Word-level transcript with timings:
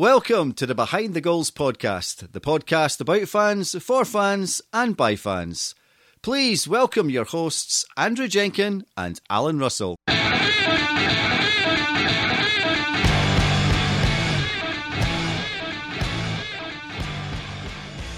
Welcome 0.00 0.54
to 0.54 0.64
the 0.64 0.74
Behind 0.74 1.12
the 1.12 1.20
Goals 1.20 1.50
podcast, 1.50 2.32
the 2.32 2.40
podcast 2.40 3.02
about 3.02 3.28
fans, 3.28 3.76
for 3.84 4.06
fans, 4.06 4.62
and 4.72 4.96
by 4.96 5.14
fans. 5.14 5.74
Please 6.22 6.66
welcome 6.66 7.10
your 7.10 7.26
hosts, 7.26 7.84
Andrew 7.98 8.26
Jenkin 8.26 8.86
and 8.96 9.20
Alan 9.28 9.58
Russell. 9.58 9.96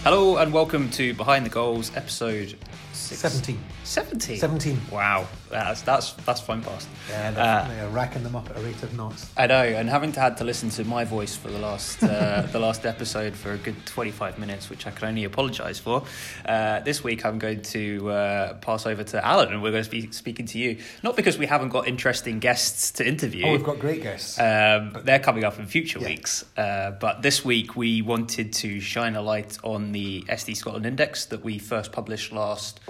Hello 0.05 0.37
and 0.37 0.53
welcome 0.53 0.89
to 0.91 1.13
Behind 1.15 1.45
the 1.45 1.51
Goals, 1.51 1.91
episode 1.97 2.57
six. 3.03 3.21
17. 3.21 3.59
17? 3.85 4.37
17. 4.39 4.81
Wow, 4.91 5.27
that's 5.51 5.83
that's 5.83 6.13
that's 6.25 6.41
fun 6.41 6.63
past. 6.63 6.89
Yeah, 7.11 7.31
they're, 7.33 7.45
Uh, 7.45 7.69
they're 7.69 7.89
racking 7.89 8.23
them 8.23 8.37
up 8.37 8.49
at 8.51 8.57
a 8.57 8.61
rate 8.61 8.83
of 8.83 8.97
knots. 8.97 9.31
I 9.37 9.47
know, 9.47 9.63
and 9.63 9.89
having 9.89 10.13
to 10.13 10.21
had 10.21 10.37
to 10.39 10.45
listen 10.45 10.71
to 10.71 10.85
my 10.85 11.05
voice 11.05 11.37
for 11.37 11.49
the 11.49 11.59
last 11.59 12.03
uh, 12.03 12.43
the 12.53 12.59
last 12.59 12.87
episode 12.87 13.35
for 13.35 13.53
a 13.53 13.59
good 13.59 13.85
twenty 13.87 14.11
five 14.11 14.39
minutes, 14.39 14.71
which 14.71 14.87
I 14.87 14.91
can 14.91 15.09
only 15.09 15.25
apologise 15.25 15.79
for. 15.79 16.05
Uh, 16.47 16.81
this 16.81 17.03
week, 17.05 17.25
I'm 17.27 17.39
going 17.39 17.63
to 17.63 18.11
uh, 18.11 18.55
pass 18.55 18.87
over 18.87 19.03
to 19.05 19.25
Alan, 19.27 19.53
and 19.53 19.63
we're 19.63 19.73
going 19.73 19.85
to 19.85 19.91
be 19.91 20.11
speaking 20.13 20.47
to 20.47 20.59
you. 20.59 20.79
Not 21.03 21.17
because 21.17 21.39
we 21.39 21.47
haven't 21.47 21.71
got 21.71 21.87
interesting 21.89 22.39
guests 22.39 22.93
to 22.93 23.07
interview. 23.07 23.45
Oh, 23.47 23.53
we've 23.53 23.65
got 23.65 23.79
great 23.79 24.03
guests. 24.03 24.39
Um, 24.39 24.97
they're 25.05 25.19
coming 25.19 25.45
up 25.45 25.59
in 25.59 25.67
future 25.67 25.99
Yeah. 25.99 26.09
weeks. 26.09 26.45
Uh, 26.57 26.93
but 26.93 27.23
this 27.23 27.45
week 27.45 27.77
we 27.77 28.03
wanted 28.03 28.53
to 28.55 28.81
shine 28.81 29.17
a 29.17 29.23
light 29.23 29.59
on 29.65 29.93
the 29.93 30.23
SD 30.29 30.57
Scotland 30.57 30.87
Index 30.87 31.27
that 31.27 31.43
we 31.45 31.59
first 31.59 31.93
published 31.93 32.33
last 32.33 32.81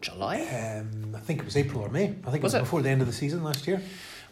July, 0.00 0.40
um, 0.42 1.14
I 1.14 1.20
think 1.20 1.40
it 1.40 1.44
was 1.44 1.56
April 1.56 1.82
or 1.82 1.88
May. 1.88 2.04
I 2.04 2.30
think 2.30 2.36
it 2.36 2.42
Was 2.42 2.52
was 2.52 2.54
it? 2.54 2.60
before 2.60 2.82
the 2.82 2.90
end 2.90 3.00
of 3.00 3.06
the 3.06 3.12
season 3.12 3.42
last 3.44 3.66
year. 3.66 3.80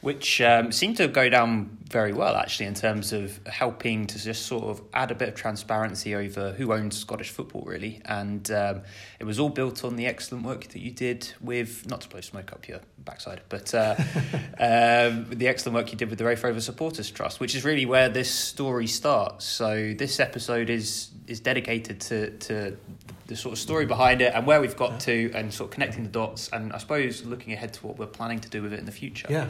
which 0.00 0.40
um, 0.40 0.70
seemed 0.70 0.96
to 0.96 1.08
go 1.08 1.28
down 1.28 1.76
very 1.90 2.12
well 2.12 2.36
actually 2.36 2.66
in 2.66 2.74
terms 2.74 3.12
of 3.12 3.40
helping 3.46 4.06
to 4.06 4.16
just 4.18 4.46
sort 4.46 4.62
of 4.64 4.80
add 4.94 5.10
a 5.10 5.14
bit 5.14 5.28
of 5.28 5.34
transparency 5.34 6.14
over 6.14 6.52
who 6.52 6.72
owns 6.72 6.96
Scottish 6.96 7.30
football 7.30 7.62
really. 7.66 8.00
And 8.04 8.48
um, 8.52 8.82
it 9.18 9.24
was 9.24 9.40
all 9.40 9.48
built 9.48 9.84
on 9.84 9.96
the 9.96 10.06
excellent 10.06 10.44
work 10.44 10.68
that 10.68 10.78
you 10.80 10.92
did 10.92 11.32
with, 11.40 11.88
not 11.88 12.02
to 12.02 12.08
blow 12.08 12.20
smoke 12.20 12.52
up 12.52 12.68
your 12.68 12.80
backside, 12.98 13.40
but 13.48 13.74
uh, 13.74 13.96
um, 14.60 15.26
the 15.30 15.48
excellent 15.48 15.74
work 15.74 15.90
you 15.90 15.98
did 15.98 16.10
with 16.10 16.18
the 16.18 16.24
Raith 16.24 16.44
Rover 16.44 16.60
Supporters 16.60 17.10
Trust, 17.10 17.40
which 17.40 17.54
is 17.54 17.64
really 17.64 17.86
where 17.86 18.08
this 18.08 18.30
story 18.30 18.86
starts. 18.86 19.44
So 19.44 19.94
this 19.98 20.20
episode 20.20 20.70
is 20.70 21.10
is 21.26 21.40
dedicated 21.40 22.00
to 22.02 22.30
to 22.38 22.76
the 23.28 23.36
sort 23.36 23.52
of 23.52 23.58
story 23.58 23.86
behind 23.86 24.20
it 24.20 24.32
and 24.34 24.46
where 24.46 24.60
we've 24.60 24.76
got 24.76 25.00
to, 25.00 25.30
and 25.34 25.52
sort 25.54 25.68
of 25.68 25.74
connecting 25.74 26.02
the 26.02 26.08
dots, 26.08 26.48
and 26.48 26.72
I 26.72 26.78
suppose 26.78 27.24
looking 27.24 27.52
ahead 27.52 27.74
to 27.74 27.86
what 27.86 27.98
we're 27.98 28.06
planning 28.06 28.40
to 28.40 28.48
do 28.48 28.62
with 28.62 28.72
it 28.72 28.80
in 28.80 28.86
the 28.86 28.92
future. 28.92 29.28
Yeah. 29.30 29.48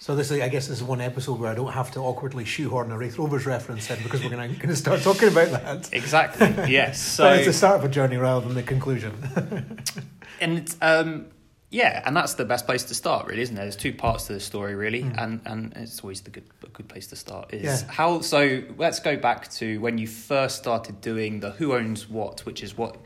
So 0.00 0.16
this, 0.16 0.30
is, 0.30 0.40
I 0.40 0.48
guess, 0.48 0.66
this 0.66 0.78
is 0.78 0.82
one 0.82 1.02
episode 1.02 1.38
where 1.38 1.50
I 1.50 1.54
don't 1.54 1.72
have 1.72 1.90
to 1.92 2.00
awkwardly 2.00 2.46
shoehorn 2.46 2.90
a 2.90 2.96
Raith 2.96 3.18
Rovers 3.18 3.44
reference 3.44 3.90
in 3.90 4.02
because 4.02 4.24
we're 4.24 4.30
going 4.30 4.56
to 4.60 4.76
start 4.76 5.02
talking 5.02 5.28
about 5.28 5.50
that. 5.50 5.90
Exactly. 5.92 6.48
Yes. 6.70 7.00
So 7.00 7.30
it's 7.32 7.46
the 7.46 7.52
start 7.52 7.76
of 7.76 7.84
a 7.84 7.88
journey 7.88 8.16
rather 8.16 8.46
than 8.46 8.54
the 8.54 8.62
conclusion. 8.62 9.12
and 10.40 10.58
it's, 10.58 10.76
um, 10.80 11.26
yeah, 11.70 12.02
and 12.04 12.16
that's 12.16 12.34
the 12.34 12.44
best 12.44 12.66
place 12.66 12.82
to 12.84 12.94
start, 12.94 13.26
really, 13.26 13.42
isn't 13.42 13.54
there? 13.54 13.64
There's 13.64 13.76
two 13.76 13.92
parts 13.92 14.26
to 14.26 14.32
the 14.32 14.40
story, 14.40 14.74
really, 14.74 15.02
hmm. 15.02 15.18
and 15.18 15.40
and 15.46 15.72
it's 15.76 16.00
always 16.00 16.20
the 16.20 16.30
good 16.30 16.44
a 16.64 16.68
good 16.68 16.88
place 16.88 17.06
to 17.08 17.16
start. 17.16 17.54
Is 17.54 17.62
Yeah. 17.62 17.92
how 17.92 18.20
so? 18.20 18.62
Let's 18.76 18.98
go 18.98 19.16
back 19.16 19.48
to 19.52 19.80
when 19.80 19.96
you 19.96 20.08
first 20.08 20.56
started 20.56 21.00
doing 21.00 21.40
the 21.40 21.52
Who 21.52 21.74
Owns 21.74 22.08
What, 22.08 22.40
which 22.44 22.62
is 22.62 22.76
what 22.76 22.96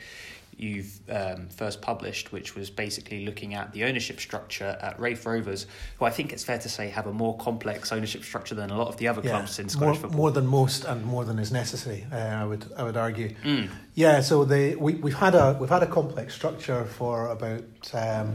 you've 0.59 1.01
um, 1.09 1.49
first 1.49 1.83
published, 1.83 2.33
which 2.33 2.55
was 2.55 2.71
basically 2.71 3.25
looking 3.25 3.55
at 3.55 3.73
the 3.73 3.85
ownership 3.85 4.21
structure 4.21 4.79
at 4.81 4.99
Raith 4.99 5.25
Rovers, 5.27 5.67
who 5.99 6.05
I 6.05 6.11
think 6.11 6.33
it's 6.33 6.45
fair 6.45 6.59
to 6.59 6.69
say 6.69 6.89
have 6.89 7.07
a 7.07 7.13
more 7.13 7.37
complex 7.39 7.93
ownership 7.93 8.25
structure 8.25 8.55
than 8.55 8.71
a 8.71 8.77
lot 8.77 8.89
of 8.89 8.97
the 8.97 9.09
other 9.09 9.23
clubs 9.23 9.59
in 9.59 9.69
more, 9.79 9.95
football. 9.95 10.17
more 10.17 10.31
than 10.31 10.47
most 10.47 10.85
and 10.85 11.05
more 11.05 11.25
than 11.25 11.39
is 11.39 11.53
necessary. 11.53 12.07
Uh, 12.13 12.17
I 12.17 12.45
would 12.45 12.65
I 12.77 12.83
would 12.83 12.97
argue. 12.97 13.35
Mm. 13.45 13.69
Yeah, 13.95 14.21
so 14.21 14.45
the 14.45 14.75
we 14.77 14.95
we've 14.95 15.15
had 15.15 15.35
a 15.35 15.57
we've 15.61 15.71
had 15.71 15.83
a 15.83 15.87
complex 15.87 16.35
structure 16.35 16.85
for 16.85 17.29
about 17.29 17.65
um, 17.93 18.35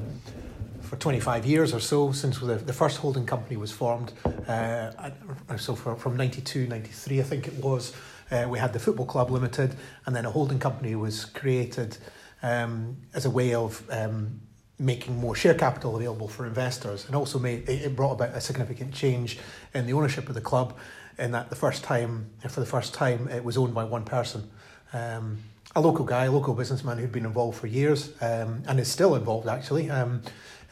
for 0.90 0.96
25 0.96 1.46
years 1.46 1.74
or 1.74 1.80
so 1.80 2.12
since 2.12 2.40
the, 2.40 2.56
the 2.56 2.74
first 2.74 2.98
holding 2.98 3.26
company 3.26 3.58
was 3.58 3.72
formed. 3.72 4.12
Uh, 4.48 5.12
so 5.56 5.76
for, 5.76 5.96
from 5.96 6.18
92, 6.18 6.68
93, 6.68 7.20
I 7.20 7.24
think 7.24 7.48
it 7.48 7.54
was, 7.64 7.94
uh, 8.32 8.48
we 8.50 8.60
had 8.60 8.74
the 8.74 8.80
Football 8.80 9.06
Club 9.06 9.32
Limited, 9.32 9.76
and 10.06 10.16
then 10.16 10.26
a 10.26 10.32
holding 10.32 10.60
company 10.60 10.96
was 10.96 11.26
created 11.26 11.98
um, 12.44 12.98
as 13.14 13.26
a 13.26 13.30
way 13.30 13.54
of 13.54 13.84
um, 13.90 14.42
making 14.78 15.18
more 15.18 15.36
share 15.36 15.54
capital 15.54 15.96
available 15.96 16.28
for 16.28 16.46
investors, 16.46 17.06
and 17.06 17.16
also 17.16 17.40
made 17.40 17.68
it 17.68 17.96
brought 17.96 18.14
about 18.14 18.30
a 18.30 18.42
significant 18.42 18.94
change 18.94 19.40
in 19.74 19.86
the 19.86 19.94
ownership 19.94 20.30
of 20.30 20.36
the 20.36 20.42
club. 20.42 20.78
In 21.18 21.32
that 21.32 21.50
the 21.50 21.56
first 21.56 21.84
time, 21.84 22.30
for 22.48 22.62
the 22.62 22.66
first 22.66 22.94
time, 22.94 23.28
it 23.28 23.44
was 23.44 23.58
owned 23.58 23.74
by 23.74 23.84
one 23.84 24.06
person. 24.06 24.50
Um, 24.94 25.40
a 25.76 25.82
local 25.82 26.06
guy, 26.06 26.26
a 26.26 26.32
local 26.32 26.54
businessman 26.54 26.98
who'd 26.98 27.12
been 27.12 27.26
involved 27.26 27.60
for 27.60 27.68
years 27.68 28.14
um, 28.22 28.64
and 28.68 28.80
is 28.80 28.90
still 28.90 29.16
involved 29.16 29.48
actually. 29.48 29.90
Um, 29.90 30.24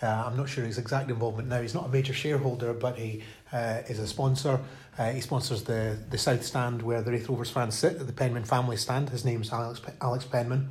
uh, 0.01 0.23
I'm 0.25 0.37
not 0.37 0.47
sure 0.47 0.63
his 0.63 0.77
exact 0.77 1.09
involvement 1.09 1.49
now. 1.49 1.61
He's 1.61 1.73
not 1.73 1.85
a 1.85 1.89
major 1.89 2.13
shareholder, 2.13 2.73
but 2.73 2.97
he 2.97 3.23
uh, 3.51 3.81
is 3.87 3.99
a 3.99 4.07
sponsor. 4.07 4.59
Uh, 4.97 5.11
he 5.11 5.21
sponsors 5.21 5.63
the, 5.63 5.97
the 6.09 6.17
South 6.17 6.43
Stand 6.43 6.81
where 6.81 7.01
the 7.01 7.11
Raith 7.11 7.29
Rovers 7.29 7.49
fans 7.49 7.77
sit, 7.77 7.99
the 7.99 8.13
Penman 8.13 8.45
family 8.45 8.77
stand. 8.77 9.09
His 9.09 9.23
name's 9.23 9.51
Alex, 9.51 9.81
Alex 10.01 10.25
Penman. 10.25 10.69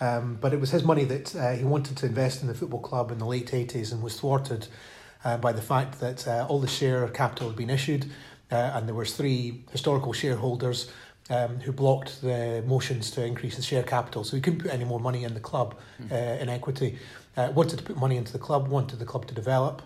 Um, 0.00 0.38
but 0.40 0.52
it 0.52 0.60
was 0.60 0.70
his 0.70 0.82
money 0.82 1.04
that 1.04 1.36
uh, 1.36 1.52
he 1.52 1.64
wanted 1.64 1.96
to 1.98 2.06
invest 2.06 2.40
in 2.42 2.48
the 2.48 2.54
football 2.54 2.80
club 2.80 3.10
in 3.10 3.18
the 3.18 3.26
late 3.26 3.50
80s 3.50 3.92
and 3.92 4.02
was 4.02 4.18
thwarted 4.18 4.66
uh, 5.24 5.36
by 5.36 5.52
the 5.52 5.62
fact 5.62 6.00
that 6.00 6.26
uh, 6.26 6.46
all 6.48 6.58
the 6.58 6.66
share 6.66 7.06
capital 7.08 7.48
had 7.48 7.56
been 7.56 7.70
issued 7.70 8.06
uh, 8.50 8.72
and 8.74 8.88
there 8.88 8.94
was 8.94 9.14
three 9.14 9.62
historical 9.70 10.12
shareholders 10.12 10.90
um, 11.28 11.60
who 11.60 11.72
blocked 11.72 12.22
the 12.22 12.64
motions 12.66 13.10
to 13.12 13.24
increase 13.24 13.56
the 13.56 13.62
share 13.62 13.82
capital. 13.82 14.24
So 14.24 14.36
he 14.36 14.42
couldn't 14.42 14.60
put 14.60 14.72
any 14.72 14.84
more 14.84 14.98
money 14.98 15.24
in 15.24 15.34
the 15.34 15.40
club 15.40 15.76
uh, 16.10 16.14
in 16.14 16.48
equity. 16.48 16.98
Uh, 17.36 17.52
wanted 17.54 17.78
to 17.78 17.84
put 17.84 17.96
money 17.96 18.16
into 18.16 18.32
the 18.32 18.38
club, 18.38 18.68
wanted 18.68 18.98
the 18.98 19.04
club 19.04 19.26
to 19.26 19.34
develop, 19.34 19.82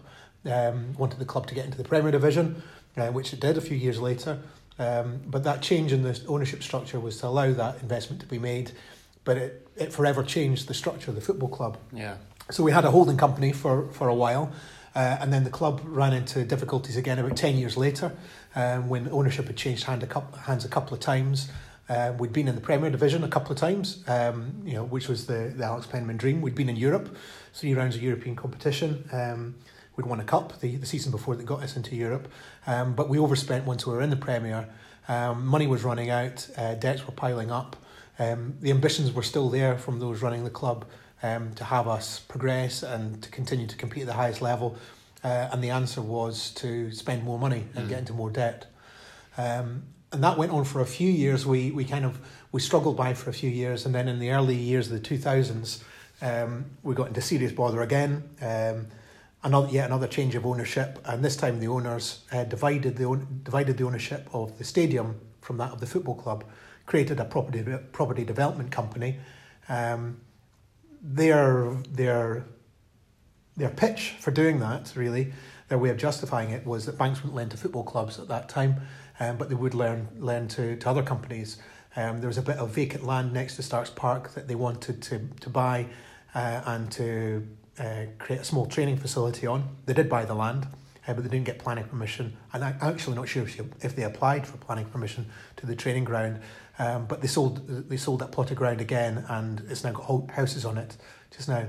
um, 0.50 0.94
wanted 0.94 1.18
the 1.18 1.24
club 1.24 1.46
to 1.48 1.54
get 1.54 1.64
into 1.64 1.78
the 1.78 1.84
Premier 1.84 2.10
Division, 2.10 2.62
uh, 2.96 3.08
which 3.08 3.32
it 3.32 3.40
did 3.40 3.56
a 3.56 3.60
few 3.60 3.76
years 3.76 4.00
later. 4.00 4.40
Um, 4.78 5.20
but 5.26 5.44
that 5.44 5.62
change 5.62 5.92
in 5.92 6.02
the 6.02 6.20
ownership 6.26 6.62
structure 6.62 6.98
was 6.98 7.18
to 7.18 7.28
allow 7.28 7.52
that 7.52 7.80
investment 7.80 8.20
to 8.22 8.26
be 8.26 8.38
made, 8.38 8.72
but 9.24 9.36
it, 9.36 9.68
it 9.76 9.92
forever 9.92 10.22
changed 10.22 10.66
the 10.68 10.74
structure 10.74 11.10
of 11.10 11.14
the 11.14 11.20
football 11.20 11.48
club. 11.48 11.78
Yeah. 11.92 12.16
So 12.50 12.62
we 12.62 12.72
had 12.72 12.84
a 12.84 12.90
holding 12.90 13.16
company 13.16 13.52
for, 13.52 13.88
for 13.92 14.08
a 14.08 14.14
while, 14.14 14.52
uh, 14.94 15.16
and 15.20 15.32
then 15.32 15.44
the 15.44 15.50
club 15.50 15.80
ran 15.84 16.12
into 16.12 16.44
difficulties 16.44 16.96
again 16.96 17.18
about 17.18 17.36
10 17.36 17.56
years 17.56 17.76
later 17.76 18.12
um, 18.54 18.88
when 18.88 19.08
ownership 19.10 19.46
had 19.46 19.56
changed 19.56 19.84
hand 19.84 20.02
a 20.02 20.06
couple, 20.06 20.38
hands 20.38 20.64
a 20.64 20.68
couple 20.68 20.94
of 20.94 21.00
times. 21.00 21.50
Uh, 21.88 22.12
we'd 22.18 22.32
been 22.32 22.48
in 22.48 22.54
the 22.54 22.60
Premier 22.60 22.90
Division 22.90 23.24
a 23.24 23.28
couple 23.28 23.52
of 23.52 23.58
times, 23.58 24.02
um, 24.08 24.54
you 24.64 24.72
know, 24.72 24.84
which 24.84 25.06
was 25.06 25.26
the, 25.26 25.52
the 25.54 25.64
Alex 25.64 25.86
Penman 25.86 26.16
dream. 26.16 26.40
We'd 26.40 26.54
been 26.54 26.70
in 26.70 26.76
Europe, 26.76 27.14
three 27.52 27.74
rounds 27.74 27.94
of 27.94 28.02
European 28.02 28.36
competition. 28.36 29.08
Um, 29.12 29.54
we'd 29.96 30.06
won 30.06 30.20
a 30.20 30.24
cup 30.24 30.60
the, 30.60 30.76
the 30.76 30.86
season 30.86 31.10
before 31.10 31.36
that 31.36 31.44
got 31.44 31.62
us 31.62 31.76
into 31.76 31.94
Europe, 31.94 32.28
um, 32.66 32.94
but 32.94 33.08
we 33.08 33.18
overspent 33.18 33.64
once 33.64 33.86
we 33.86 33.92
were 33.92 34.02
in 34.02 34.10
the 34.10 34.16
Premier. 34.16 34.68
Um, 35.08 35.46
money 35.46 35.66
was 35.66 35.84
running 35.84 36.10
out, 36.10 36.48
uh, 36.56 36.74
debts 36.74 37.06
were 37.06 37.12
piling 37.12 37.50
up. 37.50 37.76
Um, 38.18 38.54
the 38.60 38.70
ambitions 38.70 39.12
were 39.12 39.22
still 39.22 39.50
there 39.50 39.76
from 39.76 39.98
those 39.98 40.22
running 40.22 40.44
the 40.44 40.50
club 40.50 40.86
um, 41.22 41.54
to 41.54 41.64
have 41.64 41.88
us 41.88 42.20
progress 42.20 42.82
and 42.82 43.22
to 43.22 43.30
continue 43.30 43.66
to 43.66 43.76
compete 43.76 44.02
at 44.02 44.06
the 44.06 44.14
highest 44.14 44.40
level. 44.40 44.76
Uh, 45.22 45.48
and 45.52 45.64
the 45.64 45.70
answer 45.70 46.02
was 46.02 46.50
to 46.50 46.92
spend 46.92 47.24
more 47.24 47.38
money 47.38 47.64
and 47.74 47.88
get 47.88 47.98
into 47.98 48.12
more 48.12 48.30
debt. 48.30 48.66
Um, 49.38 49.84
and 50.12 50.22
that 50.22 50.36
went 50.38 50.52
on 50.52 50.64
for 50.64 50.80
a 50.80 50.86
few 50.86 51.10
years. 51.10 51.46
We, 51.46 51.70
we 51.70 51.84
kind 51.84 52.04
of 52.04 52.20
we 52.52 52.60
struggled 52.60 52.96
by 52.96 53.14
for 53.14 53.30
a 53.30 53.32
few 53.32 53.50
years, 53.50 53.84
and 53.84 53.94
then 53.94 54.06
in 54.06 54.20
the 54.20 54.30
early 54.30 54.54
years 54.54 54.86
of 54.86 54.92
the 54.92 55.00
two 55.00 55.18
thousands, 55.18 55.82
um, 56.22 56.66
we 56.84 56.94
got 56.94 57.08
into 57.08 57.20
serious 57.20 57.50
bother 57.50 57.82
again. 57.82 58.22
Um, 58.40 58.86
another 59.44 59.68
yet 59.70 59.86
another 59.86 60.08
change 60.08 60.34
of 60.34 60.44
ownership, 60.44 60.98
and 61.04 61.24
this 61.24 61.36
time 61.36 61.60
the 61.60 61.68
owners 61.68 62.24
uh, 62.32 62.44
divided 62.44 62.96
the 62.96 63.04
own, 63.04 63.40
divided 63.44 63.76
the 63.76 63.84
ownership 63.84 64.28
of 64.32 64.58
the 64.58 64.64
stadium 64.64 65.20
from 65.40 65.58
that 65.58 65.70
of 65.70 65.80
the 65.80 65.86
football 65.86 66.14
club, 66.14 66.44
created 66.86 67.20
a 67.20 67.24
property 67.24 67.62
property 67.92 68.24
development 68.24 68.72
company. 68.72 69.18
Um, 69.68 70.20
their 71.02 71.76
their 71.90 72.46
their 73.56 73.68
pitch 73.68 74.16
for 74.18 74.30
doing 74.30 74.58
that 74.60 74.92
really 74.96 75.32
their 75.68 75.78
way 75.78 75.90
of 75.90 75.96
justifying 75.96 76.50
it 76.50 76.66
was 76.66 76.86
that 76.86 76.98
banks 76.98 77.20
wouldn't 77.20 77.34
lend 77.34 77.50
to 77.50 77.56
football 77.56 77.84
clubs 77.84 78.18
at 78.18 78.28
that 78.28 78.48
time, 78.48 78.80
um, 79.20 79.36
but 79.36 79.48
they 79.48 79.54
would 79.54 79.74
lend 79.74 80.08
lend 80.18 80.50
to, 80.50 80.76
to 80.76 80.88
other 80.88 81.02
companies. 81.02 81.58
Um, 81.96 82.20
there 82.20 82.28
was 82.28 82.38
a 82.38 82.42
bit 82.42 82.56
of 82.56 82.70
vacant 82.70 83.04
land 83.04 83.32
next 83.32 83.56
to 83.56 83.62
Starks 83.62 83.90
Park 83.90 84.34
that 84.34 84.48
they 84.48 84.54
wanted 84.54 85.02
to 85.02 85.28
to 85.40 85.50
buy 85.50 85.86
uh, 86.34 86.62
and 86.66 86.90
to 86.92 87.46
uh, 87.78 88.06
create 88.18 88.40
a 88.40 88.44
small 88.44 88.66
training 88.66 88.96
facility 88.96 89.46
on. 89.46 89.76
They 89.86 89.94
did 89.94 90.08
buy 90.08 90.24
the 90.24 90.34
land, 90.34 90.66
uh, 91.06 91.14
but 91.14 91.24
they 91.24 91.30
didn't 91.30 91.46
get 91.46 91.58
planning 91.58 91.84
permission. 91.84 92.36
And 92.52 92.64
I'm 92.64 92.76
actually 92.80 93.16
not 93.16 93.28
sure 93.28 93.42
if, 93.42 93.54
she, 93.54 93.62
if 93.82 93.96
they 93.96 94.04
applied 94.04 94.46
for 94.46 94.56
planning 94.58 94.86
permission 94.86 95.26
to 95.56 95.66
the 95.66 95.74
training 95.76 96.04
ground. 96.04 96.40
Um, 96.78 97.06
but 97.06 97.20
they 97.20 97.28
sold 97.28 97.88
they 97.88 97.96
sold 97.96 98.20
that 98.20 98.32
plot 98.32 98.50
of 98.50 98.56
ground 98.56 98.80
again, 98.80 99.24
and 99.28 99.62
it's 99.68 99.84
now 99.84 99.92
got 99.92 100.04
ho- 100.04 100.28
houses 100.32 100.64
on 100.64 100.76
it 100.76 100.96
just 101.30 101.48
now. 101.48 101.66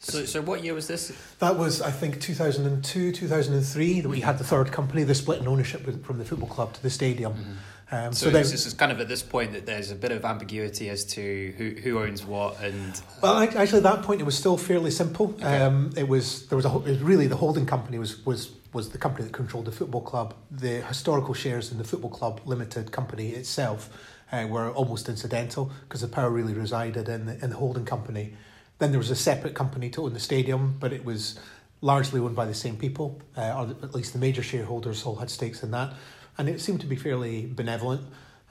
So, 0.00 0.24
so 0.26 0.42
what 0.42 0.62
year 0.62 0.74
was 0.74 0.86
this? 0.86 1.16
That 1.38 1.56
was, 1.56 1.80
I 1.80 1.90
think, 1.90 2.20
2002, 2.20 3.12
2003, 3.12 4.00
that 4.00 4.08
we 4.08 4.20
had 4.20 4.36
the 4.36 4.44
third 4.44 4.70
company, 4.70 5.02
the 5.02 5.14
split 5.14 5.40
in 5.40 5.48
ownership 5.48 5.86
with, 5.86 6.04
from 6.04 6.18
the 6.18 6.26
football 6.26 6.48
club 6.48 6.74
to 6.74 6.82
the 6.82 6.90
stadium. 6.90 7.58
Um, 7.90 8.12
so, 8.12 8.26
so 8.26 8.30
this 8.30 8.66
is 8.66 8.72
kind 8.72 8.90
of 8.90 9.00
at 9.00 9.08
this 9.08 9.22
point 9.22 9.52
that 9.52 9.66
there's 9.66 9.90
a 9.90 9.94
bit 9.94 10.10
of 10.10 10.24
ambiguity 10.24 10.88
as 10.88 11.04
to 11.04 11.54
who, 11.58 11.70
who 11.70 11.98
owns 12.00 12.24
what 12.24 12.60
and. 12.60 13.00
Well, 13.22 13.36
actually, 13.38 13.78
at 13.78 13.82
that 13.82 14.02
point 14.02 14.20
it 14.20 14.24
was 14.24 14.36
still 14.36 14.56
fairly 14.56 14.90
simple. 14.90 15.34
Okay. 15.38 15.60
Um, 15.60 15.90
it 15.96 16.08
was 16.08 16.46
there 16.48 16.56
was 16.56 16.64
a 16.64 16.68
it 16.68 16.84
was 16.84 17.00
really 17.00 17.26
the 17.26 17.36
holding 17.36 17.66
company 17.66 17.98
was 17.98 18.24
was 18.24 18.52
was 18.72 18.90
the 18.90 18.98
company 18.98 19.24
that 19.24 19.32
controlled 19.32 19.66
the 19.66 19.72
football 19.72 20.00
club. 20.00 20.34
The 20.50 20.80
historical 20.82 21.34
shares 21.34 21.70
in 21.70 21.78
the 21.78 21.84
football 21.84 22.10
club 22.10 22.40
limited 22.46 22.90
company 22.90 23.30
itself 23.30 23.90
uh, 24.32 24.46
were 24.48 24.70
almost 24.70 25.08
incidental 25.08 25.70
because 25.82 26.00
the 26.00 26.08
power 26.08 26.30
really 26.30 26.54
resided 26.54 27.08
in 27.08 27.26
the 27.26 27.44
in 27.44 27.50
the 27.50 27.56
holding 27.56 27.84
company. 27.84 28.34
Then 28.78 28.90
there 28.90 28.98
was 28.98 29.10
a 29.10 29.16
separate 29.16 29.54
company 29.54 29.90
to 29.90 30.04
own 30.04 30.14
the 30.14 30.20
stadium, 30.20 30.76
but 30.80 30.92
it 30.92 31.04
was 31.04 31.38
largely 31.80 32.18
owned 32.18 32.34
by 32.34 32.46
the 32.46 32.54
same 32.54 32.76
people, 32.76 33.20
uh, 33.36 33.52
or 33.56 33.84
at 33.84 33.94
least 33.94 34.14
the 34.14 34.18
major 34.18 34.42
shareholders 34.42 35.04
all 35.04 35.16
had 35.16 35.30
stakes 35.30 35.62
in 35.62 35.70
that 35.70 35.92
and 36.38 36.48
it 36.48 36.60
seemed 36.60 36.80
to 36.80 36.86
be 36.86 36.96
fairly 36.96 37.46
benevolent. 37.46 38.02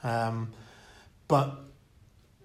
Um, 0.02 0.52
but 1.28 1.60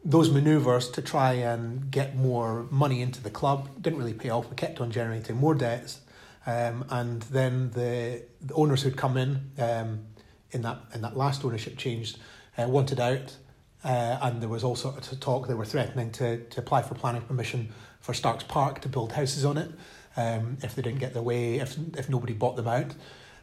those 0.04 0.30
manoeuvres 0.30 0.90
to 0.90 1.02
try 1.02 1.34
and 1.34 1.92
get 1.92 2.16
more 2.16 2.66
money 2.72 3.02
into 3.02 3.22
the 3.22 3.30
club 3.30 3.70
didn't 3.82 4.00
really 4.00 4.14
pay 4.14 4.30
off. 4.30 4.50
We 4.50 4.56
kept 4.56 4.80
on 4.80 4.92
generating 4.92 5.36
more 5.38 5.54
debts, 5.54 6.02
um, 6.46 6.86
and 6.90 7.22
then 7.24 7.72
the, 7.72 8.24
the 8.42 8.54
owners 8.54 8.82
who'd 8.82 8.98
come 8.98 9.18
in 9.18 9.52
um, 9.58 10.06
in 10.52 10.62
that 10.62 10.80
in 10.94 11.02
that 11.02 11.18
last 11.18 11.44
ownership 11.44 11.78
change 11.78 12.16
uh, 12.58 12.68
wanted 12.68 13.00
out, 13.00 13.36
uh, 13.84 14.18
and 14.22 14.42
there 14.42 14.50
was 14.50 14.64
all 14.64 14.76
sorts 14.76 15.12
of 15.12 15.20
talk. 15.20 15.48
They 15.48 15.54
were 15.54 15.66
threatening 15.66 16.12
to 16.14 16.46
to 16.46 16.60
apply 16.60 16.84
for 16.84 16.96
planning 16.96 17.22
permission 17.22 17.74
for 18.00 18.14
Starks 18.14 18.46
Park 18.46 18.80
to 18.82 18.90
build 18.90 19.12
houses 19.12 19.44
on 19.44 19.58
it 19.58 19.70
um, 20.16 20.58
if 20.64 20.76
they 20.76 20.82
didn't 20.82 21.00
get 21.00 21.14
their 21.14 21.22
way, 21.22 21.56
if 21.60 21.78
if 21.98 22.10
nobody 22.10 22.34
bought 22.34 22.56
them 22.56 22.68
out. 22.68 22.96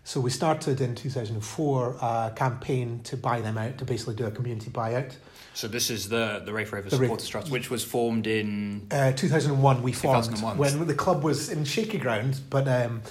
So 0.07 0.21
we 0.21 0.31
started 0.31 0.81
in 0.81 0.95
2004 0.95 1.97
a 2.01 2.33
campaign 2.37 3.01
to 3.03 3.17
buy 3.17 3.41
them 3.41 3.59
out, 3.59 3.77
to 3.79 3.85
basically 3.85 4.15
do 4.15 4.25
a 4.25 4.31
community 4.31 4.71
buyout. 4.71 5.13
So 5.53 5.67
this 5.67 5.91
is 5.91 6.09
the 6.09 6.41
the 6.45 6.53
Raith 6.53 6.73
Rovers 6.73 6.93
Supporters 6.93 7.29
Trust, 7.29 7.51
which 7.51 7.71
was 7.71 7.83
formed 7.83 8.29
in 8.29 8.87
uh, 8.93 9.11
2001. 9.11 9.83
We 9.83 9.91
formed 9.91 10.23
2001. 10.27 10.59
when 10.59 10.87
the 10.87 10.95
club 10.95 11.25
was 11.25 11.49
in 11.49 11.65
shaky 11.65 11.99
ground, 11.99 12.39
but 12.51 12.69
um, 12.69 13.03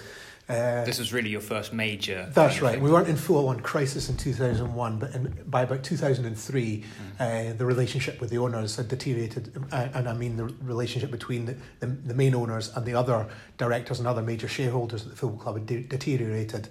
uh, 0.48 0.86
this 0.86 1.00
was 1.00 1.12
really 1.12 1.30
your 1.30 1.42
first 1.42 1.74
major. 1.74 2.30
That's 2.32 2.62
right. 2.62 2.80
We 2.80 2.92
weren't 2.92 3.08
in 3.08 3.16
full 3.16 3.48
on 3.48 3.62
crisis 3.62 4.10
in 4.10 4.18
2001, 4.18 5.00
but 5.00 5.16
in, 5.16 5.44
by 5.48 5.64
about 5.64 5.84
2003, 5.84 6.84
mm. 6.84 7.52
uh, 7.52 7.54
the 7.58 7.66
relationship 7.66 8.22
with 8.22 8.30
the 8.30 8.38
owners 8.38 8.76
had 8.76 8.88
deteriorated. 8.88 9.58
Uh, 9.72 9.88
and 9.96 10.08
I 10.08 10.14
mean 10.14 10.38
the 10.38 10.46
relationship 10.62 11.10
between 11.10 11.46
the, 11.46 11.58
the, 11.80 11.88
the, 11.88 12.14
main 12.14 12.36
owners 12.36 12.72
and 12.76 12.86
the 12.86 12.94
other 12.94 13.28
directors 13.58 13.98
and 13.98 14.08
other 14.08 14.22
major 14.22 14.48
shareholders 14.48 15.02
at 15.04 15.10
the 15.10 15.16
football 15.16 15.40
club 15.40 15.56
had 15.56 15.66
de- 15.66 15.84
deteriorated. 15.84 16.70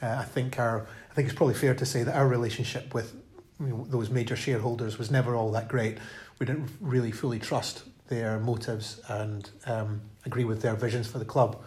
Uh, 0.00 0.18
I 0.20 0.24
think 0.24 0.60
our, 0.60 0.86
I 1.10 1.14
think 1.14 1.26
it's 1.26 1.36
probably 1.36 1.54
fair 1.54 1.74
to 1.74 1.84
say 1.84 2.04
that 2.04 2.14
our 2.14 2.28
relationship 2.28 2.94
with 2.94 3.16
you 3.58 3.66
know, 3.66 3.86
those 3.88 4.08
major 4.08 4.36
shareholders 4.36 4.98
was 4.98 5.10
never 5.10 5.34
all 5.34 5.50
that 5.50 5.66
great. 5.66 5.98
We 6.38 6.46
didn't 6.46 6.70
really 6.80 7.10
fully 7.10 7.40
trust 7.40 7.82
their 8.06 8.38
motives 8.38 9.00
and 9.08 9.50
um, 9.66 10.00
agree 10.24 10.44
with 10.44 10.62
their 10.62 10.76
visions 10.76 11.08
for 11.08 11.18
the 11.18 11.24
club. 11.24 11.60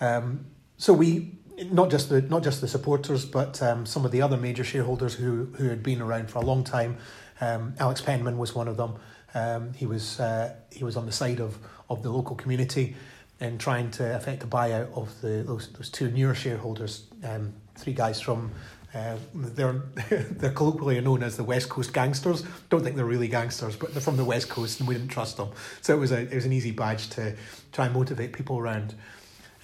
Um, 0.00 0.46
so 0.76 0.92
we 0.92 1.32
not 1.70 1.90
just 1.90 2.08
the 2.08 2.22
not 2.22 2.42
just 2.42 2.60
the 2.60 2.68
supporters, 2.68 3.24
but 3.24 3.62
um, 3.62 3.86
some 3.86 4.04
of 4.04 4.10
the 4.10 4.22
other 4.22 4.36
major 4.36 4.64
shareholders 4.64 5.14
who 5.14 5.46
who 5.56 5.68
had 5.68 5.82
been 5.82 6.00
around 6.00 6.30
for 6.30 6.38
a 6.38 6.44
long 6.44 6.64
time. 6.64 6.96
Um, 7.40 7.74
Alex 7.78 8.00
Penman 8.00 8.38
was 8.38 8.54
one 8.54 8.68
of 8.68 8.76
them. 8.76 8.94
Um, 9.34 9.72
he 9.74 9.86
was 9.86 10.20
uh, 10.20 10.54
he 10.70 10.84
was 10.84 10.96
on 10.96 11.06
the 11.06 11.12
side 11.12 11.40
of 11.40 11.58
of 11.88 12.02
the 12.02 12.10
local 12.10 12.36
community 12.36 12.96
in 13.40 13.58
trying 13.58 13.90
to 13.92 14.16
effect 14.16 14.42
a 14.42 14.46
buyout 14.46 14.92
of 14.96 15.20
the 15.20 15.42
those 15.46 15.72
those 15.72 15.90
two 15.90 16.10
newer 16.10 16.34
shareholders. 16.34 17.06
Um, 17.22 17.54
three 17.76 17.92
guys 17.92 18.20
from 18.20 18.52
uh, 18.94 19.16
they're 19.34 19.82
they're 20.30 20.52
colloquially 20.52 21.00
known 21.00 21.22
as 21.22 21.36
the 21.36 21.44
West 21.44 21.68
Coast 21.68 21.92
gangsters. 21.92 22.44
Don't 22.70 22.82
think 22.82 22.96
they're 22.96 23.04
really 23.04 23.28
gangsters, 23.28 23.76
but 23.76 23.92
they're 23.92 24.02
from 24.02 24.16
the 24.16 24.24
West 24.24 24.48
Coast, 24.48 24.80
and 24.80 24.88
we 24.88 24.94
didn't 24.94 25.10
trust 25.10 25.36
them. 25.36 25.48
So 25.80 25.94
it 25.94 25.98
was 25.98 26.12
a 26.12 26.20
it 26.20 26.34
was 26.34 26.46
an 26.46 26.52
easy 26.52 26.70
badge 26.70 27.10
to 27.10 27.34
try 27.72 27.86
and 27.86 27.94
motivate 27.94 28.32
people 28.32 28.58
around. 28.58 28.94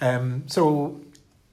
Um, 0.01 0.43
so 0.47 0.99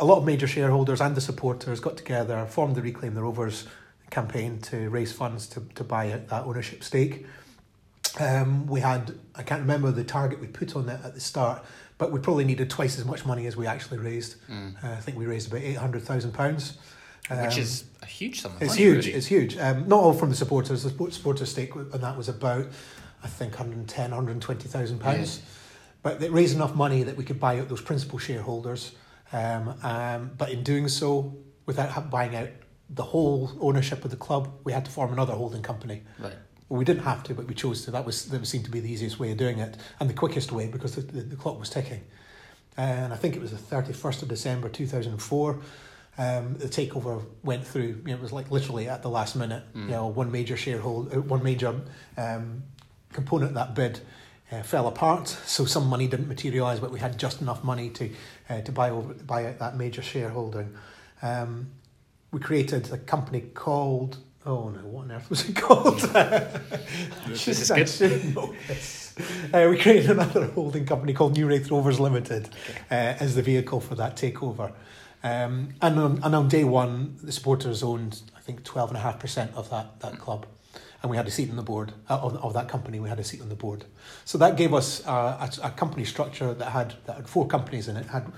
a 0.01 0.05
lot 0.05 0.19
of 0.19 0.25
major 0.25 0.47
shareholders 0.47 1.01
and 1.01 1.15
the 1.15 1.21
supporters 1.21 1.81
got 1.81 1.97
together, 1.97 2.45
formed 2.47 2.75
the 2.77 2.83
Reclaim 2.83 3.15
the 3.15 3.23
Rovers 3.23 3.67
campaign 4.11 4.59
to 4.63 4.89
raise 4.89 5.13
funds 5.13 5.47
to, 5.49 5.61
to 5.75 5.85
buy 5.85 6.13
out 6.13 6.29
that 6.29 6.45
ownership 6.45 6.83
stake. 6.83 7.27
Um, 8.19 8.67
we 8.67 8.81
had, 8.81 9.15
I 9.35 9.43
can't 9.43 9.61
remember 9.61 9.91
the 9.91 10.05
target 10.05 10.41
we 10.41 10.47
put 10.47 10.75
on 10.75 10.89
it 10.89 11.01
at 11.05 11.15
the 11.15 11.21
start, 11.21 11.65
but 11.99 12.11
we 12.11 12.21
probably 12.21 12.45
needed 12.45 12.71
twice 12.71 12.99
as 12.99 13.05
much 13.05 13.27
money 13.27 13.47
as 13.47 13.57
we 13.57 13.67
actually 13.67 13.99
raised. 13.99 14.37
Mm. 14.49 14.83
Uh, 14.83 14.93
I 14.93 14.97
think 14.97 15.19
we 15.19 15.27
raised 15.27 15.53
about 15.53 15.63
£800,000. 15.63 16.77
Um, 17.31 17.43
Which 17.43 17.59
is 17.59 17.85
a 18.01 18.07
huge 18.07 18.41
sum 18.41 18.53
It's 18.61 18.71
money, 18.71 18.81
huge, 18.81 19.07
really. 19.07 19.19
it's 19.19 19.27
huge. 19.27 19.59
Um, 19.59 19.87
not 19.87 20.01
all 20.01 20.15
from 20.15 20.31
the 20.31 20.37
supporters. 20.37 20.83
The 20.85 21.11
supporters 21.11 21.51
stake, 21.51 21.75
and 21.75 21.93
that 21.93 22.17
was 22.17 22.29
about, 22.31 22.67
I 23.23 23.27
think, 23.27 23.53
110, 23.53 24.11
120,000 24.11 24.99
pounds. 24.99 25.39
Yeah. 25.39 25.45
But 26.03 26.23
it 26.23 26.31
raised 26.31 26.55
enough 26.55 26.75
money 26.75 27.03
that 27.03 27.17
we 27.17 27.25
could 27.25 27.41
buy 27.41 27.59
out 27.59 27.69
those 27.69 27.81
principal 27.83 28.19
shareholders. 28.19 28.93
Um, 29.33 29.75
um, 29.83 30.31
but 30.39 30.51
in 30.51 30.63
doing 30.63 30.89
so, 30.89 31.37
without 31.67 32.11
buying 32.11 32.35
out 32.35 32.49
the 32.89 33.03
whole 33.03 33.51
ownership 33.61 34.05
of 34.05 34.11
the 34.11 34.17
club, 34.17 34.51
we 34.65 34.73
had 34.73 34.85
to 34.85 34.91
form 34.91 35.13
another 35.13 35.35
holding 35.35 35.63
company. 35.63 36.03
Right. 36.19 36.35
Well, 36.69 36.79
we 36.79 36.85
didn't 36.85 37.05
have 37.05 37.23
to, 37.25 37.35
but 37.35 37.47
we 37.47 37.55
chose 37.55 37.85
to. 37.85 37.91
That 37.91 38.05
was 38.05 38.27
that 38.27 38.47
seemed 38.47 38.65
to 38.65 38.71
be 38.71 38.81
the 38.81 38.91
easiest 38.91 39.19
way 39.19 39.33
of 39.33 39.39
doing 39.39 39.59
it 39.59 39.77
and 40.01 40.09
the 40.09 40.15
quickest 40.15 40.53
way 40.53 40.69
because 40.69 40.95
the, 40.95 41.03
the, 41.03 41.23
the 41.23 41.37
clock 41.37 41.59
was 41.59 41.71
ticking. 41.71 42.03
And 42.77 43.13
I 43.13 43.17
think 43.17 43.37
it 43.37 43.43
was 43.43 43.51
the 43.51 43.59
thirty 43.59 43.93
first 43.93 44.23
of 44.23 44.29
December 44.29 44.69
two 44.69 44.87
thousand 44.87 45.13
and 45.13 45.23
four. 45.23 45.61
Um, 46.17 46.57
the 46.57 46.67
takeover 46.67 47.25
went 47.43 47.67
through. 47.67 48.03
You 48.05 48.09
know, 48.09 48.15
it 48.15 48.21
was 48.21 48.33
like 48.33 48.51
literally 48.51 48.89
at 48.89 49.03
the 49.03 49.11
last 49.11 49.37
minute. 49.37 49.65
Mm. 49.75 49.85
You 49.85 49.91
know, 49.91 50.07
one 50.09 50.31
major 50.31 50.57
shareholder, 50.57 51.19
uh, 51.19 51.21
one 51.23 51.43
major 51.43 51.81
um, 52.17 52.63
component 53.13 53.51
of 53.51 53.55
that 53.55 53.75
bid 53.75 54.01
uh, 54.51 54.63
fell 54.63 54.87
apart. 54.87 55.29
So 55.29 55.65
some 55.65 55.87
money 55.87 56.07
didn't 56.07 56.29
materialise, 56.29 56.81
but 56.81 56.91
we 56.91 57.01
had 57.01 57.19
just 57.19 57.41
enough 57.41 57.63
money 57.65 57.91
to 57.91 58.11
uh, 58.49 58.61
to 58.63 58.73
buy 58.73 58.91
over 58.91 59.15
buy 59.15 59.47
out 59.47 59.59
that 59.59 59.77
major 59.77 60.03
shareholding. 60.03 60.75
Um, 61.23 61.71
we 62.31 62.41
created 62.41 62.93
a 62.93 62.99
company 62.99 63.41
called 63.41 64.19
oh 64.47 64.71
no, 64.71 64.81
what 64.81 65.05
on 65.05 65.13
earth 65.13 65.31
was 65.31 65.49
it 65.49 65.57
called? 65.57 66.01
this 67.27 67.49
is 67.49 67.71
good. 67.71 68.37
Uh, 69.53 69.69
we 69.69 69.79
created 69.79 70.11
another 70.11 70.47
holding 70.55 70.87
company 70.87 71.13
called 71.13 71.35
New 71.35 71.47
Raith 71.47 71.71
Rovers 71.71 71.99
Limited 71.99 72.49
uh, 72.91 72.95
as 72.95 73.35
the 73.35 73.43
vehicle 73.43 73.81
for 73.81 73.95
that 73.97 74.17
takeover. 74.17 74.73
Um, 75.25 75.71
and, 75.83 75.99
on, 75.99 76.21
and 76.23 76.35
on 76.35 76.49
day 76.49 76.63
one, 76.63 77.17
the 77.23 77.33
supporters 77.33 77.83
owned, 77.83 78.23
I 78.37 78.41
think, 78.41 78.63
12.5% 78.63 79.55
of 79.55 79.69
that, 79.71 79.99
that 80.01 80.19
club 80.21 80.47
and 81.03 81.11
we 81.11 81.17
had 81.17 81.27
a 81.27 81.31
seat 81.31 81.49
on 81.51 81.57
the 81.57 81.63
board 81.63 81.93
uh, 82.09 82.19
of, 82.19 82.37
of 82.37 82.55
that 82.55 82.69
company. 82.69 82.99
We 83.01 83.09
had 83.09 83.21
a 83.21 83.25
seat 83.25 83.41
on 83.41 83.49
the 83.49 83.55
board, 83.55 83.85
so 84.25 84.39
that 84.39 84.57
gave 84.57 84.75
us 84.75 85.07
uh, 85.07 85.49
a, 85.63 85.67
a, 85.67 85.71
company 85.71 86.05
structure 86.05 86.55
that 86.55 86.71
had 86.71 86.95
that 87.07 87.17
had 87.17 87.29
four 87.29 87.47
companies 87.47 87.89
in 87.89 87.97
it. 87.97 88.07
it 88.07 88.11
had 88.11 88.33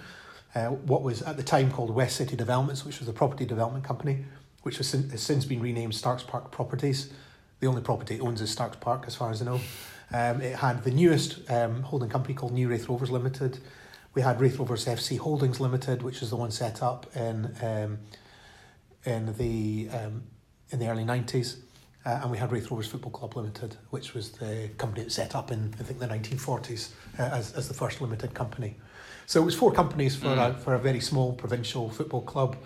uh, 0.54 0.66
what 0.68 1.02
was 1.02 1.22
at 1.22 1.36
the 1.36 1.42
time 1.42 1.70
called 1.70 1.90
West 1.90 2.16
City 2.16 2.36
Developments, 2.36 2.84
which 2.84 2.98
was 2.98 3.08
a 3.08 3.12
property 3.12 3.46
development 3.46 3.84
company, 3.84 4.24
which 4.62 4.78
has 4.78 4.88
since 4.88 5.44
been 5.44 5.60
renamed 5.60 5.94
Starks 5.94 6.22
Park 6.22 6.50
Properties. 6.50 7.12
The 7.60 7.66
only 7.66 7.82
property 7.82 8.16
it 8.16 8.20
owns 8.20 8.40
is 8.40 8.50
Starks 8.50 8.78
Park, 8.78 9.04
as 9.06 9.14
far 9.14 9.30
as 9.30 9.42
I 9.42 9.44
know. 9.44 9.60
Um, 10.12 10.40
it 10.40 10.56
had 10.56 10.82
the 10.82 10.90
newest 10.90 11.48
um, 11.50 11.82
holding 11.82 12.08
company 12.08 12.34
called 12.34 12.52
New 12.52 12.68
Raith 12.68 12.88
Rovers 12.88 13.10
Limited. 13.10 13.58
We 14.12 14.22
had 14.22 14.40
Raith 14.40 14.58
Rovers 14.58 14.86
FC 14.86 15.18
Holdings 15.18 15.60
Limited, 15.60 16.02
which 16.02 16.20
is 16.20 16.30
the 16.30 16.36
one 16.36 16.50
set 16.50 16.82
up 16.82 17.06
in 17.14 17.54
um, 17.62 17.98
in 19.04 19.34
the 19.36 19.88
um, 19.92 20.24
in 20.70 20.80
the 20.80 20.88
early 20.88 21.04
nineties. 21.04 21.58
Uh, 22.04 22.20
and 22.22 22.30
we 22.30 22.38
had 22.38 22.50
Raith 22.50 22.70
Rovers 22.70 22.86
Football 22.86 23.10
Club 23.10 23.36
Limited, 23.36 23.76
which 23.90 24.14
was 24.14 24.30
the 24.32 24.70
company 24.78 25.04
that 25.04 25.12
set 25.12 25.34
up 25.34 25.50
in 25.50 25.74
I 25.78 25.82
think 25.82 25.98
the 25.98 26.06
1940s 26.06 26.90
uh, 27.18 27.22
as, 27.22 27.52
as 27.52 27.68
the 27.68 27.74
first 27.74 28.00
limited 28.00 28.32
company. 28.32 28.76
So 29.26 29.40
it 29.40 29.44
was 29.44 29.54
four 29.54 29.70
companies 29.70 30.16
for 30.16 30.28
mm. 30.28 30.50
a, 30.50 30.54
for 30.54 30.74
a 30.74 30.78
very 30.78 31.00
small 31.00 31.34
provincial 31.34 31.90
football 31.90 32.22
club, 32.22 32.56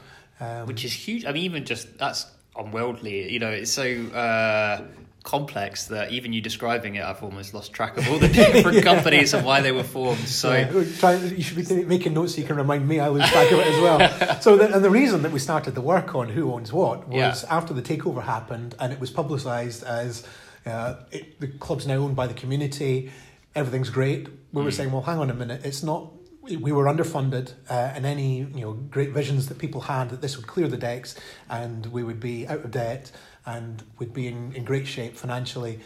um, 0.40 0.66
which 0.66 0.84
is 0.84 0.92
huge. 0.92 1.24
I 1.24 1.32
mean, 1.32 1.44
even 1.44 1.64
just 1.64 1.98
that's 1.98 2.26
unworldly. 2.56 3.32
You 3.32 3.38
know, 3.38 3.50
it's 3.50 3.70
so 3.70 3.84
uh, 3.84 4.84
complex 5.24 5.86
that 5.86 6.12
even 6.12 6.32
you 6.32 6.40
describing 6.40 6.96
it, 6.96 7.04
I've 7.04 7.22
almost 7.22 7.54
lost 7.54 7.72
track 7.72 7.96
of 7.96 8.06
all 8.08 8.18
the 8.18 8.28
different 8.52 8.76
yeah. 8.76 8.82
companies 8.82 9.32
and 9.34 9.44
why 9.44 9.62
they 9.62 9.72
were 9.72 9.82
formed. 9.82 10.28
So 10.28 10.52
yeah, 10.52 10.84
try, 10.98 11.14
you 11.16 11.42
should 11.42 11.66
be 11.66 11.84
making 11.84 12.14
notes 12.14 12.34
so 12.34 12.40
you 12.40 12.46
can 12.46 12.56
remind 12.56 12.86
me. 12.86 13.00
I 13.00 13.08
lose 13.08 13.28
track 13.30 13.50
of 13.50 13.58
it 13.58 13.66
as 13.66 13.80
well. 13.80 14.38
So 14.44 14.56
the, 14.56 14.74
and 14.74 14.84
the 14.84 14.90
reason 14.90 15.22
that 15.22 15.32
we 15.32 15.38
started 15.38 15.74
the 15.74 15.80
work 15.80 16.14
on 16.14 16.28
who 16.28 16.52
owns 16.52 16.72
what 16.72 17.08
was 17.08 17.44
yeah. 17.44 17.56
after 17.56 17.72
the 17.72 17.80
takeover 17.80 18.22
happened 18.22 18.74
and 18.78 18.92
it 18.92 19.00
was 19.00 19.10
publicised 19.10 19.82
as 19.84 20.26
uh, 20.66 20.96
it, 21.10 21.40
the 21.40 21.48
club's 21.48 21.86
now 21.86 21.96
owned 21.96 22.16
by 22.16 22.26
the 22.26 22.34
community. 22.34 23.10
Everything's 23.54 23.88
great. 23.88 24.28
We 24.52 24.62
were 24.62 24.70
mm. 24.70 24.74
saying, 24.74 24.92
well, 24.92 25.02
hang 25.02 25.18
on 25.18 25.30
a 25.30 25.34
minute, 25.34 25.64
it's 25.64 25.82
not 25.82 26.10
we 26.44 26.72
were 26.72 26.84
underfunded, 26.84 27.52
uh, 27.70 27.92
and 27.94 28.04
any 28.04 28.38
you 28.38 28.60
know 28.60 28.72
great 28.72 29.10
visions 29.10 29.48
that 29.48 29.58
people 29.58 29.82
had 29.82 30.10
that 30.10 30.20
this 30.20 30.36
would 30.36 30.46
clear 30.46 30.68
the 30.68 30.76
decks 30.76 31.14
and 31.48 31.86
we 31.86 32.02
would 32.02 32.20
be 32.20 32.46
out 32.46 32.64
of 32.64 32.70
debt 32.70 33.10
and 33.46 33.82
would 33.98 34.12
be 34.12 34.26
in, 34.26 34.52
in 34.52 34.64
great 34.64 34.86
shape 34.86 35.16
financially 35.16 35.80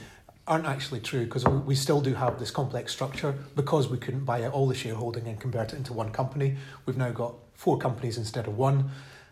aren't 0.46 0.66
actually 0.66 1.00
true 1.00 1.24
because 1.24 1.44
we 1.44 1.74
still 1.74 2.00
do 2.00 2.14
have 2.14 2.38
this 2.38 2.50
complex 2.50 2.90
structure 2.90 3.34
because 3.54 3.88
we 3.88 3.98
couldn't 3.98 4.24
buy 4.24 4.42
out 4.44 4.52
all 4.52 4.66
the 4.66 4.74
shareholding 4.74 5.28
and 5.28 5.38
convert 5.38 5.74
it 5.74 5.76
into 5.76 5.92
one 5.92 6.10
company. 6.10 6.56
We've 6.86 6.96
now 6.96 7.10
got 7.10 7.34
four 7.54 7.76
companies 7.76 8.16
instead 8.16 8.46
of 8.46 8.56
one. 8.56 8.90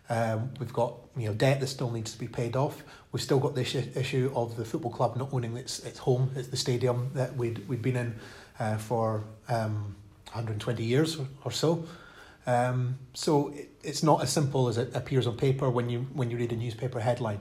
Um, 0.09 0.51
we've 0.59 0.71
got 0.71 0.93
you 1.17 1.27
know 1.27 1.33
debt 1.33 1.59
that 1.59 1.67
still 1.67 1.91
needs 1.91 2.13
to 2.13 2.19
be 2.19 2.27
paid 2.27 2.55
off. 2.55 2.83
We've 3.11 3.21
still 3.21 3.39
got 3.39 3.55
this 3.55 3.75
issue 3.75 4.31
of 4.35 4.55
the 4.55 4.63
football 4.63 4.91
club 4.91 5.17
not 5.17 5.33
owning 5.33 5.57
its 5.57 5.79
its 5.79 5.99
home, 5.99 6.31
it's 6.35 6.47
the 6.47 6.57
stadium 6.57 7.11
that 7.15 7.35
we'd 7.35 7.67
we'd 7.67 7.81
been 7.81 7.97
in 7.97 8.15
uh, 8.59 8.77
for 8.77 9.23
um, 9.49 9.95
120 10.37 10.83
years 10.83 11.17
or 11.43 11.51
so. 11.51 11.85
Um, 12.45 12.97
so 13.13 13.49
it, 13.49 13.69
it's 13.83 14.03
not 14.03 14.23
as 14.23 14.31
simple 14.31 14.69
as 14.69 14.77
it 14.77 14.95
appears 14.95 15.27
on 15.27 15.35
paper 15.35 15.69
when 15.69 15.89
you 15.89 16.07
when 16.13 16.31
you 16.31 16.37
read 16.37 16.51
a 16.53 16.55
newspaper 16.55 16.99
headline. 16.99 17.39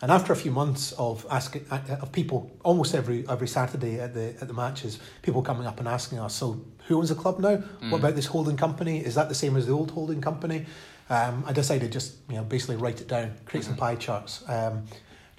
And 0.00 0.12
after 0.12 0.32
a 0.32 0.36
few 0.36 0.50
months 0.50 0.92
of 0.92 1.26
asking 1.30 1.66
uh, 1.70 1.80
of 2.00 2.12
people, 2.12 2.50
almost 2.62 2.94
every 2.94 3.26
every 3.28 3.48
Saturday 3.48 4.00
at 4.00 4.14
the 4.14 4.34
at 4.40 4.48
the 4.48 4.54
matches, 4.54 4.98
people 5.22 5.42
coming 5.42 5.66
up 5.66 5.78
and 5.80 5.88
asking 5.88 6.18
us, 6.18 6.34
"So 6.34 6.64
who 6.86 6.98
owns 6.98 7.08
the 7.08 7.14
club 7.14 7.40
now? 7.40 7.56
Mm. 7.56 7.90
What 7.90 7.98
about 7.98 8.14
this 8.14 8.26
holding 8.26 8.56
company? 8.56 9.04
Is 9.04 9.14
that 9.16 9.28
the 9.28 9.34
same 9.34 9.56
as 9.56 9.66
the 9.66 9.72
old 9.72 9.90
holding 9.90 10.20
company?" 10.20 10.66
Um, 11.10 11.44
I 11.46 11.52
decided 11.52 11.92
just 11.92 12.16
you 12.28 12.36
know 12.36 12.44
basically 12.44 12.76
write 12.76 13.00
it 13.00 13.08
down, 13.08 13.34
create 13.44 13.62
mm-hmm. 13.62 13.72
some 13.72 13.76
pie 13.76 13.96
charts. 13.96 14.42
Um, 14.48 14.86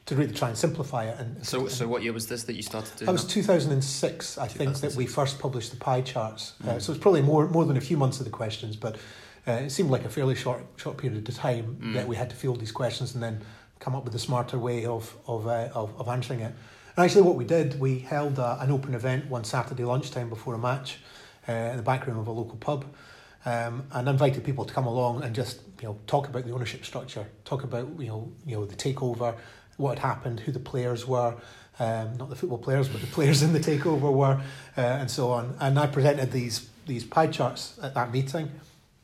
to 0.06 0.16
really 0.16 0.34
try 0.34 0.50
and 0.50 0.58
simplify 0.58 1.06
it. 1.06 1.20
And 1.20 1.46
so, 1.46 1.68
so 1.68 1.88
what 1.88 2.04
year 2.04 2.14
was 2.14 2.28
this 2.28 2.44
that 2.44 2.54
you 2.54 2.62
started 2.62 2.96
doing? 2.98 3.06
That 3.08 3.12
It 3.12 3.14
was 3.14 3.26
two 3.26 3.42
thousand 3.42 3.72
and 3.72 3.84
six, 3.84 4.38
I 4.38 4.48
think, 4.48 4.78
that 4.78 4.94
we 4.94 5.06
first 5.06 5.40
published 5.40 5.72
the 5.72 5.78
pie 5.78 6.02
charts. 6.02 6.54
Mm. 6.64 6.68
Uh, 6.68 6.80
so 6.80 6.92
it's 6.92 7.02
probably 7.02 7.22
more 7.22 7.48
more 7.48 7.66
than 7.66 7.78
a 7.78 7.82
few 7.82 7.98
months 7.98 8.20
of 8.20 8.26
the 8.26 8.32
questions, 8.32 8.76
but 8.76 8.98
uh, 9.48 9.54
it 9.54 9.72
seemed 9.72 9.90
like 9.90 10.06
a 10.06 10.10
fairly 10.10 10.36
short 10.36 10.64
short 10.76 10.98
period 10.98 11.28
of 11.28 11.36
time 11.36 11.78
mm. 11.82 11.94
that 11.94 12.08
we 12.08 12.16
had 12.16 12.30
to 12.30 12.36
field 12.36 12.60
these 12.60 12.72
questions 12.72 13.14
and 13.14 13.24
then 13.24 13.42
come 13.80 13.96
up 13.96 14.06
with 14.06 14.16
a 14.16 14.20
smarter 14.20 14.60
way 14.60 14.86
of 14.86 15.16
of 15.28 15.48
uh, 15.48 15.70
of, 15.74 16.00
of, 16.00 16.08
answering 16.08 16.42
it. 16.42 16.54
And 16.96 17.06
actually, 17.06 17.24
what 17.24 17.36
we 17.36 17.46
did, 17.46 17.80
we 17.80 18.00
held 18.00 18.38
a, 18.38 18.60
an 18.62 18.72
open 18.72 18.94
event 18.94 19.30
one 19.30 19.44
Saturday 19.44 19.84
lunchtime 19.84 20.30
before 20.30 20.54
a 20.54 20.60
match 20.60 21.00
uh, 21.50 21.52
in 21.52 21.78
the 21.78 21.84
back 21.84 22.06
room 22.06 22.20
of 22.20 22.28
a 22.28 22.32
local 22.32 22.58
pub. 22.58 22.86
Um, 23.48 23.84
and 23.92 24.10
invited 24.10 24.44
people 24.44 24.66
to 24.66 24.74
come 24.74 24.88
along 24.88 25.24
and 25.24 25.36
just 25.36 25.62
you 25.80 25.88
know 25.88 26.00
talk 26.08 26.28
about 26.28 26.46
the 26.46 26.52
ownership 26.52 26.84
structure, 26.84 27.28
talk 27.44 27.64
about 27.64 27.88
you 28.00 28.08
know 28.08 28.32
you 28.44 28.56
know 28.56 28.66
the 28.66 28.76
takeover, 28.76 29.36
what 29.78 30.00
had 30.00 30.08
happened, 30.08 30.42
who 30.42 30.52
the 30.52 30.60
players 30.60 31.08
were, 31.08 31.36
um, 31.80 32.16
not 32.18 32.30
the 32.30 32.36
football 32.36 32.58
players, 32.58 32.88
but 32.88 33.02
the 33.02 33.08
players 33.08 33.42
in 33.42 33.54
the 33.54 33.60
takeover 33.60 34.12
were, 34.12 34.42
uh, 34.78 34.82
and 34.82 35.12
so 35.12 35.32
on. 35.32 35.56
And 35.60 35.78
I 35.78 35.88
presented 35.88 36.32
these 36.32 36.70
these 36.86 37.04
pie 37.04 37.28
charts 37.28 37.80
at 37.82 37.94
that 37.96 38.12
meeting, 38.12 38.52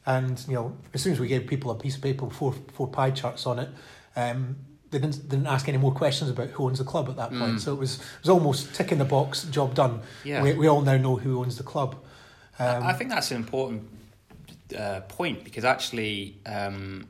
and 0.06 0.44
you 0.48 0.54
know, 0.54 0.78
as 0.94 1.02
soon 1.02 1.14
as 1.14 1.20
we 1.20 1.28
gave 1.28 1.48
people 1.48 1.72
a 1.72 1.76
piece 1.76 1.96
of 1.96 2.02
paper 2.02 2.26
with 2.26 2.36
four 2.36 2.54
four 2.74 2.88
pie 2.88 3.12
charts 3.12 3.46
on 3.46 3.60
it, 3.60 3.70
um, 4.16 4.56
they 4.90 5.00
didn't 5.00 5.28
didn't 5.28 5.48
ask 5.48 5.68
any 5.68 5.78
more 5.78 5.92
questions 5.92 6.30
about 6.30 6.50
who 6.50 6.66
owns 6.66 6.80
the 6.80 6.86
club 6.86 7.10
at 7.10 7.18
that 7.18 7.30
point. 7.30 7.56
Mm. 7.56 7.60
So 7.60 7.74
it 7.74 7.80
was 7.80 8.00
it 8.00 8.22
was 8.22 8.30
almost 8.30 8.74
ticking 8.74 9.00
the 9.00 9.06
box, 9.06 9.44
job 9.46 9.74
done. 9.74 10.02
Yeah. 10.24 10.44
We 10.44 10.54
we 10.54 10.68
all 10.68 10.82
now 10.82 10.98
know 10.98 11.18
who 11.18 11.40
owns 11.40 11.58
the 11.58 11.64
club. 11.64 11.96
Um, 12.60 12.84
I 12.84 12.94
think 12.94 13.10
that's 13.10 13.32
an 13.32 13.38
important 13.38 13.90
uh, 14.78 15.02
point 15.02 15.44
because 15.44 15.66
actually. 15.66 16.38
Um, 16.46 17.08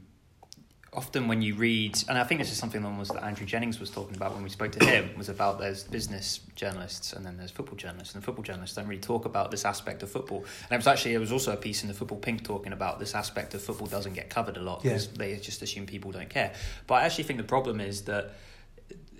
often 0.93 1.29
when 1.29 1.41
you 1.41 1.55
read, 1.55 1.98
and 2.10 2.17
I 2.17 2.25
think 2.25 2.41
this 2.41 2.51
is 2.51 2.57
something 2.57 2.83
almost 2.83 3.13
that 3.13 3.24
Andrew 3.24 3.45
Jennings 3.45 3.79
was 3.79 3.89
talking 3.89 4.15
about 4.15 4.33
when 4.33 4.43
we 4.43 4.50
spoke 4.50 4.74
to 4.74 4.86
him, 4.86 5.17
was 5.17 5.29
about 5.29 5.57
there's 5.57 5.86
business 5.86 6.41
journalists 6.55 7.13
and 7.13 7.25
then 7.25 7.38
there's 7.38 7.51
football 7.51 7.77
journalists, 7.77 8.13
and 8.13 8.21
the 8.21 8.25
football 8.25 8.43
journalists 8.43 8.75
don't 8.75 8.88
really 8.88 9.00
talk 9.00 9.24
about 9.24 9.51
this 9.51 9.63
aspect 9.63 10.03
of 10.03 10.12
football. 10.12 10.39
And 10.39 10.71
it 10.71 10.75
was 10.75 10.88
actually, 10.88 11.12
there 11.12 11.21
was 11.21 11.31
also 11.31 11.53
a 11.53 11.57
piece 11.57 11.83
in 11.83 11.88
the 11.88 11.93
Football 11.93 12.17
Pink 12.17 12.43
talking 12.43 12.74
about 12.74 13.00
this 13.00 13.15
aspect 13.15 13.53
of 13.53 13.63
football 13.63 13.88
doesn't 13.88 14.13
get 14.13 14.29
covered 14.29 14.57
a 14.57 14.62
lot 14.62 14.83
because 14.83 15.07
yeah. 15.07 15.13
they 15.15 15.36
just 15.38 15.62
assume 15.62 15.86
people 15.86 16.12
don't 16.12 16.29
care. 16.29 16.51
But 16.88 16.95
I 16.95 17.05
actually 17.05 17.24
think 17.24 17.38
the 17.38 17.45
problem 17.45 17.79
is 17.79 18.01
that 18.03 18.33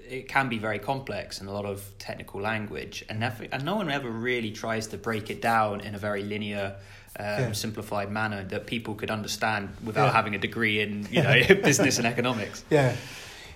it 0.10 0.28
can 0.28 0.50
be 0.50 0.58
very 0.58 0.78
complex 0.78 1.40
and 1.40 1.48
a 1.48 1.54
lot 1.54 1.64
of 1.64 1.98
technical 2.00 2.42
language, 2.42 3.06
and, 3.08 3.22
never, 3.22 3.46
and 3.50 3.64
no 3.64 3.76
one 3.76 3.90
ever 3.90 4.10
really 4.10 4.52
tries 4.52 4.88
to 4.88 4.98
break 4.98 5.30
it 5.30 5.42
down 5.42 5.80
in 5.80 5.96
a 5.96 5.98
very 5.98 6.22
linear 6.22 6.76
um, 7.20 7.26
yeah. 7.26 7.52
simplified 7.52 8.12
manner 8.12 8.44
that 8.46 8.68
people 8.68 8.96
could 8.96 9.12
understand 9.12 9.70
without 9.84 10.08
yeah. 10.08 10.12
having 10.14 10.36
a 10.36 10.38
degree 10.38 10.80
in 10.80 11.08
you 11.12 11.22
know 11.22 11.34
business 11.48 11.98
and 11.98 12.08
economics. 12.08 12.64
Yeah, 12.72 12.96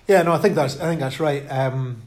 yeah. 0.06 0.22
No, 0.22 0.32
I 0.32 0.38
think 0.38 0.54
that's 0.54 0.78
I 0.78 0.88
think 0.88 1.00
that's 1.00 1.20
right. 1.20 1.46
Um, 1.50 2.02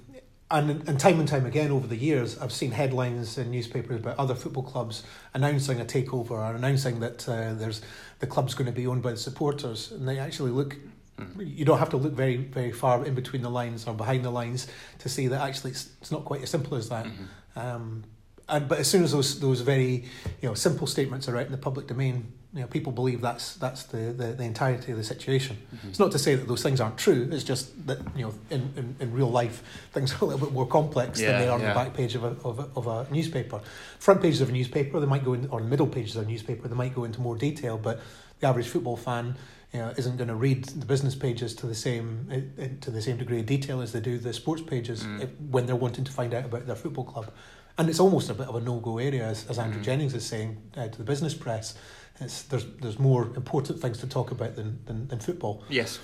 and 0.51 0.87
and 0.87 0.99
time 0.99 1.19
and 1.19 1.27
time 1.27 1.45
again 1.45 1.71
over 1.71 1.87
the 1.87 1.95
years, 1.95 2.37
I've 2.37 2.51
seen 2.51 2.71
headlines 2.71 3.37
in 3.37 3.51
newspapers 3.51 3.99
about 3.99 4.17
other 4.17 4.35
football 4.35 4.63
clubs 4.63 5.03
announcing 5.33 5.81
a 5.81 5.85
takeover 5.85 6.31
or 6.31 6.55
announcing 6.55 6.99
that 6.99 7.27
uh, 7.27 7.53
there's 7.53 7.81
the 8.19 8.27
club's 8.27 8.53
going 8.53 8.67
to 8.67 8.71
be 8.71 8.85
owned 8.85 9.01
by 9.01 9.11
the 9.11 9.17
supporters, 9.17 9.91
and 9.91 10.07
they 10.07 10.19
actually 10.19 10.51
look. 10.51 10.77
Hmm. 11.17 11.41
You 11.41 11.65
don't 11.65 11.79
have 11.79 11.89
to 11.89 11.97
look 11.97 12.13
very, 12.13 12.37
very 12.37 12.71
far 12.71 13.05
in 13.05 13.13
between 13.13 13.41
the 13.41 13.49
lines 13.49 13.85
or 13.87 13.93
behind 13.93 14.23
the 14.23 14.29
lines 14.29 14.67
to 14.99 15.09
see 15.09 15.27
that 15.27 15.41
actually 15.41 15.71
it's, 15.71 15.89
it's 15.99 16.11
not 16.11 16.23
quite 16.23 16.43
as 16.43 16.49
simple 16.49 16.77
as 16.77 16.87
that. 16.89 17.05
Mm-hmm. 17.05 17.59
Um, 17.59 18.03
and 18.49 18.67
but 18.67 18.79
as 18.79 18.87
soon 18.87 19.03
as 19.03 19.11
those 19.11 19.39
those 19.39 19.61
very 19.61 20.05
you 20.41 20.49
know 20.49 20.53
simple 20.53 20.87
statements 20.87 21.27
are 21.27 21.37
out 21.37 21.45
in 21.45 21.51
the 21.51 21.57
public 21.57 21.87
domain, 21.87 22.31
you 22.53 22.61
know 22.61 22.67
people 22.67 22.91
believe 22.91 23.21
that's 23.21 23.55
that's 23.55 23.83
the 23.83 23.97
the, 23.97 24.27
the 24.33 24.43
entirety 24.43 24.91
of 24.91 24.97
the 24.97 25.03
situation. 25.03 25.57
Mm-hmm. 25.73 25.89
It's 25.89 25.99
not 25.99 26.11
to 26.11 26.19
say 26.19 26.35
that 26.35 26.47
those 26.47 26.63
things 26.63 26.81
aren't 26.81 26.97
true. 26.97 27.29
It's 27.31 27.43
just 27.43 27.87
that 27.87 27.99
you 28.15 28.25
know 28.25 28.33
in, 28.49 28.73
in, 28.75 28.95
in 28.99 29.13
real 29.13 29.29
life 29.29 29.63
things 29.91 30.13
are 30.13 30.17
a 30.21 30.25
little 30.25 30.45
bit 30.45 30.53
more 30.53 30.67
complex 30.67 31.19
yeah, 31.19 31.31
than 31.31 31.41
they 31.41 31.47
are 31.47 31.59
yeah. 31.59 31.67
on 31.67 31.69
the 31.69 31.73
back 31.73 31.93
page 31.93 32.15
of 32.15 32.23
a, 32.23 32.35
of 32.43 32.59
a 32.59 32.69
of 32.75 32.87
a 32.87 33.13
newspaper. 33.13 33.61
Front 33.99 34.21
pages 34.21 34.41
of 34.41 34.49
a 34.49 34.51
newspaper 34.51 34.99
they 34.99 35.05
might 35.05 35.23
go 35.23 35.33
in, 35.33 35.47
or 35.49 35.59
middle 35.59 35.87
pages 35.87 36.15
of 36.15 36.23
a 36.23 36.27
newspaper 36.27 36.67
they 36.67 36.75
might 36.75 36.95
go 36.95 37.03
into 37.03 37.21
more 37.21 37.35
detail, 37.35 37.77
but 37.77 38.01
the 38.39 38.47
average 38.47 38.67
football 38.67 38.97
fan 38.97 39.35
you 39.73 39.79
know, 39.79 39.93
isn't 39.97 40.17
going 40.17 40.29
to 40.29 40.35
read 40.35 40.65
the 40.65 40.85
business 40.85 41.13
pages 41.13 41.53
to 41.53 41.67
the 41.67 41.75
same 41.75 42.77
to 42.81 42.89
the 42.89 43.01
same 43.01 43.17
degree 43.17 43.39
of 43.41 43.45
detail 43.45 43.81
as 43.81 43.91
they 43.91 43.99
do 43.99 44.17
the 44.17 44.33
sports 44.33 44.63
pages 44.63 45.03
mm. 45.03 45.29
when 45.51 45.67
they're 45.67 45.75
wanting 45.75 46.03
to 46.03 46.11
find 46.11 46.33
out 46.33 46.45
about 46.45 46.65
their 46.65 46.75
football 46.75 47.03
club 47.03 47.31
and 47.79 47.89
it's 47.89 47.99
almost 47.99 48.29
a 48.29 48.33
bit 48.33 48.47
of 48.47 48.55
a 48.55 48.59
no-go 48.59 48.97
area, 48.97 49.25
as, 49.25 49.49
as 49.49 49.57
Andrew 49.57 49.79
mm. 49.79 49.85
Jennings 49.85 50.13
is 50.13 50.25
saying 50.25 50.61
uh, 50.75 50.89
to 50.89 50.97
the 50.97 51.03
business 51.03 51.33
press. 51.33 51.75
It's, 52.19 52.43
there's 52.43 52.65
there's 52.81 52.99
more 52.99 53.23
important 53.37 53.81
things 53.81 53.99
to 53.99 54.07
talk 54.07 54.31
about 54.31 54.57
than 54.57 54.79
than, 54.85 55.07
than 55.07 55.19
football. 55.19 55.63
Yes. 55.69 55.99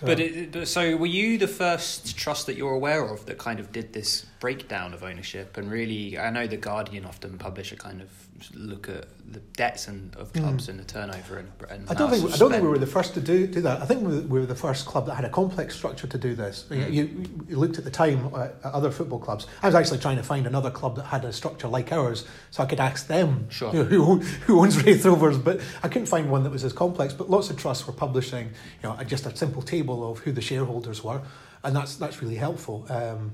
But, 0.00 0.20
it, 0.20 0.52
but 0.52 0.68
so 0.68 0.96
were 0.96 1.06
you 1.06 1.38
the 1.38 1.48
first 1.48 2.16
trust 2.16 2.46
that 2.46 2.56
you're 2.56 2.74
aware 2.74 3.04
of 3.04 3.26
that 3.26 3.38
kind 3.38 3.58
of 3.58 3.72
did 3.72 3.92
this 3.92 4.26
breakdown 4.38 4.94
of 4.94 5.02
ownership 5.02 5.56
and 5.56 5.68
really 5.68 6.16
I 6.16 6.30
know 6.30 6.46
the 6.46 6.56
Guardian 6.56 7.04
often 7.04 7.36
publish 7.36 7.72
a 7.72 7.76
kind 7.76 8.00
of 8.00 8.08
look 8.54 8.88
at 8.88 9.06
the 9.32 9.40
debts 9.56 9.88
and 9.88 10.14
of 10.16 10.32
clubs 10.32 10.66
mm. 10.66 10.70
and 10.70 10.80
the 10.80 10.84
turnover 10.84 11.38
and, 11.38 11.50
and 11.70 11.90
I 11.90 11.94
don't 11.94 12.10
think 12.10 12.32
I 12.32 12.36
don't 12.36 12.50
think 12.50 12.62
we 12.62 12.68
were 12.68 12.78
the 12.78 12.86
first 12.86 13.14
to 13.14 13.20
do 13.20 13.46
do 13.46 13.60
that. 13.62 13.82
I 13.82 13.84
think 13.84 14.02
we 14.06 14.40
were 14.40 14.46
the 14.46 14.54
first 14.54 14.86
club 14.86 15.06
that 15.06 15.14
had 15.14 15.24
a 15.24 15.28
complex 15.28 15.74
structure 15.76 16.06
to 16.06 16.18
do 16.18 16.34
this. 16.34 16.66
Mm. 16.70 16.92
You, 16.92 17.24
you, 17.48 17.56
looked 17.56 17.78
at 17.78 17.84
the 17.84 17.90
time 17.90 18.32
at 18.34 18.56
other 18.64 18.90
football 18.90 19.18
clubs. 19.18 19.46
I 19.62 19.66
was 19.66 19.74
actually 19.74 19.98
trying 19.98 20.16
to 20.16 20.22
find 20.22 20.46
another 20.46 20.70
club 20.70 20.96
that 20.96 21.04
had 21.04 21.24
a 21.24 21.32
structure 21.32 21.68
like 21.68 21.92
ours, 21.92 22.26
so 22.50 22.62
I 22.62 22.66
could 22.66 22.80
ask 22.80 23.06
them 23.06 23.48
sure. 23.50 23.72
you 23.72 23.80
know, 23.80 23.84
who 23.84 24.16
who 24.46 24.60
owns 24.60 24.82
Raith 24.82 25.04
Rovers, 25.04 25.38
but 25.38 25.60
I 25.82 25.88
couldn't 25.88 26.06
find 26.06 26.30
one 26.30 26.42
that 26.44 26.50
was 26.50 26.64
as 26.64 26.72
complex. 26.72 27.12
But 27.12 27.28
lots 27.28 27.50
of 27.50 27.56
trusts 27.56 27.86
were 27.86 27.92
publishing, 27.92 28.50
you 28.82 28.88
know, 28.88 28.96
just 29.04 29.26
a 29.26 29.36
simple 29.36 29.62
table 29.62 30.10
of 30.10 30.20
who 30.20 30.32
the 30.32 30.42
shareholders 30.42 31.02
were, 31.02 31.22
and 31.64 31.74
that's 31.74 31.96
that's 31.96 32.22
really 32.22 32.36
helpful. 32.36 32.86
Um, 32.88 33.32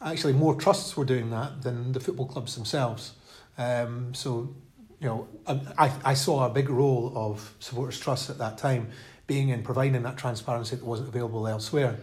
actually, 0.00 0.32
more 0.32 0.54
trusts 0.54 0.96
were 0.96 1.04
doing 1.04 1.30
that 1.30 1.62
than 1.62 1.92
the 1.92 2.00
football 2.00 2.26
clubs 2.26 2.54
themselves. 2.54 3.12
Um, 3.56 4.14
so 4.14 4.54
you 5.00 5.10
know, 5.10 5.28
I, 5.76 5.92
I 6.02 6.14
saw 6.14 6.46
a 6.46 6.48
big 6.48 6.70
role 6.70 7.12
of 7.14 7.54
supporters 7.58 8.00
trust 8.00 8.30
at 8.30 8.38
that 8.38 8.56
time 8.56 8.88
being 9.26 9.50
in 9.50 9.62
providing 9.62 10.02
that 10.02 10.16
transparency 10.16 10.76
that 10.76 10.84
wasn't 10.84 11.08
available 11.08 11.46
elsewhere, 11.46 11.98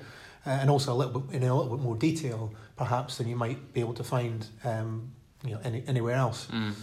uh, 0.46 0.50
and 0.50 0.70
also 0.70 0.94
a 0.94 0.96
little 0.96 1.20
bit 1.20 1.36
in 1.36 1.48
a 1.48 1.56
little 1.56 1.76
bit 1.76 1.84
more 1.84 1.96
detail 1.96 2.54
perhaps 2.78 3.18
than 3.18 3.28
you 3.28 3.36
might 3.36 3.74
be 3.74 3.80
able 3.80 3.94
to 3.94 4.04
find, 4.04 4.48
um, 4.64 5.12
you 5.44 5.52
know, 5.52 5.60
any, 5.64 5.84
anywhere 5.88 6.16
else. 6.16 6.48
Mm. 6.52 6.74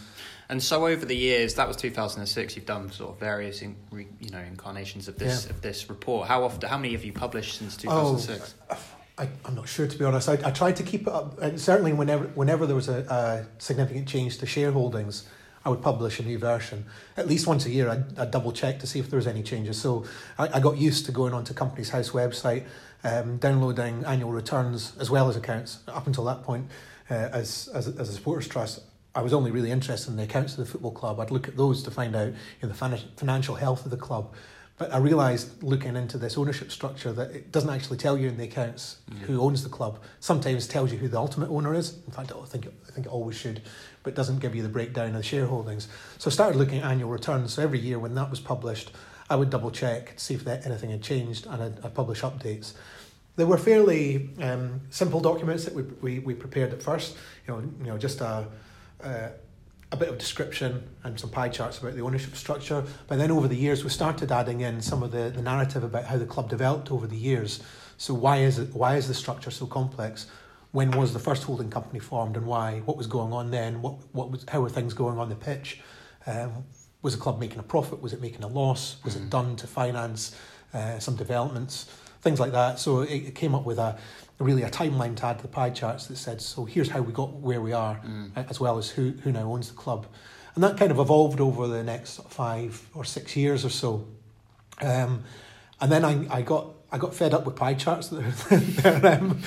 And 0.48 0.62
so 0.62 0.87
over 0.87 1.04
the 1.04 1.16
years, 1.16 1.54
that 1.54 1.68
was 1.68 1.76
2006. 1.76 2.56
You've 2.56 2.66
done 2.66 2.90
sort 2.90 3.10
of 3.10 3.20
various, 3.20 3.62
in, 3.62 3.76
you 3.92 4.30
know, 4.30 4.38
incarnations 4.38 5.06
of 5.06 5.18
this 5.18 5.44
yeah. 5.44 5.50
of 5.50 5.60
this 5.60 5.90
report. 5.90 6.26
How 6.26 6.44
often? 6.44 6.68
How 6.68 6.78
many 6.78 6.92
have 6.92 7.04
you 7.04 7.12
published 7.12 7.58
since 7.58 7.76
2006? 7.76 8.54
Oh, 8.70 8.76
I, 9.18 9.28
I'm 9.44 9.54
not 9.54 9.68
sure 9.68 9.87
to 9.87 9.98
be 9.98 10.04
honest. 10.04 10.28
I, 10.28 10.34
I 10.44 10.50
tried 10.50 10.76
to 10.76 10.82
keep 10.82 11.02
it 11.02 11.12
up, 11.12 11.40
and 11.40 11.60
certainly 11.60 11.92
whenever 11.92 12.26
whenever 12.28 12.66
there 12.66 12.76
was 12.76 12.88
a, 12.88 13.00
a 13.10 13.62
significant 13.62 14.08
change 14.08 14.38
to 14.38 14.46
shareholdings, 14.46 15.25
I 15.64 15.70
would 15.70 15.82
publish 15.82 16.20
a 16.20 16.22
new 16.22 16.38
version. 16.38 16.87
At 17.16 17.26
least 17.26 17.46
once 17.46 17.66
a 17.66 17.70
year, 17.70 17.90
I'd, 17.90 18.18
I'd 18.18 18.30
double 18.30 18.52
check 18.52 18.78
to 18.80 18.87
see 18.87 19.00
if 19.00 19.10
there 19.10 19.18
was 19.18 19.26
any 19.26 19.42
changes. 19.42 19.80
So 19.80 20.04
I, 20.38 20.48
I 20.54 20.60
got 20.60 20.78
used 20.78 21.06
to 21.06 21.12
going 21.12 21.34
onto 21.34 21.52
Companies 21.52 21.90
House 21.90 22.10
website, 22.10 22.64
um, 23.04 23.38
downloading 23.38 24.04
annual 24.04 24.30
returns 24.30 24.92
as 24.98 25.10
well 25.10 25.28
as 25.28 25.37
accounts. 25.37 25.80
Up 25.88 26.06
until 26.06 26.25
that 26.25 26.42
point, 26.42 26.68
uh, 27.10 27.14
as, 27.14 27.68
as, 27.75 27.88
as 27.88 28.08
a 28.08 28.12
supporters 28.12 28.48
trust, 28.48 28.80
I 29.14 29.22
was 29.22 29.32
only 29.32 29.50
really 29.50 29.70
interested 29.70 30.10
in 30.10 30.16
the 30.16 30.22
accounts 30.22 30.52
of 30.52 30.58
the 30.58 30.66
football 30.66 30.92
club. 30.92 31.18
I'd 31.18 31.30
look 31.30 31.48
at 31.48 31.56
those 31.56 31.82
to 31.82 31.90
find 31.90 32.14
out 32.14 32.28
you 32.28 32.34
know, 32.62 32.68
the 32.68 32.75
financial 33.16 33.56
health 33.56 33.84
of 33.84 33.90
the 33.90 33.96
club. 33.96 34.32
But 34.78 34.94
I 34.94 34.99
realised 34.99 35.62
looking 35.62 35.97
into 35.97 36.18
this 36.18 36.38
ownership 36.38 36.70
structure 36.70 37.12
that 37.12 37.32
it 37.32 37.50
doesn't 37.50 37.68
actually 37.68 37.99
tell 37.99 38.16
you 38.16 38.28
in 38.28 38.37
the 38.37 38.44
accounts 38.44 38.99
mm. 39.11 39.18
who 39.18 39.40
owns 39.40 39.64
the 39.64 39.68
club. 39.68 40.00
Sometimes 40.20 40.68
tells 40.68 40.92
you 40.92 40.99
who 40.99 41.08
the 41.08 41.18
ultimate 41.18 41.50
owner 41.50 41.75
is. 41.75 41.99
In 42.06 42.12
fact, 42.12 42.30
I 42.32 42.44
think 42.47 42.66
it, 42.66 42.75
I 42.87 42.92
think 42.92 43.06
it 43.06 43.12
always 43.12 43.37
should, 43.37 43.61
but 44.04 44.14
doesn't 44.14 44.38
give 44.38 44.54
you 44.54 44.62
the 44.62 44.68
breakdown 44.68 45.08
of 45.08 45.14
the 45.14 45.23
shareholdings. 45.23 45.88
So 46.18 46.30
I 46.30 46.32
started 46.32 46.56
looking 46.56 46.78
at 46.78 46.85
annual 46.85 47.11
returns. 47.11 47.54
So 47.54 47.62
every 47.62 47.80
year 47.80 47.99
when 47.99 48.14
that 48.14 48.30
was 48.30 48.38
published, 48.38 48.92
I 49.28 49.35
would 49.35 49.50
double 49.50 49.73
check 49.73 50.14
to 50.16 50.20
see 50.20 50.35
if 50.35 50.44
that, 50.44 50.64
anything 50.64 50.90
had 50.90 51.02
changed, 51.02 51.47
and 51.47 51.62
I'd, 51.62 51.85
I'd 51.85 51.94
publish 51.94 52.23
updates. 52.23 52.75
They 53.37 53.44
were 53.44 53.58
fairly 53.58 54.30
um, 54.40 54.80
simple 54.90 55.20
documents 55.20 55.64
that 55.64 55.75
we, 55.75 55.82
we, 55.82 56.18
we 56.20 56.35
prepared 56.35 56.73
at 56.73 56.82
first. 56.82 57.16
You 57.47 57.54
know, 57.54 57.61
you 57.61 57.87
know, 57.87 57.99
just 57.99 58.20
a, 58.20 58.47
a 59.00 59.30
a 59.90 59.97
bit 59.97 60.09
of 60.09 60.18
description 60.18 60.88
and 61.02 61.18
some 61.18 61.30
pie 61.30 61.49
charts 61.49 61.78
about 61.78 61.95
the 61.95 62.02
ownership 62.02 62.35
structure. 62.37 62.85
But 63.07 63.18
then 63.18 63.30
over 63.30 63.49
the 63.49 63.57
years, 63.57 63.85
we 63.85 63.90
started 63.90 64.30
adding 64.30 64.61
in 64.61 64.80
some 64.80 65.02
of 65.02 65.12
the, 65.12 65.30
the 65.30 65.42
narrative 65.42 65.83
about 65.83 66.04
how 66.04 66.18
the 66.18 66.26
club 66.26 66.50
developed 66.50 66.92
over 66.92 67.07
the 67.07 67.16
years. 67.16 67.62
So 67.97 68.14
why 68.14 68.38
is 68.38 68.59
it? 68.59 68.75
Why 68.75 68.97
is 68.97 69.09
the 69.09 69.14
structure 69.14 69.50
so 69.50 69.66
complex? 69.66 70.26
When 70.73 70.90
was 70.90 71.14
the 71.14 71.18
first 71.18 71.45
holding 71.45 71.71
company 71.71 71.99
formed, 71.99 72.37
and 72.37 72.47
why? 72.47 72.80
What 72.85 72.97
was 72.97 73.07
going 73.07 73.33
on 73.33 73.50
then? 73.50 73.83
What 73.83 73.95
what 74.12 74.30
was? 74.30 74.45
How 74.49 74.61
were 74.61 74.68
things 74.68 74.95
going 74.95 75.18
on 75.18 75.28
the 75.30 75.35
pitch? 75.35 75.80
Um, 76.26 76.64
was 77.00 77.14
the 77.14 77.21
club 77.21 77.40
making 77.40 77.59
a 77.59 77.62
profit? 77.62 78.02
Was 78.02 78.12
it 78.12 78.21
making 78.21 78.42
a 78.42 78.49
loss? 78.49 78.97
Was 79.04 79.16
mm. 79.16 79.23
it 79.23 79.30
done 79.30 79.57
to 79.57 79.66
finance 79.66 80.37
uh, 80.75 80.99
some 80.99 81.16
developments? 81.16 81.87
Things 82.21 82.38
like 82.38 82.52
that. 82.52 82.78
So 82.78 83.00
it, 83.00 83.14
it 83.28 83.35
came 83.35 83.54
up 83.54 83.64
with 83.64 83.78
a 83.78 83.99
really 84.38 84.62
a 84.62 84.71
timeline 84.71 85.16
to 85.16 85.26
add 85.26 85.38
to 85.38 85.42
the 85.42 85.49
pie 85.49 85.71
charts 85.71 86.07
that 86.07 86.16
said, 86.16 86.40
so 86.40 86.64
here's 86.64 86.88
how 86.88 87.00
we 87.00 87.12
got 87.12 87.33
where 87.35 87.61
we 87.61 87.73
are, 87.73 87.97
mm. 87.97 88.30
as 88.49 88.61
well 88.61 88.78
as 88.78 88.90
who, 88.90 89.11
who 89.23 89.33
now 89.33 89.52
owns 89.52 89.68
the 89.68 89.76
club. 89.76 90.07
And 90.54 90.64
that 90.64 90.76
kind 90.76 90.90
of 90.90 90.99
evolved 90.99 91.40
over 91.40 91.66
the 91.66 91.83
next 91.83 92.23
five 92.28 92.88
or 92.95 93.04
six 93.04 93.37
years 93.37 93.64
or 93.64 93.71
so. 93.71 94.07
Um, 94.80 95.25
and 95.80 95.90
then 95.90 96.04
I, 96.04 96.38
I 96.38 96.42
got 96.42 96.75
I 96.90 96.97
got 96.97 97.14
fed 97.14 97.35
up 97.35 97.45
with 97.45 97.54
pie 97.54 97.75
charts. 97.75 98.11
um, 98.12 98.21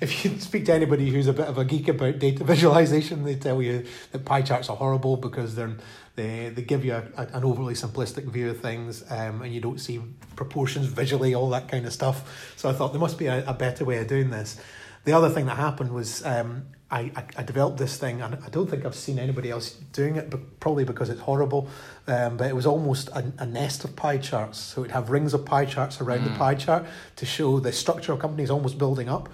if 0.00 0.24
you 0.24 0.40
speak 0.40 0.64
to 0.66 0.72
anybody 0.72 1.10
who's 1.10 1.26
a 1.26 1.34
bit 1.34 1.46
of 1.46 1.58
a 1.58 1.66
geek 1.66 1.88
about 1.88 2.18
data 2.18 2.44
visualization, 2.44 3.24
they 3.24 3.34
tell 3.34 3.60
you 3.60 3.84
that 4.12 4.24
pie 4.24 4.40
charts 4.40 4.70
are 4.70 4.76
horrible 4.76 5.18
because 5.18 5.54
they're 5.54 5.76
they 6.20 6.50
they 6.50 6.62
give 6.62 6.84
you 6.84 6.94
a, 6.94 7.02
a, 7.16 7.26
an 7.38 7.44
overly 7.44 7.74
simplistic 7.74 8.24
view 8.24 8.50
of 8.50 8.60
things, 8.60 9.04
um, 9.10 9.42
and 9.42 9.52
you 9.54 9.60
don't 9.60 9.80
see 9.80 10.00
proportions 10.36 10.86
visually, 10.86 11.34
all 11.34 11.50
that 11.50 11.68
kind 11.68 11.86
of 11.86 11.92
stuff. 11.92 12.52
So 12.56 12.68
I 12.68 12.72
thought 12.72 12.92
there 12.92 13.00
must 13.00 13.18
be 13.18 13.26
a, 13.26 13.44
a 13.46 13.54
better 13.54 13.84
way 13.84 13.98
of 13.98 14.06
doing 14.06 14.30
this. 14.30 14.60
The 15.04 15.12
other 15.12 15.30
thing 15.30 15.46
that 15.46 15.56
happened 15.56 15.92
was 15.92 16.24
um, 16.26 16.66
I, 16.90 17.00
I, 17.16 17.24
I 17.38 17.42
developed 17.42 17.78
this 17.78 17.96
thing, 17.96 18.20
and 18.20 18.34
I 18.34 18.48
don't 18.50 18.68
think 18.68 18.84
I've 18.84 18.94
seen 18.94 19.18
anybody 19.18 19.50
else 19.50 19.70
doing 19.92 20.16
it, 20.16 20.28
but 20.28 20.60
probably 20.60 20.84
because 20.84 21.08
it's 21.08 21.22
horrible. 21.22 21.68
Um, 22.06 22.36
but 22.36 22.48
it 22.48 22.54
was 22.54 22.66
almost 22.66 23.08
a, 23.08 23.32
a 23.38 23.46
nest 23.46 23.84
of 23.84 23.96
pie 23.96 24.18
charts. 24.18 24.58
So 24.58 24.82
it'd 24.82 24.92
have 24.92 25.08
rings 25.08 25.32
of 25.32 25.44
pie 25.44 25.64
charts 25.64 26.00
around 26.00 26.20
mm. 26.20 26.32
the 26.32 26.38
pie 26.38 26.56
chart 26.56 26.84
to 27.16 27.26
show 27.26 27.60
the 27.60 27.72
structure 27.72 28.12
of 28.12 28.18
companies 28.18 28.50
almost 28.50 28.76
building 28.76 29.08
up. 29.08 29.28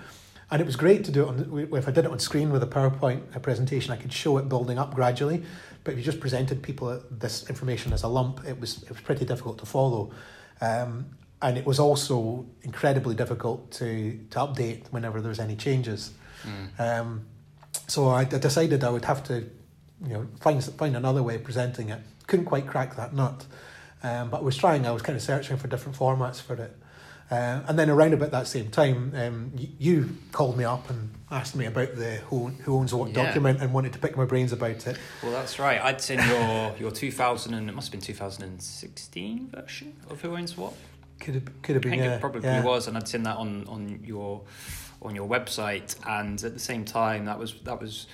And 0.51 0.63
it 0.63 0.65
was 0.65 0.77
great 0.77 1.05
to 1.05 1.11
do 1.11 1.25
it 1.25 1.29
on. 1.29 1.69
If 1.73 1.89
I 1.89 1.91
did 1.91 2.05
it 2.05 2.11
on 2.11 2.19
screen 2.21 2.51
with 2.51 2.63
a 2.63 2.67
PowerPoint 2.67 3.43
presentation, 3.43 3.93
I 3.93 3.97
could 3.97 4.13
show 4.13 4.39
it 4.39 4.49
building 4.49 4.79
up 4.79 4.95
gradually. 4.95 5.43
But 5.83 5.93
if 5.93 5.99
you 5.99 6.05
just 6.05 6.21
presented 6.21 6.63
people 6.63 7.03
this 7.11 7.49
information 7.49 7.93
as 7.93 8.05
a 8.05 8.09
lump, 8.09 8.45
it 8.47 8.61
was 8.61 8.83
it 8.85 8.91
was 8.91 9.01
pretty 9.01 9.25
difficult 9.25 9.59
to 9.59 9.67
follow. 9.67 10.13
Um, 10.61 11.07
and 11.43 11.59
it 11.59 11.67
was 11.67 11.79
also 11.79 12.47
incredibly 12.63 13.15
difficult 13.15 13.71
to, 13.73 14.19
to 14.31 14.39
update 14.39 14.87
whenever 14.91 15.21
there 15.21 15.29
was 15.29 15.39
any 15.39 15.55
changes. 15.55 16.13
Mm. 16.45 16.81
Um, 16.81 17.27
so 17.89 18.09
I, 18.09 18.21
I 18.21 18.25
decided 18.25 18.85
I 18.85 18.91
would 18.91 19.05
have 19.05 19.23
to, 19.25 19.49
you 20.05 20.13
know, 20.13 20.29
find 20.41 20.63
find 20.63 20.97
another 20.97 21.23
way 21.23 21.37
of 21.37 21.45
presenting 21.45 21.91
it. 21.91 22.01
Couldn't 22.27 22.47
quite 22.47 22.67
crack 22.67 22.97
that 22.97 23.15
nut, 23.15 23.47
um, 24.03 24.31
but 24.31 24.39
I 24.39 24.43
was 24.43 24.57
trying. 24.57 24.87
I 24.87 24.93
was 24.93 25.03
kind 25.03 25.17
of 25.17 25.23
searching 25.23 25.57
for 25.57 25.69
different 25.69 25.97
formats 25.97 26.41
for 26.41 26.55
it. 26.55 26.77
Uh, 27.31 27.61
and 27.67 27.79
then 27.79 27.91
around 27.91 28.15
about 28.15 28.31
that 28.31 28.47
same 28.47 28.71
time, 28.71 29.13
um, 29.17 29.51
you, 29.57 29.69
you 29.79 30.17
called 30.31 30.57
me 30.57 30.65
up 30.65 30.89
and 30.89 31.11
asked 31.31 31.57
me 31.57 31.67
about 31.67 31.97
the 31.97 32.17
who, 32.27 32.49
who 32.49 32.77
owns 32.77 32.95
what 32.95 33.09
yeah. 33.09 33.25
document 33.25 33.61
and 33.61 33.75
wanted 33.75 33.93
to 33.93 33.99
pick 33.99 34.17
my 34.17 34.25
brains 34.25 34.53
about 34.53 34.87
it. 34.87 34.97
Well, 35.23 35.33
that's 35.33 35.59
right. 35.59 35.83
I'd 35.83 36.01
seen 36.01 36.21
your 36.21 36.75
your 36.79 36.91
2000 36.93 37.55
and 37.55 37.69
it 37.69 37.75
must 37.75 37.89
have 37.89 37.93
been 37.93 38.01
2016 38.01 39.49
version 39.49 39.97
of 40.09 40.21
Who 40.21 40.37
Owns 40.37 40.57
What. 40.57 40.75
Could 41.19 41.35
have, 41.35 41.63
could 41.63 41.75
have 41.77 41.83
been. 41.83 41.95
I 41.95 41.97
think 41.97 42.05
yeah, 42.05 42.17
it 42.17 42.21
probably 42.21 42.43
yeah. 42.43 42.63
was, 42.63 42.87
and 42.87 42.97
I'd 42.97 43.09
seen 43.09 43.23
that 43.25 43.39
on 43.39 43.67
on 43.67 44.01
your 44.05 44.43
on 45.03 45.15
your 45.15 45.27
website, 45.27 45.97
and 46.07 46.43
at 46.45 46.53
the 46.53 46.61
same 46.61 46.85
time, 46.85 47.25
that 47.25 47.39
was 47.39 47.55
that 47.65 47.81
was 47.81 48.07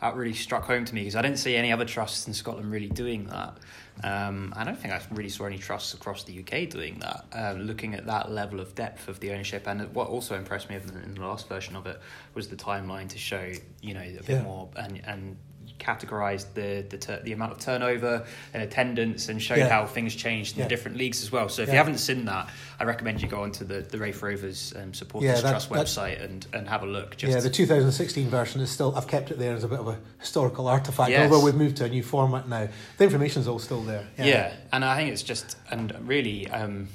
that 0.00 0.16
really 0.16 0.32
struck 0.32 0.64
home 0.64 0.84
to 0.84 0.94
me 0.94 1.02
because 1.02 1.16
I 1.16 1.22
didn't 1.22 1.38
see 1.38 1.56
any 1.56 1.72
other 1.72 1.84
trusts 1.84 2.26
in 2.26 2.32
Scotland 2.32 2.70
really 2.70 2.88
doing 2.88 3.26
that. 3.26 3.58
Um, 4.04 4.52
I 4.56 4.64
don't 4.64 4.78
think 4.78 4.94
I 4.94 5.00
really 5.10 5.28
saw 5.28 5.44
any 5.44 5.58
trusts 5.58 5.94
across 5.94 6.24
the 6.24 6.38
UK 6.38 6.68
doing 6.68 6.98
that, 7.00 7.24
um, 7.32 7.62
looking 7.62 7.94
at 7.94 8.06
that 8.06 8.30
level 8.30 8.60
of 8.60 8.74
depth 8.74 9.08
of 9.08 9.20
the 9.20 9.32
ownership. 9.32 9.66
And 9.66 9.92
what 9.94 10.08
also 10.08 10.36
impressed 10.36 10.68
me 10.70 10.76
in 10.76 11.14
the 11.14 11.20
last 11.20 11.48
version 11.48 11.76
of 11.76 11.86
it 11.86 12.00
was 12.34 12.48
the 12.48 12.56
timeline 12.56 13.08
to 13.10 13.18
show, 13.18 13.52
you 13.80 13.94
know, 13.94 14.00
a 14.00 14.22
bit 14.22 14.28
yeah. 14.28 14.42
more 14.42 14.68
and 14.76 15.00
and 15.06 15.36
categorized 15.78 16.54
the 16.54 16.84
the, 16.88 17.20
the 17.22 17.32
amount 17.32 17.52
of 17.52 17.58
turnover 17.58 18.26
and 18.54 18.62
attendance 18.62 19.28
and 19.28 19.42
showed 19.42 19.58
yeah. 19.58 19.68
how 19.68 19.86
things 19.86 20.14
changed 20.14 20.54
in 20.54 20.58
yeah. 20.58 20.64
the 20.64 20.68
different 20.68 20.96
leagues 20.96 21.22
as 21.22 21.32
well. 21.32 21.48
So 21.48 21.62
if 21.62 21.68
yeah. 21.68 21.74
you 21.74 21.78
haven't 21.78 21.98
seen 21.98 22.24
that, 22.26 22.50
I 22.80 22.84
recommend 22.84 23.22
you 23.22 23.28
go 23.28 23.42
onto 23.42 23.64
the, 23.64 23.80
the 23.80 23.98
Raith 23.98 24.22
Rovers 24.22 24.72
um, 24.76 24.94
Supporters 24.94 25.42
that, 25.42 25.50
Trust 25.50 25.70
website 25.70 26.22
and, 26.22 26.46
and 26.52 26.68
have 26.68 26.82
a 26.82 26.86
look. 26.86 27.16
Just 27.16 27.32
yeah, 27.32 27.40
the 27.40 27.50
2016 27.50 28.28
version 28.28 28.60
is 28.60 28.70
still, 28.70 28.94
I've 28.96 29.08
kept 29.08 29.30
it 29.30 29.38
there 29.38 29.54
as 29.54 29.64
a 29.64 29.68
bit 29.68 29.80
of 29.80 29.88
a 29.88 29.98
historical 30.18 30.68
artifact, 30.68 31.10
yes. 31.10 31.30
although 31.30 31.44
we've 31.44 31.54
moved 31.54 31.78
to 31.78 31.84
a 31.84 31.88
new 31.88 32.02
format 32.02 32.48
now. 32.48 32.68
The 32.98 33.04
information 33.04 33.42
is 33.42 33.48
all 33.48 33.58
still 33.58 33.82
there. 33.82 34.06
Yeah. 34.16 34.52
and 34.72 34.84
I 34.84 34.96
think 34.96 35.12
it's 35.12 35.22
just, 35.22 35.56
and 35.70 35.94
really 36.06 36.48
um, 36.48 36.88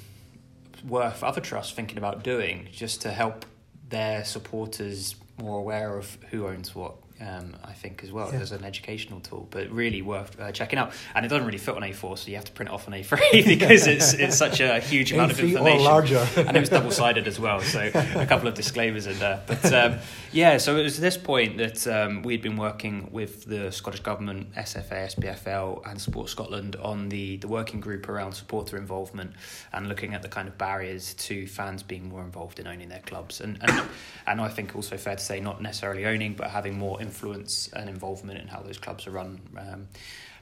worth 0.88 1.24
other 1.24 1.42
trusts 1.42 1.74
thinking 1.74 1.98
about 1.98 2.24
doing 2.24 2.68
just 2.72 3.02
to 3.02 3.12
help 3.12 3.46
their 3.90 4.24
supporters 4.24 5.16
more 5.38 5.60
aware 5.60 5.98
of 5.98 6.18
who 6.30 6.48
owns 6.48 6.76
what 6.76 6.96
um, 7.22 7.56
I 7.64 7.74
think 7.74 8.04
as 8.04 8.12
well 8.12 8.30
yeah. 8.32 8.40
as 8.40 8.52
an 8.52 8.64
educational 8.64 9.20
tool, 9.20 9.48
but 9.52 9.70
really 9.70 10.02
worth 10.02 10.40
uh, 10.40 10.52
checking 10.52 10.80
out. 10.80 10.94
And 11.16 11.26
it 11.26 11.30
doesn't 11.30 11.46
really 11.46 11.58
fit 11.58 11.76
on 11.76 11.82
A4, 11.82 12.18
so 12.18 12.30
you 12.30 12.36
have 12.36 12.46
to 12.46 12.52
print 12.52 12.70
it 12.70 12.74
off 12.74 12.88
on 12.88 12.94
A3 12.94 13.46
because 13.46 13.88
it's 13.88 14.14
it's 14.14 14.38
such 14.38 14.60
a 14.60 14.80
huge 14.80 15.12
amount 15.12 15.32
of 15.32 15.40
information. 15.40 15.80
Or 15.80 15.84
larger, 15.84 16.28
and 16.38 16.56
it 16.56 16.60
was 16.60 16.70
double 16.70 16.92
sided 16.92 17.28
as 17.28 17.40
well. 17.40 17.62
So 17.62 17.92
a 18.16 18.26
couple 18.26 18.48
of 18.48 18.56
disclaimers 18.56 19.08
in 19.08 19.18
there. 19.20 19.42
But 19.46 19.74
um, 19.74 20.00
yeah, 20.32 20.58
so 20.58 20.76
it 20.78 20.84
was 20.84 20.98
at 20.98 21.02
this 21.02 21.18
point 21.18 21.58
that 21.58 21.88
um, 21.88 22.24
we'd 22.24 22.42
been 22.42 22.58
working 22.58 23.10
with 23.12 23.46
the 23.46 23.72
Scottish 23.72 24.02
Government, 24.02 24.54
SFA, 24.56 25.16
SPFL, 25.16 25.90
and 25.90 26.02
Sport 26.02 26.30
Scotland 26.30 26.76
on 26.78 27.10
the 27.10 27.38
the 27.38 27.48
working 27.48 27.80
group 27.80 28.10
around 28.10 28.34
supporter 28.34 28.78
involvement 28.78 29.34
and 29.72 29.88
looking 29.88 30.14
at 30.14 30.22
the 30.22 30.30
kind 30.30 30.48
of 30.48 30.58
barriers 30.58 31.14
to 31.16 31.48
fans 31.48 31.84
being 31.84 32.10
more 32.10 32.24
involved 32.24 32.60
in 32.60 32.68
owning 32.68 32.90
their 32.90 33.02
clubs. 33.06 33.42
And 33.42 33.60
and, 33.62 33.84
and 34.28 34.42
I 34.42 34.50
think 34.50 34.76
also 34.76 34.98
fair 34.98 35.16
to 35.16 35.24
say 35.24 35.40
not 35.40 35.62
necessarily 35.62 36.06
owning, 36.06 36.34
but 36.34 36.50
having 36.50 36.78
more 36.78 37.02
influence 37.04 37.70
and 37.74 37.90
involvement 37.90 38.40
in 38.40 38.48
how 38.48 38.62
those 38.62 38.80
clubs 38.80 39.06
are 39.08 39.12
run. 39.12 39.40
Um, 39.58 39.88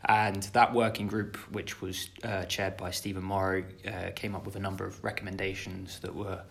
and 0.06 0.44
that 0.54 0.74
working 0.74 1.08
group, 1.08 1.38
which 1.52 1.82
was 1.82 2.10
uh, 2.24 2.46
chaired 2.46 2.76
by 2.78 2.92
Stephen 2.92 3.24
Morrow, 3.24 3.64
uh, 3.86 4.12
came 4.16 4.36
up 4.36 4.46
with 4.46 4.56
a 4.56 4.60
number 4.60 4.86
of 4.86 5.04
recommendations 5.04 6.00
that 6.00 6.16
were 6.16 6.42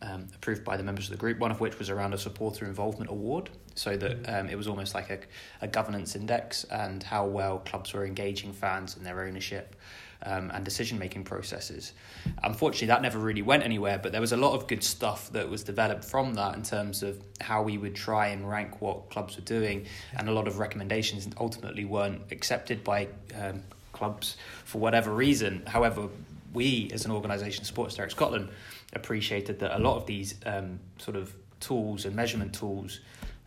um, 0.00 0.26
approved 0.34 0.64
by 0.64 0.76
the 0.76 0.82
members 0.82 1.06
of 1.06 1.10
the 1.10 1.18
group, 1.18 1.38
one 1.38 1.50
of 1.50 1.60
which 1.60 1.78
was 1.78 1.90
around 1.90 2.14
a 2.14 2.18
supporter 2.18 2.64
involvement 2.64 3.10
award, 3.10 3.50
so 3.74 3.96
that 3.96 4.22
mm. 4.22 4.40
um, 4.40 4.48
it 4.48 4.56
was 4.56 4.68
almost 4.68 4.94
like 4.94 5.10
a, 5.10 5.18
a 5.62 5.68
governance 5.68 6.14
index 6.16 6.64
and 6.64 7.02
how 7.02 7.26
well 7.26 7.58
clubs 7.58 7.92
were 7.92 8.06
engaging 8.06 8.52
fans 8.52 8.96
in 8.96 9.04
their 9.04 9.22
ownership 9.22 9.76
um, 10.24 10.50
and 10.54 10.64
decision 10.64 10.98
making 10.98 11.24
processes. 11.24 11.92
Unfortunately, 12.42 12.88
that 12.88 13.02
never 13.02 13.18
really 13.18 13.42
went 13.42 13.62
anywhere, 13.62 13.98
but 13.98 14.12
there 14.12 14.20
was 14.20 14.32
a 14.32 14.36
lot 14.36 14.54
of 14.54 14.66
good 14.66 14.82
stuff 14.82 15.30
that 15.32 15.48
was 15.48 15.62
developed 15.62 16.04
from 16.04 16.34
that 16.34 16.54
in 16.54 16.62
terms 16.62 17.02
of 17.02 17.20
how 17.40 17.62
we 17.62 17.76
would 17.78 17.94
try 17.94 18.28
and 18.28 18.48
rank 18.48 18.80
what 18.80 19.10
clubs 19.10 19.36
were 19.36 19.42
doing, 19.42 19.86
and 20.16 20.28
a 20.28 20.32
lot 20.32 20.48
of 20.48 20.58
recommendations 20.58 21.28
ultimately 21.38 21.84
weren't 21.84 22.22
accepted 22.30 22.82
by 22.82 23.08
um, 23.38 23.62
clubs 23.92 24.36
for 24.64 24.78
whatever 24.78 25.12
reason. 25.12 25.62
However, 25.66 26.08
we 26.52 26.90
as 26.92 27.04
an 27.04 27.10
organisation, 27.10 27.64
Supporters 27.64 27.96
Direct 27.96 28.12
Scotland, 28.12 28.48
appreciated 28.94 29.58
that 29.58 29.76
a 29.76 29.80
lot 29.80 29.96
of 29.96 30.06
these 30.06 30.36
um, 30.46 30.78
sort 30.98 31.16
of 31.16 31.34
tools 31.60 32.04
and 32.04 32.14
measurement 32.14 32.54
tools 32.54 33.00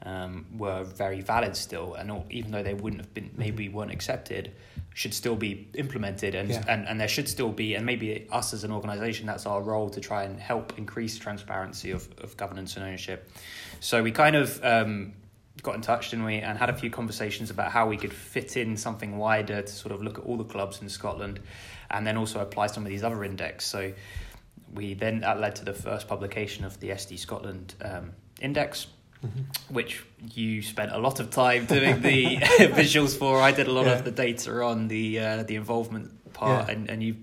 um, 0.04 0.46
were 0.56 0.84
very 0.84 1.22
valid 1.22 1.56
still, 1.56 1.96
and 1.96 2.24
even 2.32 2.52
though 2.52 2.64
they 2.64 2.74
wouldn't 2.74 3.02
have 3.02 3.14
been 3.14 3.32
maybe 3.36 3.68
weren't 3.70 3.92
accepted, 3.92 4.52
should 4.94 5.14
still 5.14 5.36
be 5.36 5.68
implemented, 5.74 6.36
and 6.36 6.50
yeah. 6.50 6.64
and, 6.68 6.88
and 6.88 7.00
there 7.00 7.08
should 7.08 7.28
still 7.28 7.52
be, 7.52 7.74
and 7.74 7.86
maybe 7.86 8.28
us 8.32 8.54
as 8.54 8.64
an 8.64 8.72
organisation, 8.72 9.26
that's 9.26 9.46
our 9.46 9.62
role 9.62 9.90
to 9.90 10.00
try 10.00 10.24
and 10.24 10.40
help 10.40 10.78
increase 10.78 11.18
transparency 11.18 11.92
of, 11.92 12.08
of 12.20 12.38
governance 12.38 12.76
and 12.76 12.86
ownership. 12.86 13.30
So 13.80 14.04
we 14.04 14.12
kind 14.12 14.36
of 14.36 14.64
um, 14.64 15.14
got 15.64 15.76
in 15.76 15.82
touch, 15.82 16.12
didn't 16.12 16.26
we, 16.26 16.38
and 16.38 16.58
had 16.58 16.70
a 16.70 16.74
few 16.74 16.92
conversations 16.92 17.50
about 17.50 17.72
how 17.72 17.88
we 17.88 17.98
could 17.98 18.14
fit 18.14 18.56
in 18.56 18.78
something 18.78 19.18
wider 19.18 19.62
to 19.64 19.72
sort 19.72 19.94
of 19.94 20.04
look 20.04 20.20
at 20.20 20.26
all 20.26 20.38
the 20.38 20.46
clubs 20.46 20.82
in 20.82 20.90
Scotland, 20.90 21.40
and 21.90 22.06
then 22.06 22.18
also 22.18 22.40
apply 22.40 22.68
some 22.68 22.84
of 22.84 22.90
these 22.90 23.04
other 23.04 23.24
index. 23.24 23.66
So 23.66 23.94
we 24.74 24.94
then 24.94 25.22
that 25.22 25.40
led 25.40 25.56
to 25.56 25.66
the 25.66 25.74
first 25.74 26.08
publication 26.08 26.66
of 26.66 26.80
the 26.80 26.90
SD 26.90 27.18
Scotland 27.18 27.74
um, 27.82 28.14
index 28.40 28.86
Mm-hmm. 28.86 28.97
Which 29.70 30.04
you 30.34 30.62
spent 30.62 30.92
a 30.92 30.98
lot 30.98 31.20
of 31.20 31.30
time 31.30 31.66
doing 31.66 32.02
the 32.02 32.38
visuals 32.82 33.18
for. 33.18 33.42
I 33.42 33.52
did 33.52 33.68
a 33.68 33.72
lot 33.72 33.86
yeah. 33.86 33.94
of 33.94 34.06
the 34.06 34.12
data 34.12 34.64
on 34.64 34.88
the 34.88 35.20
uh, 35.20 35.44
the 35.44 35.56
involvement 35.56 36.34
part, 36.34 36.68
yeah. 36.68 36.74
and, 36.74 36.90
and 36.90 37.04
you 37.04 37.16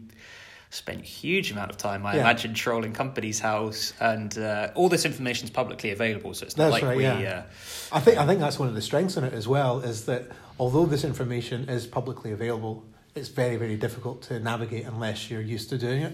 spent 0.75 1.01
a 1.01 1.05
huge 1.05 1.53
amount 1.53 1.71
of 1.71 1.77
time, 1.77 2.05
I 2.05 2.15
yeah. 2.15 2.23
imagine, 2.23 2.53
trolling 2.53 2.93
Companies 2.93 3.39
House, 3.39 3.93
and 4.01 4.37
uh, 4.37 4.71
all 4.75 4.89
this 4.89 5.05
information 5.05 5.45
is 5.45 5.51
publicly 5.51 5.91
available. 5.91 6.35
So 6.35 6.47
it's 6.47 6.57
not 6.57 6.71
that's 6.71 6.83
like 6.83 6.83
right, 6.83 6.97
we. 6.97 7.05
Yeah. 7.05 7.45
Uh, 7.93 7.97
I 7.97 8.01
think 8.01 8.19
I 8.19 8.27
think 8.27 8.41
that's 8.41 8.59
one 8.59 8.69
of 8.69 8.75
the 8.75 8.83
strengths 8.83 9.17
in 9.17 9.25
it 9.25 9.33
as 9.33 9.47
well 9.47 9.81
is 9.81 10.07
that 10.07 10.31
although 10.59 10.87
this 10.87 11.05
information 11.05 11.69
is 11.69 11.87
publicly 11.87 12.33
available, 12.33 12.85
it's 13.15 13.29
very 13.29 13.57
very 13.57 13.77
difficult 13.77 14.23
to 14.23 14.41
navigate 14.41 14.85
unless 14.87 15.31
you're 15.31 15.41
used 15.41 15.71
to 15.71 15.79
doing 15.79 16.03
it. 16.03 16.13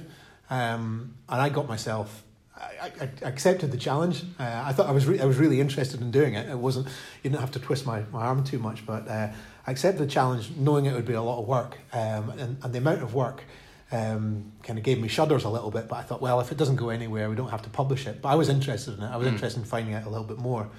Um, 0.50 1.14
and 1.28 1.40
I 1.40 1.48
got 1.48 1.68
myself 1.68 2.24
I, 2.60 2.92
I 3.00 3.08
accepted 3.22 3.72
the 3.72 3.76
challenge. 3.76 4.22
Uh, 4.38 4.62
I 4.64 4.72
thought 4.72 4.88
I 4.88 4.92
was 4.92 5.06
re- 5.06 5.20
I 5.20 5.24
was 5.24 5.38
really 5.38 5.60
interested 5.60 6.00
in 6.00 6.10
doing 6.10 6.34
it. 6.34 6.48
It 6.48 6.58
wasn't 6.58 6.86
you 7.22 7.30
didn't 7.30 7.40
have 7.40 7.52
to 7.52 7.58
twist 7.58 7.86
my, 7.86 8.02
my 8.12 8.22
arm 8.22 8.44
too 8.44 8.58
much, 8.58 8.84
but 8.86 9.08
uh, 9.08 9.28
I 9.66 9.70
accepted 9.70 10.02
the 10.02 10.10
challenge, 10.10 10.50
knowing 10.56 10.86
it 10.86 10.94
would 10.94 11.06
be 11.06 11.14
a 11.14 11.22
lot 11.22 11.40
of 11.40 11.46
work, 11.46 11.78
um, 11.92 12.30
and, 12.30 12.56
and 12.62 12.72
the 12.72 12.78
amount 12.78 13.02
of 13.02 13.14
work 13.14 13.44
um, 13.92 14.52
kind 14.62 14.78
of 14.78 14.84
gave 14.84 15.00
me 15.00 15.08
shudders 15.08 15.44
a 15.44 15.48
little 15.48 15.70
bit. 15.70 15.88
But 15.88 15.96
I 15.96 16.02
thought, 16.02 16.20
well, 16.20 16.40
if 16.40 16.52
it 16.52 16.58
doesn't 16.58 16.76
go 16.76 16.90
anywhere, 16.90 17.28
we 17.28 17.36
don't 17.36 17.50
have 17.50 17.62
to 17.62 17.70
publish 17.70 18.06
it. 18.06 18.22
But 18.22 18.30
I 18.30 18.34
was 18.34 18.48
interested 18.48 18.96
in 18.96 19.02
it. 19.02 19.08
I 19.08 19.16
was 19.16 19.26
mm. 19.26 19.32
interested 19.32 19.60
in 19.60 19.66
finding 19.66 19.94
out 19.94 20.06
a 20.06 20.10
little 20.10 20.26
bit 20.26 20.38
more. 20.38 20.70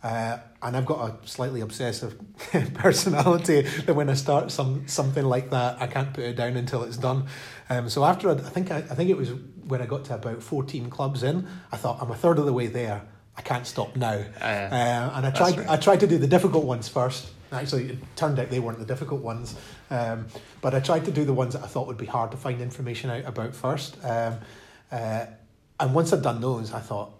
Uh, 0.00 0.38
and 0.62 0.76
I've 0.76 0.86
got 0.86 1.10
a 1.10 1.26
slightly 1.26 1.60
obsessive 1.60 2.16
personality 2.74 3.62
that 3.62 3.94
when 3.94 4.08
I 4.08 4.14
start 4.14 4.52
some 4.52 4.86
something 4.86 5.24
like 5.24 5.50
that, 5.50 5.80
I 5.82 5.88
can't 5.88 6.14
put 6.14 6.24
it 6.24 6.36
down 6.36 6.56
until 6.56 6.84
it's 6.84 6.96
done. 6.96 7.26
Um, 7.68 7.88
so 7.88 8.04
after 8.04 8.28
I, 8.30 8.34
I 8.34 8.36
think 8.36 8.70
I, 8.70 8.76
I 8.76 8.94
think 8.94 9.10
it 9.10 9.16
was 9.16 9.30
when 9.68 9.80
I 9.80 9.86
got 9.86 10.04
to 10.06 10.14
about 10.14 10.42
fourteen 10.42 10.90
clubs 10.90 11.22
in, 11.22 11.46
I 11.70 11.76
thought 11.76 11.98
I'm 12.00 12.10
a 12.10 12.16
third 12.16 12.38
of 12.38 12.46
the 12.46 12.52
way 12.52 12.66
there. 12.66 13.02
I 13.36 13.42
can't 13.42 13.66
stop 13.66 13.94
now. 13.94 14.24
Uh, 14.40 14.44
uh, 14.44 15.12
and 15.14 15.26
I 15.26 15.30
tried 15.30 15.58
right. 15.58 15.70
I 15.70 15.76
tried 15.76 16.00
to 16.00 16.06
do 16.06 16.18
the 16.18 16.26
difficult 16.26 16.64
ones 16.64 16.88
first. 16.88 17.30
Actually, 17.52 17.90
it 17.90 17.98
turned 18.16 18.38
out 18.38 18.50
they 18.50 18.60
weren't 18.60 18.78
the 18.78 18.84
difficult 18.84 19.22
ones. 19.22 19.54
Um, 19.90 20.26
but 20.60 20.74
I 20.74 20.80
tried 20.80 21.04
to 21.06 21.10
do 21.10 21.24
the 21.24 21.32
ones 21.32 21.54
that 21.54 21.62
I 21.62 21.66
thought 21.66 21.86
would 21.86 21.96
be 21.96 22.06
hard 22.06 22.30
to 22.32 22.36
find 22.36 22.60
information 22.60 23.10
out 23.10 23.24
about 23.24 23.54
first. 23.54 23.96
Um, 24.04 24.38
uh, 24.90 25.26
and 25.80 25.94
once 25.94 26.12
I'd 26.12 26.22
done 26.22 26.40
those, 26.40 26.72
I 26.72 26.80
thought, 26.80 27.12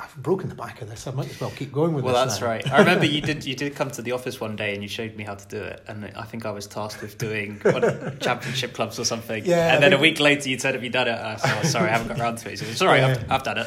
I've 0.00 0.14
broken 0.16 0.48
the 0.48 0.54
back 0.54 0.80
of 0.80 0.88
this. 0.88 1.08
I 1.08 1.10
might 1.10 1.28
as 1.28 1.40
well 1.40 1.50
keep 1.50 1.72
going 1.72 1.92
with 1.92 2.04
well, 2.04 2.14
this. 2.14 2.40
Well, 2.40 2.50
that's 2.50 2.64
now. 2.64 2.70
right. 2.70 2.72
I 2.72 2.78
remember 2.78 3.04
you 3.04 3.20
did. 3.20 3.44
You 3.44 3.56
did 3.56 3.74
come 3.74 3.90
to 3.90 4.02
the 4.02 4.12
office 4.12 4.40
one 4.40 4.54
day 4.54 4.72
and 4.72 4.80
you 4.80 4.88
showed 4.88 5.16
me 5.16 5.24
how 5.24 5.34
to 5.34 5.48
do 5.48 5.60
it, 5.60 5.82
and 5.88 6.04
I 6.16 6.22
think 6.22 6.46
I 6.46 6.52
was 6.52 6.68
tasked 6.68 7.02
with 7.02 7.18
doing 7.18 7.58
what, 7.62 8.20
championship 8.20 8.74
clubs 8.74 9.00
or 9.00 9.04
something. 9.04 9.44
Yeah. 9.44 9.74
And 9.74 9.82
then 9.82 9.92
a 9.92 9.98
week 9.98 10.20
later, 10.20 10.48
you 10.48 10.58
said, 10.58 10.74
"Have 10.74 10.84
you 10.84 10.90
done 10.90 11.08
it?" 11.08 11.18
I 11.18 11.34
said, 11.34 11.58
oh, 11.58 11.66
"Sorry, 11.66 11.88
I 11.88 11.92
haven't 11.92 12.08
got 12.08 12.20
around 12.20 12.38
to 12.38 12.52
it." 12.52 12.60
So, 12.60 12.66
Sorry, 12.66 13.00
yeah. 13.00 13.08
I've, 13.08 13.32
I've, 13.32 13.42
done 13.42 13.58
it. 13.58 13.66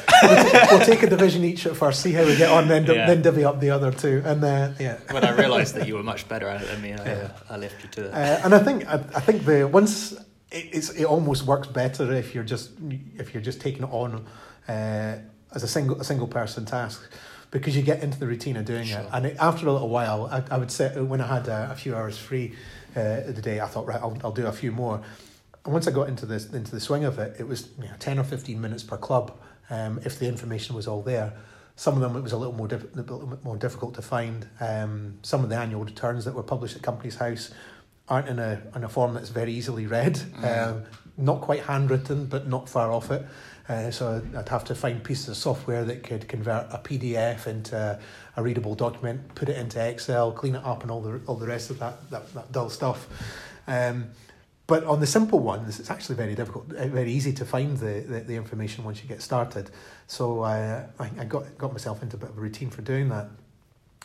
we'll, 0.70 0.80
take 0.86 1.02
a 1.02 1.10
division 1.10 1.44
each 1.44 1.66
at 1.66 1.76
first, 1.76 2.00
see 2.00 2.12
how 2.12 2.24
we 2.24 2.34
get 2.34 2.50
on, 2.50 2.66
then 2.66 2.86
yeah. 2.86 3.06
then 3.06 3.20
divvy 3.20 3.44
up 3.44 3.60
the 3.60 3.70
other 3.70 3.92
two, 3.92 4.22
and 4.24 4.42
then 4.42 4.74
yeah. 4.80 4.98
When 5.10 5.24
I 5.24 5.32
realised 5.32 5.74
that 5.74 5.86
you 5.86 5.96
were 5.96 6.02
much 6.02 6.26
better 6.28 6.48
at 6.48 6.62
it 6.62 6.68
than 6.68 6.80
me, 6.80 6.94
I, 6.94 7.04
yeah. 7.04 7.30
I 7.50 7.56
left 7.58 7.82
you 7.82 7.90
to 7.90 8.06
it. 8.06 8.14
Uh, 8.14 8.40
and 8.44 8.54
I 8.54 8.58
think 8.60 8.88
I, 8.88 8.94
I 8.94 9.20
think 9.20 9.44
the 9.44 9.68
once 9.68 10.12
it, 10.50 10.70
it's 10.72 10.88
it 10.90 11.04
almost 11.04 11.44
works 11.44 11.68
better 11.68 12.10
if 12.10 12.34
you're 12.34 12.42
just 12.42 12.70
if 13.18 13.34
you're 13.34 13.42
just 13.42 13.60
taking 13.60 13.82
it 13.82 13.90
on 13.92 14.26
uh, 14.66 15.18
as 15.54 15.62
a 15.62 15.68
single 15.68 16.00
a 16.00 16.04
single 16.04 16.26
person 16.26 16.64
task 16.64 17.02
because 17.50 17.76
you 17.76 17.82
get 17.82 18.02
into 18.02 18.18
the 18.18 18.26
routine 18.26 18.56
of 18.56 18.64
doing 18.64 18.86
sure. 18.86 19.00
it. 19.00 19.06
And 19.12 19.26
it, 19.26 19.36
after 19.38 19.68
a 19.68 19.72
little 19.72 19.90
while, 19.90 20.26
I, 20.26 20.42
I 20.54 20.58
would 20.58 20.70
say 20.70 20.98
when 21.00 21.20
I 21.20 21.26
had 21.26 21.48
a, 21.48 21.70
a 21.70 21.76
few 21.76 21.94
hours 21.94 22.18
free 22.18 22.54
uh, 22.96 23.20
the 23.26 23.42
day, 23.42 23.60
I 23.60 23.66
thought 23.66 23.86
right, 23.86 24.00
I'll 24.00 24.18
I'll 24.24 24.32
do 24.32 24.46
a 24.46 24.52
few 24.52 24.72
more. 24.72 25.02
And 25.64 25.72
once 25.72 25.86
I 25.86 25.90
got 25.90 26.08
into 26.08 26.26
this 26.26 26.52
into 26.52 26.72
the 26.72 26.80
swing 26.80 27.04
of 27.04 27.18
it, 27.18 27.36
it 27.38 27.46
was 27.46 27.68
you 27.78 27.84
know, 27.84 27.94
ten 27.98 28.18
or 28.18 28.24
fifteen 28.24 28.60
minutes 28.60 28.82
per 28.82 28.96
club. 28.96 29.38
Um, 29.70 30.00
if 30.04 30.18
the 30.18 30.26
information 30.26 30.76
was 30.76 30.86
all 30.86 31.02
there. 31.02 31.32
Some 31.76 31.94
of 31.94 32.00
them 32.00 32.14
it 32.16 32.20
was 32.22 32.32
a 32.32 32.36
little 32.36 32.52
more 32.52 32.68
diff- 32.68 32.92
a 32.92 32.96
little 32.96 33.26
bit 33.26 33.44
more 33.44 33.56
difficult 33.56 33.94
to 33.94 34.02
find. 34.02 34.46
Um, 34.60 35.18
some 35.22 35.42
of 35.42 35.48
the 35.48 35.56
annual 35.56 35.84
returns 35.84 36.24
that 36.26 36.34
were 36.34 36.42
published 36.42 36.76
at 36.76 36.82
Companies 36.82 37.16
House 37.16 37.50
aren't 38.08 38.28
in 38.28 38.38
a 38.38 38.60
in 38.74 38.84
a 38.84 38.88
form 38.88 39.14
that's 39.14 39.30
very 39.30 39.52
easily 39.52 39.86
read. 39.86 40.16
Mm. 40.16 40.68
Um, 40.68 40.82
not 41.16 41.40
quite 41.40 41.60
handwritten, 41.60 42.26
but 42.26 42.46
not 42.48 42.68
far 42.68 42.90
off 42.90 43.10
it. 43.10 43.24
Uh, 43.68 43.90
so 43.90 44.22
I'd 44.36 44.48
have 44.48 44.64
to 44.64 44.74
find 44.74 45.02
pieces 45.02 45.28
of 45.28 45.36
software 45.36 45.84
that 45.84 46.02
could 46.02 46.26
convert 46.28 46.66
a 46.70 46.78
PDF 46.78 47.46
into 47.46 47.98
a 48.36 48.42
readable 48.42 48.74
document, 48.74 49.34
put 49.34 49.48
it 49.48 49.56
into 49.56 49.84
Excel, 49.84 50.32
clean 50.32 50.56
it 50.56 50.64
up, 50.64 50.82
and 50.82 50.90
all 50.90 51.00
the 51.00 51.20
all 51.26 51.36
the 51.36 51.46
rest 51.46 51.70
of 51.70 51.78
that 51.78 52.10
that, 52.10 52.32
that 52.34 52.52
dull 52.52 52.70
stuff. 52.70 53.06
Um, 53.66 54.10
but 54.66 54.84
on 54.84 55.00
the 55.00 55.06
simple 55.06 55.40
ones, 55.40 55.78
it's 55.78 55.90
actually 55.90 56.14
very 56.16 56.34
difficult, 56.34 56.72
uh, 56.72 56.86
very 56.86 57.12
easy 57.12 57.32
to 57.34 57.44
find 57.44 57.76
the, 57.78 58.04
the, 58.06 58.20
the 58.20 58.36
information 58.36 58.84
once 58.84 59.02
you 59.02 59.08
get 59.08 59.20
started. 59.20 59.70
So 60.06 60.40
uh, 60.40 60.86
I, 60.98 61.10
I 61.18 61.24
got 61.24 61.56
got 61.58 61.72
myself 61.72 62.02
into 62.02 62.16
a 62.16 62.20
bit 62.20 62.30
of 62.30 62.38
a 62.38 62.40
routine 62.40 62.70
for 62.70 62.82
doing 62.82 63.08
that, 63.10 63.28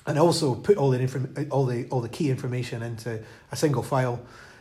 and 0.05 0.19
also 0.19 0.55
put 0.55 0.77
all 0.77 0.89
the 0.91 0.99
inform- 0.99 1.33
all 1.51 1.65
the 1.65 1.87
all 1.89 2.01
the 2.01 2.09
key 2.09 2.29
information 2.29 2.83
into 2.83 3.23
a 3.51 3.55
single 3.55 3.83
file. 3.83 4.19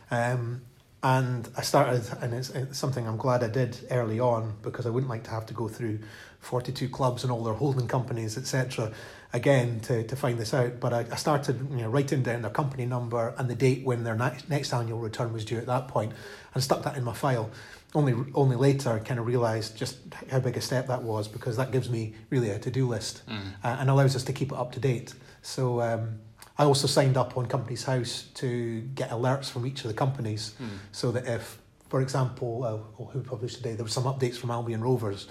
Um, 0.09 0.61
and 1.03 1.47
I 1.55 1.61
started, 1.61 2.03
and 2.21 2.33
it's, 2.33 2.49
it's, 2.49 2.77
something 2.77 3.07
I'm 3.07 3.17
glad 3.17 3.43
I 3.43 3.49
did 3.49 3.77
early 3.91 4.19
on 4.19 4.55
because 4.63 4.87
I 4.87 4.89
wouldn't 4.89 5.09
like 5.09 5.23
to 5.25 5.29
have 5.29 5.45
to 5.47 5.53
go 5.53 5.67
through 5.67 5.99
42 6.39 6.89
clubs 6.89 7.23
and 7.23 7.31
all 7.31 7.43
their 7.43 7.53
holding 7.53 7.87
companies, 7.87 8.37
etc., 8.37 8.91
again 9.31 9.79
to, 9.81 10.03
to 10.03 10.15
find 10.15 10.39
this 10.39 10.55
out. 10.55 10.79
But 10.79 10.93
I, 10.93 11.05
I 11.11 11.15
started 11.15 11.59
you 11.71 11.83
know, 11.83 11.89
writing 11.89 12.23
down 12.23 12.41
their 12.41 12.51
company 12.51 12.85
number 12.85 13.35
and 13.37 13.47
the 13.47 13.55
date 13.55 13.85
when 13.85 14.03
their 14.03 14.15
next, 14.15 14.49
next 14.49 14.73
annual 14.73 14.99
return 14.99 15.33
was 15.33 15.45
due 15.45 15.57
at 15.57 15.67
that 15.67 15.87
point 15.87 16.13
and 16.55 16.63
stuck 16.63 16.83
that 16.83 16.97
in 16.97 17.03
my 17.03 17.13
file. 17.13 17.51
Only, 17.93 18.15
only 18.33 18.55
later 18.55 18.89
I 18.89 18.99
kind 18.99 19.19
of 19.19 19.27
realised 19.27 19.77
just 19.77 19.97
how 20.31 20.39
big 20.39 20.57
a 20.57 20.61
step 20.61 20.87
that 20.87 21.03
was 21.03 21.27
because 21.27 21.57
that 21.57 21.71
gives 21.71 21.89
me 21.89 22.15
really 22.29 22.49
a 22.49 22.59
to 22.59 22.71
do 22.71 22.87
list 22.87 23.21
mm. 23.27 23.53
uh, 23.63 23.77
and 23.79 23.89
allows 23.89 24.15
us 24.15 24.23
to 24.23 24.33
keep 24.33 24.51
it 24.51 24.57
up 24.57 24.71
to 24.73 24.79
date. 24.79 25.13
So, 25.41 25.81
um, 25.81 26.19
I 26.57 26.63
also 26.63 26.87
signed 26.87 27.17
up 27.17 27.37
on 27.37 27.45
Companies 27.45 27.83
House 27.83 28.25
to 28.35 28.81
get 28.95 29.11
alerts 29.11 29.49
from 29.49 29.65
each 29.67 29.81
of 29.81 29.89
the 29.89 29.93
companies 29.93 30.55
mm. 30.61 30.67
so 30.91 31.11
that 31.11 31.27
if, 31.27 31.59
for 31.89 32.01
example, 32.01 32.63
uh, 32.63 33.03
who 33.05 33.21
published 33.21 33.57
today, 33.57 33.73
there 33.73 33.85
were 33.85 33.89
some 33.89 34.05
updates 34.05 34.37
from 34.37 34.49
Albion 34.49 34.81
Rovers 34.81 35.27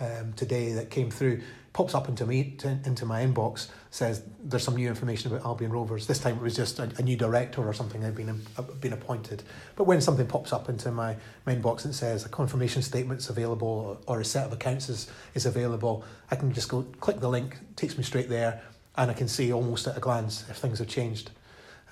um, 0.00 0.34
today 0.34 0.72
that 0.72 0.90
came 0.90 1.10
through, 1.10 1.40
pops 1.72 1.94
up 1.94 2.10
into 2.10 2.26
me 2.26 2.50
to, 2.58 2.78
into 2.84 3.06
my 3.06 3.24
inbox, 3.24 3.68
says 3.90 4.22
there's 4.44 4.62
some 4.62 4.76
new 4.76 4.88
information 4.88 5.32
about 5.32 5.46
Albion 5.46 5.70
Rovers. 5.70 6.06
This 6.06 6.18
time 6.18 6.36
it 6.36 6.42
was 6.42 6.54
just 6.54 6.78
a, 6.78 6.90
a 6.98 7.02
new 7.02 7.16
director 7.16 7.66
or 7.66 7.72
something 7.72 8.02
had 8.02 8.14
been 8.14 8.42
uh, 8.58 8.62
been 8.62 8.92
appointed. 8.92 9.42
But 9.76 9.84
when 9.84 10.02
something 10.02 10.26
pops 10.26 10.52
up 10.52 10.68
into 10.68 10.90
my, 10.90 11.16
my 11.46 11.54
inbox 11.54 11.86
and 11.86 11.94
says 11.94 12.26
a 12.26 12.28
confirmation 12.28 12.82
statement's 12.82 13.30
available 13.30 13.98
or, 14.06 14.16
or 14.16 14.20
a 14.20 14.24
set 14.26 14.44
of 14.44 14.52
accounts 14.52 14.90
is, 14.90 15.10
is 15.32 15.46
available, 15.46 16.04
I 16.30 16.36
can 16.36 16.52
just 16.52 16.68
go 16.68 16.82
click 17.00 17.20
the 17.20 17.30
link, 17.30 17.56
takes 17.76 17.96
me 17.96 18.04
straight 18.04 18.28
there 18.28 18.60
and 18.96 19.10
I 19.10 19.14
can 19.14 19.28
see 19.28 19.52
almost 19.52 19.86
at 19.86 19.96
a 19.96 20.00
glance 20.00 20.44
if 20.48 20.56
things 20.56 20.78
have 20.78 20.88
changed. 20.88 21.30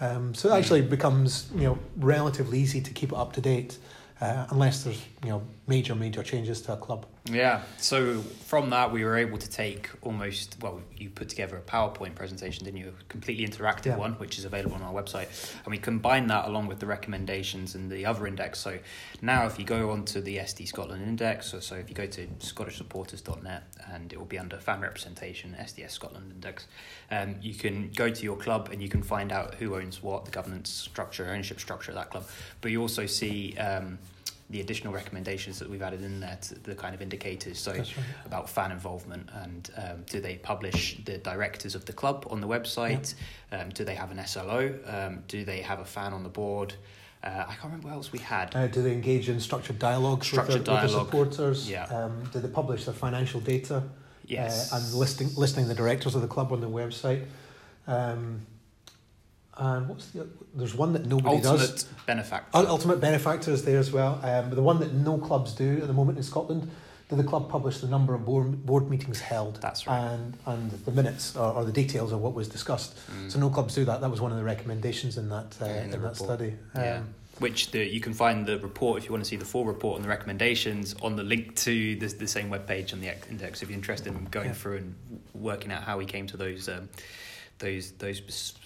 Um, 0.00 0.34
so 0.34 0.52
it 0.52 0.58
actually 0.58 0.82
becomes 0.82 1.48
you 1.54 1.62
know 1.62 1.78
relatively 1.96 2.58
easy 2.58 2.80
to 2.80 2.90
keep 2.92 3.12
it 3.12 3.16
up 3.16 3.32
to 3.34 3.40
date 3.40 3.78
uh, 4.20 4.46
unless 4.50 4.84
there's 4.84 5.02
you 5.22 5.30
know 5.30 5.42
major 5.66 5.94
major 5.94 6.22
changes 6.22 6.60
to 6.62 6.72
a 6.72 6.76
club. 6.76 7.06
Yeah. 7.30 7.62
So 7.78 8.20
from 8.20 8.70
that, 8.70 8.92
we 8.92 9.02
were 9.02 9.16
able 9.16 9.38
to 9.38 9.50
take 9.50 9.88
almost 10.02 10.56
well, 10.60 10.82
you 10.96 11.08
put 11.08 11.28
together 11.30 11.56
a 11.56 11.62
PowerPoint 11.62 12.14
presentation, 12.14 12.64
didn't 12.64 12.80
you? 12.80 12.88
A 12.88 13.04
completely 13.04 13.46
interactive 13.46 13.86
yeah. 13.86 13.96
one, 13.96 14.12
which 14.14 14.38
is 14.38 14.44
available 14.44 14.76
on 14.76 14.82
our 14.82 14.92
website, 14.92 15.28
and 15.64 15.70
we 15.70 15.78
combined 15.78 16.30
that 16.30 16.46
along 16.46 16.66
with 16.66 16.80
the 16.80 16.86
recommendations 16.86 17.74
and 17.74 17.90
the 17.90 18.06
other 18.06 18.26
index. 18.26 18.60
So 18.60 18.78
now, 19.20 19.46
if 19.46 19.58
you 19.58 19.64
go 19.64 19.90
onto 19.90 20.20
the 20.20 20.36
SD 20.36 20.68
Scotland 20.68 21.02
index, 21.02 21.46
so, 21.46 21.60
so 21.60 21.74
if 21.76 21.88
you 21.88 21.94
go 21.94 22.06
to 22.06 22.26
ScottishSupporters.net, 22.26 23.64
and 23.92 24.12
it 24.12 24.18
will 24.18 24.26
be 24.26 24.38
under 24.38 24.58
fan 24.58 24.80
representation, 24.80 25.56
SDS 25.58 25.90
Scotland 25.90 26.30
index, 26.30 26.66
um, 27.10 27.36
you 27.40 27.54
can 27.54 27.90
go 27.96 28.10
to 28.10 28.22
your 28.22 28.36
club 28.36 28.68
and 28.70 28.82
you 28.82 28.88
can 28.88 29.02
find 29.02 29.32
out 29.32 29.54
who 29.54 29.74
owns 29.76 30.02
what, 30.02 30.24
the 30.26 30.30
governance 30.30 30.70
structure, 30.70 31.28
ownership 31.30 31.58
structure 31.58 31.90
of 31.90 31.96
that 31.96 32.10
club. 32.10 32.24
But 32.60 32.70
you 32.70 32.80
also 32.80 33.06
see. 33.06 33.56
Um, 33.56 33.98
the 34.50 34.60
additional 34.60 34.92
recommendations 34.92 35.58
that 35.58 35.70
we've 35.70 35.82
added 35.82 36.02
in 36.02 36.20
there 36.20 36.38
to 36.42 36.54
the 36.60 36.74
kind 36.74 36.94
of 36.94 37.00
indicators. 37.00 37.58
So 37.58 37.72
right. 37.72 37.94
about 38.26 38.48
fan 38.48 38.72
involvement 38.72 39.30
and 39.32 39.70
um, 39.76 40.04
do 40.08 40.20
they 40.20 40.36
publish 40.36 40.98
the 41.04 41.18
directors 41.18 41.74
of 41.74 41.84
the 41.86 41.92
club 41.92 42.26
on 42.30 42.40
the 42.40 42.48
website? 42.48 43.14
Yeah. 43.50 43.62
Um, 43.62 43.70
do 43.70 43.84
they 43.84 43.94
have 43.94 44.10
an 44.10 44.24
SLO? 44.26 44.74
Um, 44.86 45.22
do 45.28 45.44
they 45.44 45.62
have 45.62 45.80
a 45.80 45.84
fan 45.84 46.12
on 46.12 46.22
the 46.22 46.28
board? 46.28 46.74
Uh, 47.22 47.44
I 47.48 47.54
can't 47.54 47.64
remember 47.64 47.88
what 47.88 47.94
else 47.94 48.12
we 48.12 48.18
had. 48.18 48.54
Uh, 48.54 48.66
do 48.66 48.82
they 48.82 48.92
engage 48.92 49.30
in 49.30 49.40
structured 49.40 49.78
dialogue 49.78 50.24
structured 50.24 50.56
with, 50.56 50.66
their, 50.66 50.74
dialogue. 50.76 51.06
with 51.06 51.12
their 51.12 51.24
supporters? 51.24 51.70
Yeah. 51.70 51.84
Um, 51.84 52.24
do 52.32 52.40
they 52.40 52.48
publish 52.48 52.84
their 52.84 52.92
financial 52.92 53.40
data? 53.40 53.82
Yes. 54.26 54.72
Uh, 54.72 54.76
and 54.76 54.94
listing 54.94 55.30
listing 55.36 55.66
the 55.66 55.74
directors 55.74 56.14
of 56.14 56.20
the 56.20 56.28
club 56.28 56.52
on 56.52 56.60
the 56.60 56.68
website. 56.68 57.24
Um, 57.86 58.46
and 59.56 59.88
what's 59.88 60.06
the 60.10 60.26
there's 60.54 60.74
one 60.74 60.92
that 60.92 61.06
nobody 61.06 61.36
does? 61.36 61.46
ultimate 61.46 61.70
does. 61.70 61.84
benefactor. 62.06 62.58
Ultimate 62.58 63.00
benefactor 63.00 63.50
is 63.52 63.64
there 63.64 63.78
as 63.78 63.92
well. 63.92 64.20
Um, 64.22 64.48
but 64.48 64.56
the 64.56 64.62
one 64.62 64.80
that 64.80 64.92
no 64.92 65.18
clubs 65.18 65.54
do 65.54 65.78
at 65.80 65.86
the 65.86 65.92
moment 65.92 66.18
in 66.18 66.24
Scotland. 66.24 66.70
Do 67.10 67.16
the 67.16 67.24
club 67.24 67.50
publish 67.50 67.80
the 67.80 67.86
number 67.86 68.14
of 68.14 68.24
board, 68.24 68.64
board 68.64 68.88
meetings 68.88 69.20
held? 69.20 69.60
That's 69.60 69.86
right. 69.86 69.98
And 69.98 70.38
and 70.46 70.70
the 70.70 70.90
minutes 70.90 71.36
or, 71.36 71.52
or 71.52 71.64
the 71.66 71.72
details 71.72 72.12
of 72.12 72.20
what 72.20 72.32
was 72.32 72.48
discussed. 72.48 72.96
Mm. 73.12 73.30
So 73.30 73.38
no 73.38 73.50
clubs 73.50 73.74
do 73.74 73.84
that. 73.84 74.00
That 74.00 74.10
was 74.10 74.22
one 74.22 74.32
of 74.32 74.38
the 74.38 74.44
recommendations 74.44 75.18
in 75.18 75.28
that 75.28 75.54
uh, 75.60 75.66
in, 75.66 75.92
in 75.92 76.02
that 76.02 76.16
study. 76.16 76.54
Yeah. 76.74 76.98
Um, 76.98 77.14
which 77.40 77.72
the, 77.72 77.84
you 77.84 78.00
can 78.00 78.14
find 78.14 78.46
the 78.46 78.58
report 78.60 78.98
if 78.98 79.06
you 79.06 79.10
want 79.10 79.24
to 79.24 79.28
see 79.28 79.36
the 79.36 79.44
full 79.44 79.64
report 79.64 79.96
and 79.96 80.04
the 80.04 80.08
recommendations 80.08 80.94
on 81.02 81.16
the 81.16 81.22
link 81.22 81.56
to 81.56 81.96
the, 81.96 82.06
the 82.06 82.28
same 82.28 82.48
web 82.48 82.66
page 82.66 82.92
on 82.92 83.00
the 83.00 83.12
index 83.28 83.62
if 83.62 83.68
you're 83.68 83.76
interested 83.76 84.14
in 84.14 84.24
going 84.26 84.48
yeah. 84.48 84.52
through 84.52 84.76
and 84.76 84.94
working 85.34 85.72
out 85.72 85.82
how 85.82 85.98
we 85.98 86.04
came 86.04 86.26
to 86.28 86.36
those 86.36 86.68
um, 86.68 86.88
those 87.58 87.90
those 87.92 88.20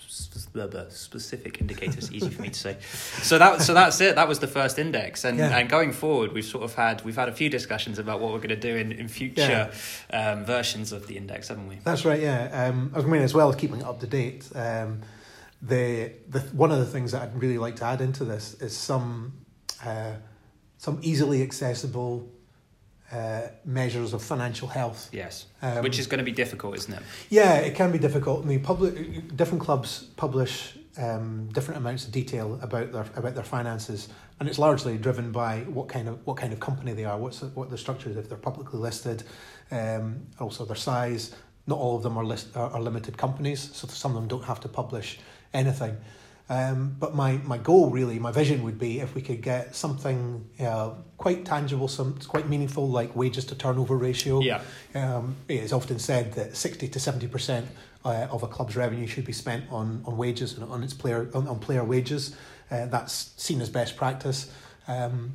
specific 0.08 1.60
indicators 1.60 2.10
easy 2.12 2.30
for 2.30 2.42
me 2.42 2.48
to 2.48 2.58
say. 2.58 2.76
So 3.22 3.38
that 3.38 3.62
so 3.62 3.74
that's 3.74 4.00
it. 4.00 4.14
That 4.16 4.28
was 4.28 4.38
the 4.38 4.46
first 4.46 4.78
index. 4.78 5.24
And 5.24 5.38
yeah. 5.38 5.56
and 5.56 5.68
going 5.68 5.92
forward 5.92 6.32
we've 6.32 6.44
sort 6.44 6.64
of 6.64 6.74
had 6.74 7.04
we've 7.04 7.16
had 7.16 7.28
a 7.28 7.32
few 7.32 7.48
discussions 7.48 7.98
about 7.98 8.20
what 8.20 8.32
we're 8.32 8.38
going 8.38 8.48
to 8.48 8.56
do 8.56 8.76
in, 8.76 8.92
in 8.92 9.08
future 9.08 9.70
yeah. 10.10 10.30
um, 10.32 10.44
versions 10.44 10.92
of 10.92 11.06
the 11.06 11.16
index 11.16 11.48
haven't 11.48 11.68
we? 11.68 11.78
That's 11.84 12.04
right 12.04 12.20
yeah. 12.20 12.68
Um, 12.68 12.92
I 12.94 13.02
mean 13.02 13.22
as 13.22 13.34
well 13.34 13.48
as 13.48 13.56
keeping 13.56 13.80
it 13.80 13.86
up 13.86 14.00
to 14.00 14.06
date 14.06 14.48
um, 14.54 15.02
the 15.60 16.12
the 16.28 16.40
one 16.52 16.70
of 16.70 16.78
the 16.78 16.86
things 16.86 17.12
that 17.12 17.22
I'd 17.22 17.40
really 17.40 17.58
like 17.58 17.76
to 17.76 17.84
add 17.84 18.00
into 18.00 18.24
this 18.24 18.54
is 18.54 18.76
some 18.76 19.32
uh, 19.84 20.14
some 20.78 20.98
easily 21.02 21.42
accessible 21.42 22.28
uh, 23.12 23.48
measures 23.64 24.12
of 24.12 24.22
financial 24.22 24.68
health. 24.68 25.08
Yes, 25.12 25.46
Um, 25.62 25.82
which 25.82 25.98
is 25.98 26.06
going 26.06 26.18
to 26.18 26.24
be 26.24 26.32
difficult, 26.32 26.76
isn't 26.76 26.94
it? 26.94 27.02
Yeah, 27.30 27.56
it 27.56 27.74
can 27.74 27.90
be 27.90 27.98
difficult. 27.98 28.44
I 28.44 28.48
mean, 28.48 28.62
public 28.62 29.36
different 29.36 29.62
clubs 29.62 30.04
publish 30.16 30.76
um, 30.98 31.48
different 31.52 31.78
amounts 31.78 32.04
of 32.04 32.12
detail 32.12 32.58
about 32.62 32.92
their 32.92 33.06
about 33.16 33.34
their 33.34 33.44
finances, 33.44 34.08
and 34.40 34.48
it's 34.48 34.58
largely 34.58 34.98
driven 34.98 35.32
by 35.32 35.60
what 35.60 35.88
kind 35.88 36.08
of 36.08 36.18
what 36.26 36.36
kind 36.36 36.52
of 36.52 36.60
company 36.60 36.92
they 36.92 37.04
are, 37.04 37.18
what's 37.18 37.40
the, 37.40 37.46
what 37.48 37.70
the 37.70 37.78
structure 37.78 38.10
is, 38.10 38.16
if 38.16 38.28
they're 38.28 38.38
publicly 38.38 38.78
listed, 38.78 39.22
um, 39.70 40.26
also 40.38 40.64
their 40.64 40.76
size. 40.76 41.34
Not 41.66 41.78
all 41.78 41.96
of 41.96 42.02
them 42.02 42.16
are 42.16 42.24
list 42.24 42.56
are, 42.56 42.70
are 42.70 42.80
limited 42.80 43.16
companies, 43.16 43.70
so 43.72 43.86
some 43.88 44.12
of 44.12 44.16
them 44.16 44.28
don't 44.28 44.44
have 44.44 44.60
to 44.60 44.68
publish 44.68 45.18
anything. 45.54 45.96
Um, 46.50 46.96
but 46.98 47.14
my, 47.14 47.32
my 47.44 47.58
goal, 47.58 47.90
really, 47.90 48.18
my 48.18 48.32
vision 48.32 48.62
would 48.62 48.78
be 48.78 49.00
if 49.00 49.14
we 49.14 49.20
could 49.20 49.42
get 49.42 49.74
something 49.76 50.48
uh, 50.58 50.90
quite 51.18 51.44
tangible, 51.44 51.88
some 51.88 52.18
quite 52.26 52.48
meaningful, 52.48 52.88
like 52.88 53.14
wages 53.14 53.44
to 53.46 53.54
turnover 53.54 53.96
ratio. 53.96 54.40
Yeah. 54.40 54.62
Um, 54.94 55.36
it's 55.48 55.72
often 55.72 55.98
said 55.98 56.32
that 56.34 56.56
60 56.56 56.88
to 56.88 56.98
70% 56.98 57.66
uh, 58.04 58.08
of 58.30 58.42
a 58.42 58.46
club's 58.46 58.76
revenue 58.76 59.06
should 59.06 59.26
be 59.26 59.32
spent 59.32 59.70
on, 59.70 60.02
on 60.06 60.16
wages 60.16 60.56
and 60.56 60.64
on 60.70 60.82
its 60.82 60.94
player 60.94 61.30
on, 61.34 61.46
on 61.46 61.58
player 61.58 61.84
wages. 61.84 62.34
Uh, 62.70 62.86
that's 62.86 63.32
seen 63.36 63.60
as 63.60 63.68
best 63.68 63.96
practice. 63.96 64.50
Um, 64.86 65.34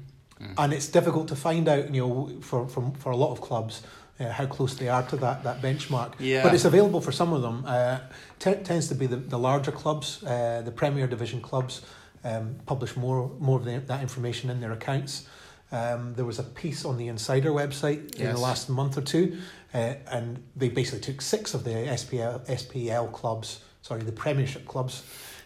And 0.57 0.73
it's 0.73 0.87
difficult 0.87 1.27
to 1.29 1.35
find 1.35 1.67
out, 1.67 1.93
you 1.93 2.01
know, 2.01 2.41
for, 2.41 2.67
for, 2.67 2.91
for 2.97 3.11
a 3.11 3.15
lot 3.15 3.31
of 3.31 3.41
clubs, 3.41 3.83
uh, 4.19 4.29
how 4.29 4.45
close 4.45 4.75
they 4.75 4.89
are 4.89 5.03
to 5.03 5.15
that, 5.17 5.43
that 5.43 5.61
benchmark. 5.61 6.13
Yeah. 6.19 6.43
But 6.43 6.53
it's 6.53 6.65
available 6.65 7.01
for 7.01 7.11
some 7.11 7.33
of 7.33 7.41
them. 7.41 7.63
Uh, 7.65 7.99
t- 8.39 8.53
tends 8.55 8.87
to 8.89 8.95
be 8.95 9.07
the, 9.07 9.17
the 9.17 9.39
larger 9.39 9.71
clubs, 9.71 10.23
uh, 10.23 10.61
the 10.63 10.71
Premier 10.71 11.07
Division 11.07 11.41
clubs, 11.41 11.81
um, 12.23 12.55
publish 12.65 12.95
more 12.95 13.31
more 13.39 13.59
of 13.59 13.65
the, 13.65 13.79
that 13.79 14.01
information 14.01 14.49
in 14.49 14.61
their 14.61 14.71
accounts. 14.71 15.27
Um, 15.71 16.13
there 16.13 16.25
was 16.25 16.37
a 16.37 16.43
piece 16.43 16.85
on 16.85 16.97
the 16.97 17.07
Insider 17.07 17.49
website 17.49 18.15
in 18.15 18.27
the 18.31 18.37
last 18.39 18.69
month 18.69 18.95
or 18.97 19.01
two, 19.01 19.39
uh, 19.73 19.95
and 20.07 20.43
they 20.55 20.69
basically 20.69 20.99
took 21.01 21.19
six 21.19 21.55
of 21.55 21.63
the 21.63 21.71
SPL, 21.71 22.45
SPL 22.47 23.11
clubs, 23.11 23.59
sorry, 23.81 24.03
the 24.03 24.11
Premiership 24.11 24.67
clubs. 24.67 25.03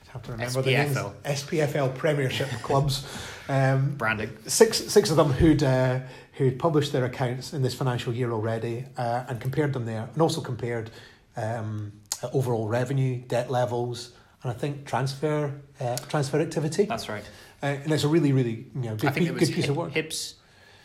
I 0.10 0.12
have 0.12 0.23
to 0.23 0.32
remember 0.34 0.62
the 0.62 0.71
names. 0.71 0.97
SPFL. 0.97 1.13
SPFL 1.23 1.95
Premiership 1.95 2.49
clubs. 2.62 3.08
Um, 3.47 3.95
Branding. 3.95 4.30
six 4.45 4.77
six 4.77 5.10
of 5.10 5.15
them 5.15 5.32
who'd 5.32 5.63
uh, 5.63 6.01
who'd 6.38 6.60
published 6.60 6.91
their 6.91 7.06
accounts 7.06 7.54
in 7.54 7.62
this 7.62 7.73
financial 7.73 8.13
year 8.13 8.32
already 8.32 8.86
uh, 8.97 9.26
and 9.28 9.41
compared 9.41 9.73
them 9.73 9.86
there, 9.86 10.08
and 10.13 10.21
also 10.21 10.41
compared 10.41 10.91
um, 11.36 11.91
overall 12.34 12.67
revenue, 12.67 13.17
debt 13.28 13.50
levels, 13.50 14.12
and 14.43 14.52
I 14.52 14.56
think 14.56 14.86
transfer 14.86 15.54
uh, 15.80 15.97
transfer 16.10 16.39
activity. 16.39 16.86
That's 16.86 17.10
right. 17.10 17.23
Uh, 17.62 17.65
and 17.84 17.91
it's 17.91 18.04
a 18.04 18.08
really 18.08 18.32
really 18.32 18.67
you 18.76 18.82
know 18.82 18.95
good, 18.95 19.10
I 19.10 19.13
think 19.13 19.28
it 19.28 19.34
was 19.34 19.50
good 19.50 19.56
piece 19.56 19.67
of 19.67 19.78
work. 19.78 19.93
Hibs, 19.93 20.36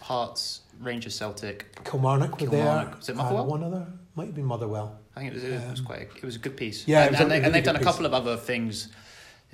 Hearts, 0.00 0.62
Rangers, 0.80 1.14
Celtic. 1.14 1.84
Kilmarnock 1.84 2.40
were 2.40 2.46
there. 2.46 2.92
Was 2.96 3.08
it 3.08 3.16
Motherwell? 3.16 3.44
Uh, 3.44 3.46
one 3.46 3.62
other 3.62 3.86
might 4.14 4.26
have 4.26 4.34
been 4.34 4.44
Motherwell. 4.44 4.98
I 5.14 5.20
think 5.20 5.32
it 5.32 5.34
was, 5.34 5.44
it 5.44 5.70
was 5.70 5.80
quite. 5.80 6.00
A, 6.00 6.16
it 6.16 6.24
was 6.24 6.36
a 6.36 6.38
good 6.38 6.56
piece. 6.56 6.84
Um, 6.84 6.92
yeah, 6.92 7.04
and, 7.04 7.14
a 7.14 7.20
and, 7.20 7.30
they, 7.30 7.34
really 7.34 7.46
and 7.46 7.54
they've 7.54 7.64
good 7.64 7.72
done 7.74 7.76
a 7.76 7.84
couple 7.84 8.06
of 8.06 8.14
other 8.14 8.36
things 8.36 8.88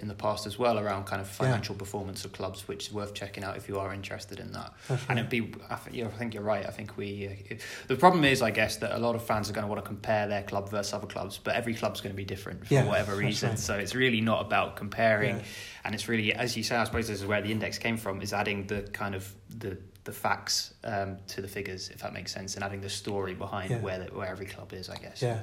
in 0.00 0.06
the 0.06 0.14
past 0.14 0.46
as 0.46 0.58
well 0.58 0.78
around 0.78 1.06
kind 1.06 1.20
of 1.20 1.26
financial 1.28 1.74
performance 1.74 2.24
of 2.24 2.32
clubs, 2.32 2.68
which 2.68 2.86
is 2.86 2.92
worth 2.92 3.14
checking 3.14 3.42
out 3.42 3.56
if 3.56 3.68
you 3.68 3.80
are 3.80 3.92
interested 3.92 4.38
in 4.38 4.52
that. 4.52 4.72
And 5.08 5.18
it'd 5.18 5.28
be, 5.28 5.52
I 5.68 5.74
think, 5.74 5.96
you 5.96 6.04
know, 6.04 6.10
I 6.10 6.12
think 6.12 6.34
you're 6.34 6.42
right. 6.44 6.64
I 6.64 6.70
think 6.70 6.96
we. 6.96 7.26
Uh, 7.26 7.52
it, 7.54 7.60
the 7.88 7.96
problem 7.96 8.24
is, 8.24 8.40
I 8.40 8.52
guess, 8.52 8.76
that 8.76 8.94
a 8.96 8.98
lot 8.98 9.16
of 9.16 9.24
fans 9.24 9.50
are 9.50 9.52
going 9.52 9.66
to 9.66 9.68
want 9.68 9.82
to 9.82 9.86
compare 9.86 10.28
their 10.28 10.42
club 10.44 10.70
versus 10.70 10.92
other 10.92 11.08
clubs, 11.08 11.40
but 11.42 11.56
every 11.56 11.74
club's 11.74 12.00
going 12.00 12.12
to 12.12 12.16
be 12.16 12.24
different 12.24 12.66
for 12.66 12.74
Yeah, 12.74 12.84
whatever 12.86 13.16
reason. 13.16 13.50
right. 13.50 13.58
So 13.58 13.74
it's 13.74 13.94
really 13.96 14.20
not 14.20 14.40
about 14.46 14.76
comparing, 14.76 15.36
Yeah. 15.38 15.42
and 15.84 15.94
it's 15.96 16.08
really, 16.08 16.32
as 16.32 16.56
you 16.56 16.62
say, 16.62 16.76
I 16.76 16.84
suppose 16.84 17.08
this 17.08 17.20
is 17.20 17.26
where 17.26 17.42
the 17.42 17.50
index 17.50 17.78
came 17.78 17.96
from, 17.96 18.22
is 18.22 18.32
adding 18.32 18.66
the 18.68 18.82
kind 18.82 19.14
of 19.14 19.32
the 19.50 19.78
the 20.04 20.12
facts 20.12 20.72
um, 20.84 21.18
to 21.26 21.42
the 21.42 21.48
figures, 21.48 21.90
if 21.90 22.00
that 22.00 22.14
makes 22.14 22.32
sense, 22.32 22.54
and 22.54 22.64
adding 22.64 22.80
the 22.80 22.88
story 22.88 23.34
behind 23.34 23.70
Yeah. 23.70 23.80
where 23.80 23.98
the, 23.98 24.04
where 24.06 24.28
every 24.28 24.46
club 24.46 24.72
is, 24.72 24.88
I 24.88 24.96
guess. 24.96 25.20
Yeah. 25.20 25.42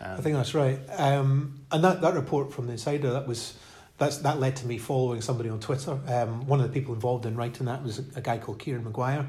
Um, 0.00 0.12
I 0.18 0.20
think 0.22 0.34
that's 0.36 0.52
right. 0.54 0.80
Um, 0.96 1.60
and 1.70 1.84
that, 1.84 2.00
that 2.00 2.14
report 2.14 2.52
from 2.52 2.66
the 2.66 2.72
Insider 2.72 3.12
that 3.12 3.28
was 3.28 3.54
that's 4.00 4.16
that 4.18 4.40
led 4.40 4.56
to 4.56 4.66
me 4.66 4.78
following 4.78 5.20
somebody 5.20 5.50
on 5.50 5.60
Twitter. 5.60 6.00
Um, 6.08 6.46
one 6.46 6.58
of 6.58 6.66
the 6.66 6.72
people 6.72 6.94
involved 6.94 7.26
in 7.26 7.36
writing 7.36 7.66
that 7.66 7.84
was 7.84 7.98
a, 8.16 8.20
guy 8.20 8.38
called 8.38 8.58
Kieran 8.58 8.82
Maguire 8.82 9.28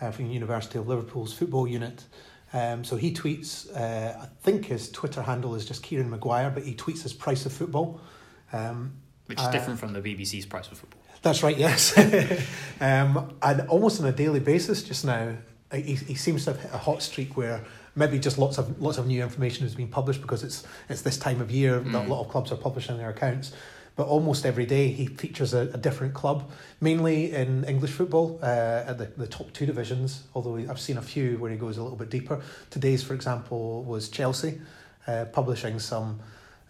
uh, 0.00 0.12
from 0.12 0.28
the 0.28 0.32
University 0.32 0.78
of 0.78 0.88
Liverpool's 0.88 1.34
football 1.34 1.66
unit. 1.66 2.04
Um, 2.52 2.84
so 2.84 2.96
he 2.96 3.12
tweets. 3.12 3.68
Uh, 3.76 4.22
I 4.22 4.26
think 4.42 4.66
his 4.66 4.90
Twitter 4.90 5.22
handle 5.22 5.56
is 5.56 5.66
just 5.66 5.82
Kieran 5.82 6.08
Maguire, 6.08 6.50
but 6.50 6.62
he 6.62 6.74
tweets 6.74 7.02
his 7.02 7.12
price 7.12 7.44
of 7.46 7.52
football. 7.52 8.00
Um, 8.52 8.92
which 9.26 9.40
is 9.40 9.46
uh, 9.46 9.50
different 9.50 9.80
from 9.80 9.92
the 9.92 10.00
BBC's 10.00 10.46
price 10.46 10.70
of 10.70 10.78
football. 10.78 11.00
that's 11.22 11.42
right, 11.42 11.56
yes. 11.56 11.98
um, 12.80 13.34
and 13.42 13.68
almost 13.68 14.00
on 14.00 14.06
a 14.06 14.12
daily 14.12 14.40
basis 14.40 14.84
just 14.84 15.04
now, 15.04 15.36
he, 15.72 15.94
he 15.94 16.14
seems 16.14 16.44
to 16.44 16.52
have 16.52 16.62
hit 16.62 16.72
a 16.72 16.78
hot 16.78 17.02
streak 17.02 17.36
where 17.36 17.64
maybe 17.96 18.20
just 18.20 18.38
lots 18.38 18.58
of 18.58 18.80
lots 18.80 18.98
of 18.98 19.06
new 19.06 19.22
information 19.22 19.64
has 19.64 19.74
been 19.74 19.88
published 19.88 20.22
because 20.22 20.44
it's 20.44 20.64
it's 20.88 21.02
this 21.02 21.18
time 21.18 21.40
of 21.40 21.50
year 21.50 21.80
that 21.80 22.06
a 22.06 22.08
lot 22.08 22.20
of 22.20 22.28
clubs 22.28 22.52
are 22.52 22.56
publishing 22.56 22.96
their 22.98 23.10
accounts. 23.10 23.52
But 23.94 24.06
almost 24.06 24.46
every 24.46 24.64
day 24.64 24.88
he 24.88 25.06
features 25.06 25.52
a, 25.52 25.60
a 25.74 25.76
different 25.76 26.14
club, 26.14 26.50
mainly 26.80 27.32
in 27.32 27.64
English 27.64 27.90
football 27.90 28.38
uh, 28.42 28.84
at 28.86 28.98
the, 28.98 29.06
the 29.16 29.26
top 29.26 29.52
two 29.52 29.66
divisions. 29.66 30.24
Although 30.34 30.56
I've 30.56 30.80
seen 30.80 30.96
a 30.96 31.02
few 31.02 31.38
where 31.38 31.50
he 31.50 31.56
goes 31.56 31.76
a 31.76 31.82
little 31.82 31.98
bit 31.98 32.10
deeper. 32.10 32.40
Today's, 32.70 33.02
for 33.02 33.14
example, 33.14 33.84
was 33.84 34.08
Chelsea, 34.08 34.60
uh, 35.06 35.26
publishing 35.26 35.78
some 35.78 36.20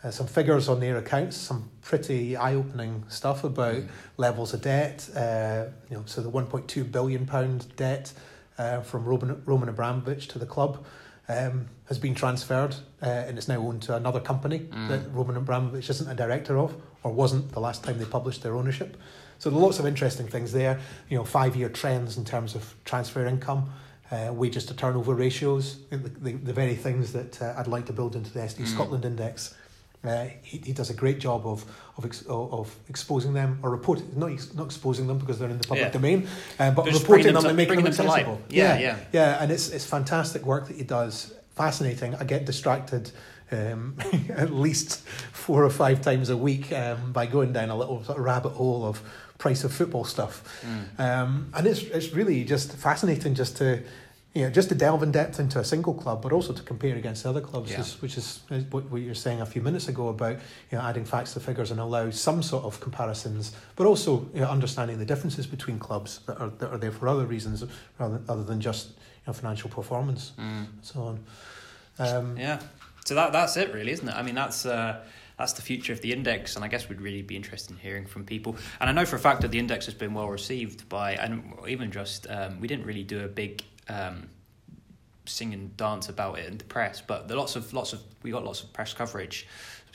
uh, 0.04 0.10
some 0.10 0.26
figures 0.26 0.68
on 0.68 0.80
their 0.80 0.96
accounts, 0.96 1.36
some 1.36 1.70
pretty 1.80 2.36
eye-opening 2.36 3.04
stuff 3.08 3.44
about 3.44 3.84
levels 4.16 4.52
of 4.52 4.60
debt. 4.62 5.08
Uh, 5.14 5.66
you 5.88 5.96
know, 5.96 6.02
so 6.06 6.20
the 6.20 6.30
1.2 6.30 6.90
billion 6.90 7.24
pound 7.24 7.74
debt 7.76 8.12
uh, 8.58 8.80
from 8.80 9.04
Roman 9.04 9.42
Roman 9.44 9.68
Abramovich 9.68 10.26
to 10.28 10.38
the 10.40 10.46
club 10.46 10.84
um, 11.28 11.68
has 11.86 11.98
been 11.98 12.14
transferred, 12.14 12.74
uh, 13.00 13.06
and 13.06 13.38
it's 13.38 13.48
now 13.48 13.58
owned 13.58 13.82
to 13.82 13.94
another 13.94 14.20
company 14.20 14.66
that 14.88 15.02
Roman 15.12 15.36
Abramovich 15.36 15.88
isn't 15.88 16.10
a 16.10 16.14
director 16.14 16.58
of, 16.58 16.74
or 17.02 17.12
wasn't 17.12 17.52
the 17.52 17.60
last 17.60 17.82
time 17.84 17.98
they 17.98 18.04
published 18.04 18.42
their 18.42 18.54
ownership. 18.54 18.96
So 19.38 19.50
there 19.50 19.58
are 19.58 19.62
lots 19.62 19.78
of 19.78 19.86
interesting 19.86 20.28
things 20.28 20.52
there. 20.52 20.78
You 21.08 21.18
know, 21.18 21.24
five-year 21.24 21.68
trends 21.70 22.16
in 22.16 22.24
terms 22.24 22.54
of 22.54 22.74
transfer 22.84 23.26
income. 23.26 23.70
Uh, 24.10 24.30
wages 24.30 24.66
to 24.66 24.74
turnover 24.74 25.14
ratios, 25.14 25.78
the, 25.88 25.96
the, 25.96 26.32
the 26.32 26.52
very 26.52 26.74
things 26.74 27.14
that 27.14 27.40
uh, 27.40 27.54
I'd 27.56 27.66
like 27.66 27.86
to 27.86 27.94
build 27.94 28.14
into 28.14 28.30
the 28.30 28.40
SD 28.40 28.66
Scotland 28.66 29.06
index. 29.06 29.54
Uh, 30.04 30.26
he, 30.42 30.58
he 30.58 30.72
does 30.74 30.90
a 30.90 30.94
great 30.94 31.18
job 31.18 31.46
of 31.46 31.64
of, 31.96 32.04
ex, 32.04 32.22
of 32.28 32.76
exposing 32.90 33.32
them 33.32 33.58
or 33.62 33.70
reporting 33.70 34.06
not 34.14 34.30
ex, 34.30 34.52
not 34.52 34.66
exposing 34.66 35.06
them 35.06 35.16
because 35.16 35.38
they're 35.38 35.48
in 35.48 35.56
the 35.56 35.66
public 35.66 35.86
Yeah. 35.86 35.90
domain, 35.92 36.28
uh, 36.58 36.70
but 36.72 36.84
Just 36.84 37.00
reporting 37.00 37.26
them, 37.26 37.34
them 37.36 37.42
to- 37.44 37.48
and 37.48 37.56
making 37.56 37.76
them 37.76 37.84
bringing 37.84 37.96
them 37.96 38.04
to 38.06 38.10
light. 38.10 38.26
accessible. 38.26 38.42
Yeah, 38.50 38.78
yeah. 38.78 38.96
yeah, 39.12 39.42
and 39.42 39.50
it's 39.50 39.70
it's 39.70 39.86
fantastic 39.86 40.44
work 40.44 40.68
that 40.68 40.76
he 40.76 40.84
does. 40.84 41.32
Fascinating. 41.56 42.14
I 42.16 42.24
get 42.24 42.44
distracted 42.44 43.10
um, 43.52 43.96
at 44.30 44.52
least 44.52 45.00
four 45.32 45.64
or 45.64 45.70
five 45.70 46.00
times 46.02 46.28
a 46.30 46.36
week 46.36 46.72
um, 46.72 47.12
by 47.12 47.26
going 47.26 47.52
down 47.52 47.70
a 47.70 47.76
little 47.76 48.02
sort 48.04 48.18
of 48.18 48.24
rabbit 48.24 48.50
hole 48.50 48.84
of 48.84 49.02
price 49.38 49.64
of 49.64 49.72
football 49.72 50.04
stuff, 50.04 50.42
um, 50.98 51.50
and 51.54 51.66
it's 51.66 51.82
it's 51.82 52.12
really 52.12 52.44
just 52.44 52.72
fascinating 52.76 53.34
just 53.34 53.56
to. 53.58 53.82
You 54.34 54.44
know, 54.44 54.50
just 54.50 54.70
to 54.70 54.74
delve 54.74 55.02
in 55.02 55.12
depth 55.12 55.38
into 55.40 55.58
a 55.58 55.64
single 55.64 55.92
club, 55.92 56.22
but 56.22 56.32
also 56.32 56.54
to 56.54 56.62
compare 56.62 56.96
against 56.96 57.26
other 57.26 57.42
clubs, 57.42 57.70
Yeah. 57.70 57.80
is, 57.80 58.00
which 58.00 58.16
is 58.16 58.40
what, 58.70 58.84
what 58.90 59.02
you 59.02 59.08
were 59.08 59.14
saying 59.14 59.42
a 59.42 59.44
few 59.44 59.60
minutes 59.60 59.88
ago 59.88 60.08
about 60.08 60.38
you 60.70 60.78
know 60.78 60.80
adding 60.80 61.04
facts 61.04 61.34
to 61.34 61.40
figures 61.40 61.70
and 61.70 61.78
allow 61.78 62.08
some 62.08 62.42
sort 62.42 62.64
of 62.64 62.80
comparisons, 62.80 63.52
but 63.76 63.86
also 63.86 64.26
you 64.32 64.40
know, 64.40 64.48
understanding 64.48 64.98
the 64.98 65.04
differences 65.04 65.46
between 65.46 65.78
clubs 65.78 66.20
that 66.24 66.40
are 66.40 66.48
that 66.60 66.70
are 66.70 66.78
there 66.78 66.90
for 66.92 67.08
other 67.08 67.26
reasons 67.26 67.62
rather 67.98 68.22
other 68.26 68.42
than 68.42 68.58
just 68.58 68.88
you 68.92 68.94
know, 69.26 69.32
financial 69.34 69.68
performance 69.68 70.32
and 70.38 70.66
so 70.80 71.02
on. 71.02 71.18
Um, 71.98 72.38
Yeah. 72.38 72.58
So 73.12 73.16
that 73.16 73.32
that's 73.34 73.58
it, 73.58 73.74
really, 73.74 73.92
isn't 73.92 74.08
it? 74.08 74.14
I 74.14 74.22
mean, 74.22 74.34
that's 74.34 74.64
uh, 74.64 75.04
that's 75.36 75.52
the 75.52 75.60
future 75.60 75.92
of 75.92 76.00
the 76.00 76.14
index, 76.14 76.56
and 76.56 76.64
I 76.64 76.68
guess 76.68 76.88
we'd 76.88 77.02
really 77.02 77.20
be 77.20 77.36
interested 77.36 77.72
in 77.72 77.76
hearing 77.76 78.06
from 78.06 78.24
people. 78.24 78.56
And 78.80 78.88
I 78.88 78.94
know 78.94 79.04
for 79.04 79.16
a 79.16 79.18
fact 79.18 79.42
that 79.42 79.50
the 79.50 79.58
index 79.58 79.84
has 79.84 79.92
been 79.92 80.14
well 80.14 80.30
received 80.30 80.88
by, 80.88 81.12
and 81.16 81.52
even 81.68 81.92
just 81.92 82.26
um, 82.30 82.58
we 82.58 82.68
didn't 82.68 82.86
really 82.86 83.04
do 83.04 83.22
a 83.22 83.28
big. 83.28 83.62
Um, 83.86 84.30
sing 85.24 85.52
and 85.52 85.76
dance 85.76 86.08
about 86.08 86.40
it 86.40 86.46
in 86.46 86.58
the 86.58 86.64
press 86.64 87.00
but 87.00 87.28
there 87.28 87.36
lots 87.36 87.54
of 87.54 87.72
lots 87.72 87.92
of 87.92 88.02
we 88.24 88.32
got 88.32 88.44
lots 88.44 88.60
of 88.60 88.72
press 88.72 88.92
coverage 88.92 89.46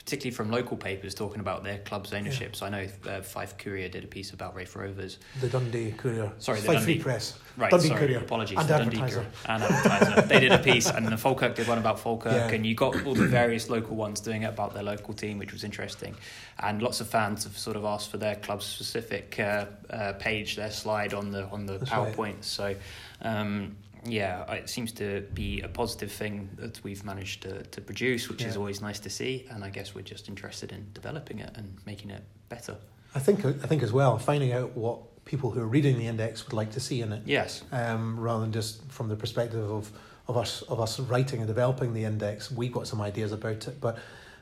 particularly 0.08 0.34
from 0.34 0.50
local 0.50 0.74
papers 0.74 1.14
talking 1.14 1.38
about 1.38 1.62
their 1.62 1.76
club's 1.80 2.14
ownership 2.14 2.56
so 2.56 2.64
i 2.64 2.70
know 2.70 2.86
uh, 3.10 3.20
fife 3.20 3.58
courier 3.58 3.90
did 3.90 4.04
a 4.04 4.06
piece 4.06 4.30
about 4.32 4.54
Raith 4.54 4.74
Rovers 4.74 5.18
the 5.42 5.50
Dundee 5.50 5.92
Courier, 5.92 6.32
Sorry, 6.38 6.60
the 6.60 6.66
Fife 6.66 6.76
Dundee- 6.78 6.94
Free 6.94 7.02
Press, 7.02 7.38
Right, 7.58 7.70
Dundee 7.70 7.88
sorry, 7.88 8.00
Courier, 8.00 8.18
apologies. 8.20 8.56
and 8.58 8.68
the 8.68 8.78
Dundee 8.78 8.96
Courier 8.98 9.26
and 9.46 9.62
advertiser. 9.62 10.22
they 10.28 10.40
did 10.40 10.52
a 10.52 10.58
piece, 10.58 10.88
and 10.88 11.06
the 11.06 11.16
Falkirk 11.16 11.56
did 11.56 11.66
one 11.68 11.76
about 11.78 11.98
Falkirk, 12.00 12.32
Yeah. 12.32 12.48
and 12.54 12.64
you 12.64 12.74
got 12.76 13.04
all 13.04 13.14
the 13.14 13.26
various 13.26 13.68
local 13.68 13.96
ones 13.96 14.20
doing 14.20 14.42
it 14.42 14.46
about 14.46 14.74
their 14.74 14.84
local 14.84 15.12
team, 15.12 15.38
which 15.38 15.52
was 15.52 15.64
interesting. 15.64 16.14
And 16.60 16.80
lots 16.80 17.00
of 17.00 17.08
fans 17.08 17.42
have 17.44 17.58
sort 17.58 17.76
of 17.76 17.84
asked 17.84 18.10
for 18.10 18.16
their 18.18 18.36
club 18.36 18.62
specific 18.62 19.38
uh, 19.40 19.66
uh, 19.90 20.12
page, 20.14 20.54
their 20.56 20.70
slide 20.70 21.12
on 21.14 21.32
the 21.32 21.46
on 21.48 21.66
the 21.66 21.78
That's 21.78 21.90
right. 21.90 22.14
PowerPoint. 22.16 22.44
So. 22.44 22.74
Um, 23.20 23.76
yeah, 24.10 24.50
it 24.52 24.68
seems 24.68 24.92
to 24.92 25.22
be 25.34 25.60
a 25.60 25.68
positive 25.68 26.10
thing 26.10 26.50
that 26.56 26.82
we've 26.82 27.04
managed 27.04 27.42
to, 27.42 27.62
to 27.62 27.80
produce, 27.80 28.28
which 28.28 28.42
is 28.42 28.56
always 28.56 28.80
nice 28.80 28.98
to 29.00 29.10
see. 29.10 29.46
And 29.50 29.64
I 29.64 29.70
guess 29.70 29.94
we're 29.94 30.02
just 30.02 30.28
interested 30.28 30.72
in 30.72 30.86
developing 30.92 31.38
it 31.40 31.50
and 31.56 31.78
making 31.86 32.10
it 32.10 32.22
better. 32.48 32.76
I 33.14 33.20
think 33.20 33.44
I 33.44 33.52
think 33.52 33.82
as 33.82 33.92
well 33.92 34.18
finding 34.18 34.52
out 34.52 34.76
what 34.76 35.24
people 35.24 35.50
who 35.50 35.60
are 35.60 35.66
reading 35.66 35.98
the 35.98 36.06
index 36.06 36.44
would 36.46 36.54
like 36.54 36.72
to 36.72 36.80
see 36.80 37.00
in 37.02 37.12
it. 37.12 37.22
Yes. 37.26 37.62
Um, 37.72 38.18
rather 38.18 38.40
than 38.40 38.52
just 38.52 38.82
from 38.90 39.08
the 39.08 39.16
perspective 39.16 39.70
of, 39.70 39.90
of 40.26 40.36
us 40.36 40.62
of 40.62 40.80
us 40.80 41.00
writing 41.00 41.40
and 41.40 41.46
developing 41.46 41.94
the 41.94 42.04
index, 42.04 42.50
we've 42.50 42.72
got 42.72 42.86
some 42.86 43.00
ideas 43.00 43.32
about 43.32 43.68
it, 43.68 43.80
but 43.80 43.98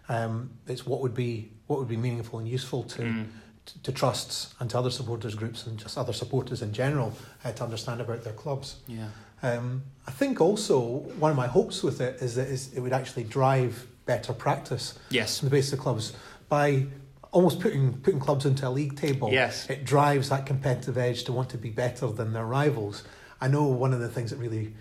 um, 0.08 0.50
it's 0.66 0.86
what 0.86 1.00
would 1.00 1.14
be 1.14 1.50
what 1.66 1.78
would 1.78 1.88
be 1.88 1.96
meaningful 1.96 2.38
and 2.38 2.48
useful 2.48 2.82
to. 2.84 3.02
Mm. 3.02 3.26
To, 3.66 3.82
to 3.82 3.90
trusts 3.90 4.54
and 4.60 4.70
to 4.70 4.78
other 4.78 4.90
supporters 4.90 5.34
groups 5.34 5.66
and 5.66 5.76
just 5.76 5.98
other 5.98 6.12
supporters 6.12 6.62
in 6.62 6.72
general 6.72 7.12
uh, 7.44 7.50
to 7.50 7.64
understand 7.64 8.00
about 8.00 8.22
their 8.22 8.32
clubs. 8.32 8.76
Yeah. 8.86 9.08
Um, 9.42 9.82
I 10.06 10.10
think 10.12 10.40
also 10.40 10.80
one 11.18 11.30
of 11.30 11.36
my 11.36 11.46
hopes 11.46 11.82
with 11.82 12.00
it 12.00 12.22
is 12.22 12.34
that 12.36 12.48
is 12.48 12.72
it 12.74 12.80
would 12.80 12.92
actually 12.92 13.24
drive 13.24 13.86
better 14.06 14.32
practice 14.32 14.94
Yes. 15.10 15.42
on 15.42 15.46
the 15.48 15.50
basis 15.50 15.72
of 15.74 15.80
clubs 15.80 16.12
by 16.48 16.86
almost 17.32 17.60
putting 17.60 17.92
putting 17.98 18.20
clubs 18.20 18.46
into 18.46 18.66
a 18.66 18.70
league 18.70 18.96
table. 18.96 19.30
Yes. 19.32 19.68
it 19.68 19.84
drives 19.84 20.28
that 20.30 20.46
competitive 20.46 20.96
edge 20.96 21.24
to 21.24 21.32
want 21.32 21.50
to 21.50 21.58
be 21.58 21.70
better 21.70 22.06
than 22.08 22.32
their 22.32 22.46
rivals. 22.46 23.02
I 23.40 23.48
know 23.48 23.64
one 23.66 23.92
of 23.92 24.00
the 24.00 24.08
things 24.08 24.30
that 24.30 24.36
really 24.38 24.74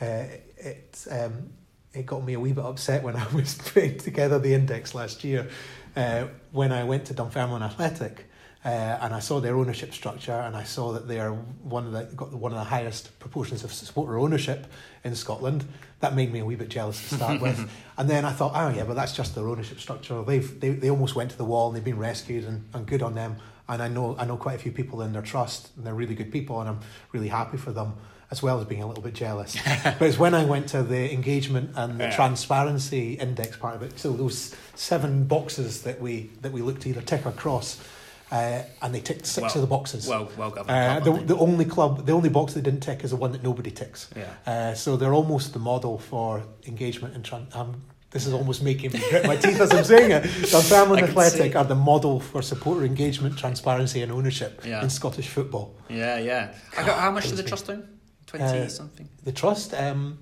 uh, 0.00 0.24
it 0.56 1.06
um, 1.10 1.50
it 1.92 2.06
got 2.06 2.24
me 2.24 2.34
a 2.34 2.40
wee 2.40 2.52
bit 2.52 2.64
upset 2.64 3.02
when 3.02 3.16
I 3.24 3.26
was 3.34 3.56
putting 3.56 3.98
together 3.98 4.38
the 4.38 4.54
index 4.54 4.94
last 4.94 5.24
year 5.24 5.48
uh, 5.96 6.28
when 6.52 6.72
I 6.72 6.84
went 6.84 7.06
to 7.06 7.14
Dunfermline 7.14 7.62
Athletic. 7.62 8.26
Uh, 8.68 8.98
and 9.00 9.14
I 9.14 9.20
saw 9.20 9.40
their 9.40 9.56
ownership 9.56 9.94
structure, 9.94 10.38
and 10.46 10.54
I 10.54 10.64
saw 10.64 10.92
that 10.92 11.08
they 11.08 11.20
are 11.20 11.32
one 11.76 11.86
of 11.86 11.92
the 11.92 12.02
got 12.14 12.32
one 12.34 12.52
of 12.52 12.58
the 12.58 12.64
highest 12.64 13.18
proportions 13.18 13.64
of 13.64 13.72
supporter 13.72 14.18
ownership 14.18 14.66
in 15.04 15.14
Scotland. 15.14 15.64
That 16.00 16.14
made 16.14 16.30
me 16.30 16.40
a 16.40 16.44
wee 16.44 16.54
bit 16.56 16.68
jealous 16.68 16.98
to 17.08 17.14
start 17.14 17.40
with. 17.40 17.58
And 17.98 18.08
then 18.10 18.24
I 18.24 18.32
thought, 18.32 18.52
oh 18.54 18.68
yeah, 18.68 18.84
but 18.84 18.94
that's 18.94 19.14
just 19.16 19.34
their 19.34 19.48
ownership 19.48 19.80
structure. 19.80 20.22
They've 20.22 20.60
they, 20.60 20.70
they 20.70 20.90
almost 20.90 21.14
went 21.16 21.30
to 21.30 21.38
the 21.38 21.46
wall 21.46 21.68
and 21.68 21.76
they've 21.76 21.90
been 21.92 21.98
rescued, 22.10 22.44
and, 22.44 22.58
and 22.74 22.86
good 22.86 23.02
on 23.02 23.14
them. 23.14 23.36
And 23.70 23.82
I 23.82 23.88
know 23.88 24.16
I 24.18 24.26
know 24.26 24.36
quite 24.36 24.56
a 24.56 24.58
few 24.58 24.72
people 24.72 25.00
in 25.00 25.12
their 25.14 25.22
trust, 25.22 25.70
and 25.76 25.86
they're 25.86 25.94
really 26.02 26.14
good 26.14 26.30
people, 26.30 26.60
and 26.60 26.68
I'm 26.68 26.80
really 27.12 27.28
happy 27.28 27.56
for 27.56 27.72
them, 27.72 27.94
as 28.30 28.42
well 28.42 28.60
as 28.60 28.66
being 28.66 28.82
a 28.82 28.86
little 28.86 29.02
bit 29.02 29.14
jealous. 29.14 29.56
but 29.98 30.02
it's 30.02 30.18
when 30.18 30.34
I 30.34 30.44
went 30.44 30.68
to 30.68 30.82
the 30.82 31.10
engagement 31.12 31.70
and 31.74 31.98
the 31.98 32.04
Yeah. 32.04 32.16
transparency 32.16 33.14
index 33.14 33.56
part 33.56 33.76
of 33.76 33.82
it. 33.82 33.98
So 33.98 34.12
those 34.12 34.54
seven 34.74 35.24
boxes 35.24 35.82
that 35.84 36.00
we 36.02 36.30
that 36.42 36.52
we 36.52 36.60
looked 36.60 36.82
to 36.82 36.90
either 36.90 37.02
tick 37.02 37.24
or 37.24 37.32
cross. 37.32 37.80
Uh, 38.30 38.62
and 38.82 38.94
they 38.94 39.00
ticked 39.00 39.24
six 39.26 39.42
Well- 39.42 39.54
of 39.54 39.60
the 39.62 39.66
boxes. 39.66 40.06
Well, 40.06 40.30
well 40.36 40.50
governed. 40.50 40.70
Uh, 40.70 41.00
the, 41.00 41.12
the 41.24 41.36
only 41.38 41.64
club, 41.64 42.04
the 42.06 42.12
only 42.12 42.28
box 42.28 42.52
they 42.54 42.60
didn't 42.60 42.80
tick 42.80 43.02
is 43.04 43.10
the 43.10 43.16
one 43.16 43.32
that 43.32 43.42
nobody 43.42 43.70
ticks. 43.70 44.10
Yeah. 44.14 44.26
Uh, 44.46 44.74
so 44.74 44.96
they're 44.96 45.14
almost 45.14 45.52
the 45.54 45.58
model 45.58 45.98
for 45.98 46.42
engagement 46.66 47.14
and 47.14 47.24
tran- 47.24 47.54
um, 47.56 47.82
this 48.10 48.26
is 48.26 48.32
almost 48.32 48.62
making 48.62 48.92
me 48.92 49.00
grit 49.10 49.26
my 49.26 49.36
teeth 49.36 49.60
as 49.60 49.70
I'm 49.72 49.84
saying 49.84 50.10
it. 50.10 50.22
Dunfermline 50.50 51.04
Athletic 51.04 51.56
are 51.56 51.64
the 51.64 51.74
model 51.74 52.20
for 52.20 52.40
supporter 52.42 52.84
engagement, 52.84 53.38
transparency, 53.38 54.02
and 54.02 54.10
ownership 54.12 54.62
Yeah. 54.64 54.82
in 54.82 54.90
Scottish 54.90 55.28
football. 55.28 55.74
Yeah, 55.88 56.18
yeah. 56.18 56.54
I 56.76 56.84
got, 56.86 56.98
how 56.98 57.10
much 57.10 57.24
does 57.24 57.36
the 57.36 57.42
trust 57.42 57.68
own? 57.70 57.86
Twenty 58.26 58.44
Uh, 58.44 58.68
something. 58.68 59.08
The 59.24 59.32
trust, 59.32 59.72
um, 59.74 60.18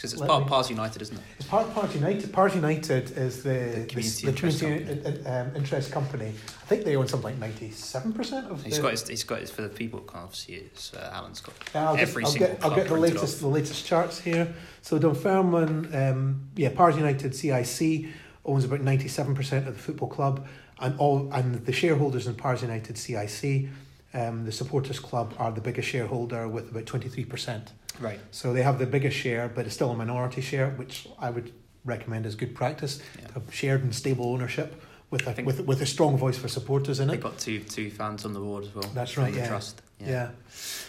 Because 0.00 0.14
it's 0.14 0.20
let 0.22 0.30
part 0.30 0.46
Pars 0.46 0.70
United, 0.70 1.02
isn't 1.02 1.16
it? 1.18 1.22
it's 1.38 1.46
part 1.46 1.66
of 1.76 1.94
United. 1.94 2.32
Pars 2.32 2.54
United 2.54 3.10
is 3.18 3.42
the 3.42 3.50
the 3.50 3.84
community 3.86 4.22
the 4.24 4.28
interest 4.30 4.60
community 4.60 4.90
in- 4.92 5.06
in- 5.16 5.26
um, 5.26 5.54
interest 5.54 5.92
company. 5.92 6.28
I 6.28 6.64
think 6.66 6.84
they 6.84 6.96
own 6.96 7.06
something 7.06 7.32
like 7.32 7.38
ninety 7.38 7.70
seven 7.70 8.14
percent 8.14 8.50
of. 8.50 8.62
He's 8.64 8.76
the, 8.76 8.82
got 8.82 8.92
his, 8.92 9.06
he's 9.06 9.24
got 9.24 9.40
his 9.40 9.50
for 9.50 9.60
the 9.60 9.68
people 9.68 10.00
who 10.00 10.06
can't 10.06 10.34
see 10.34 10.54
it. 10.54 10.70
It's, 10.72 10.94
uh, 10.94 11.10
Alan's 11.12 11.42
got 11.42 11.52
Yeah, 11.74 11.90
I'll 11.90 11.96
every 11.98 12.22
get, 12.22 12.26
I'll 12.26 12.32
single 12.32 12.48
get, 12.54 12.64
I'll 12.64 12.74
get 12.74 12.88
the 12.88 12.94
latest 12.96 13.34
off. 13.34 13.40
the 13.40 13.48
latest 13.48 13.84
charts 13.84 14.18
here. 14.20 14.54
So 14.80 14.98
Dunfermline, 14.98 15.94
um, 15.94 16.48
yeah, 16.56 16.70
Pars 16.74 16.96
United 16.96 17.34
CIC 17.36 18.06
owns 18.46 18.64
about 18.64 18.80
ninety 18.80 19.08
seven 19.08 19.34
percent 19.34 19.68
of 19.68 19.74
the 19.74 19.82
football 19.82 20.08
club, 20.08 20.46
and 20.80 20.98
all 20.98 21.30
and 21.34 21.56
the 21.66 21.72
shareholders 21.72 22.26
in 22.26 22.36
Pars 22.36 22.62
United 22.62 22.96
CIC, 22.96 23.68
um, 24.14 24.46
the 24.46 24.52
supporters 24.52 24.98
club 24.98 25.34
are 25.38 25.52
the 25.52 25.60
biggest 25.60 25.88
shareholder 25.90 26.48
with 26.48 26.70
about 26.70 26.86
twenty 26.86 27.10
three 27.10 27.26
percent. 27.26 27.72
Right. 28.00 28.20
So 28.30 28.52
they 28.52 28.62
have 28.62 28.78
the 28.78 28.86
biggest 28.86 29.16
share, 29.16 29.48
but 29.48 29.66
it's 29.66 29.74
still 29.74 29.90
a 29.90 29.96
minority 29.96 30.40
share, 30.40 30.70
which 30.70 31.06
I 31.18 31.30
would 31.30 31.52
recommend 31.84 32.26
as 32.26 32.34
good 32.34 32.54
practice. 32.54 33.00
Yeah. 33.18 33.42
Shared 33.50 33.82
and 33.82 33.94
stable 33.94 34.32
ownership 34.32 34.82
with 35.10 35.26
a, 35.26 35.42
with 35.42 35.60
with 35.60 35.82
a 35.82 35.86
strong 35.86 36.16
voice 36.16 36.38
for 36.38 36.48
supporters 36.48 37.00
in 37.00 37.08
it. 37.08 37.12
They've 37.12 37.22
got 37.22 37.38
two 37.38 37.60
two 37.60 37.90
fans 37.90 38.24
on 38.24 38.32
the 38.32 38.40
board 38.40 38.64
as 38.64 38.74
well. 38.74 38.90
That's 38.94 39.16
right, 39.16 39.34
yeah. 39.34 39.48
trust. 39.48 39.82
Yeah. 39.98 40.30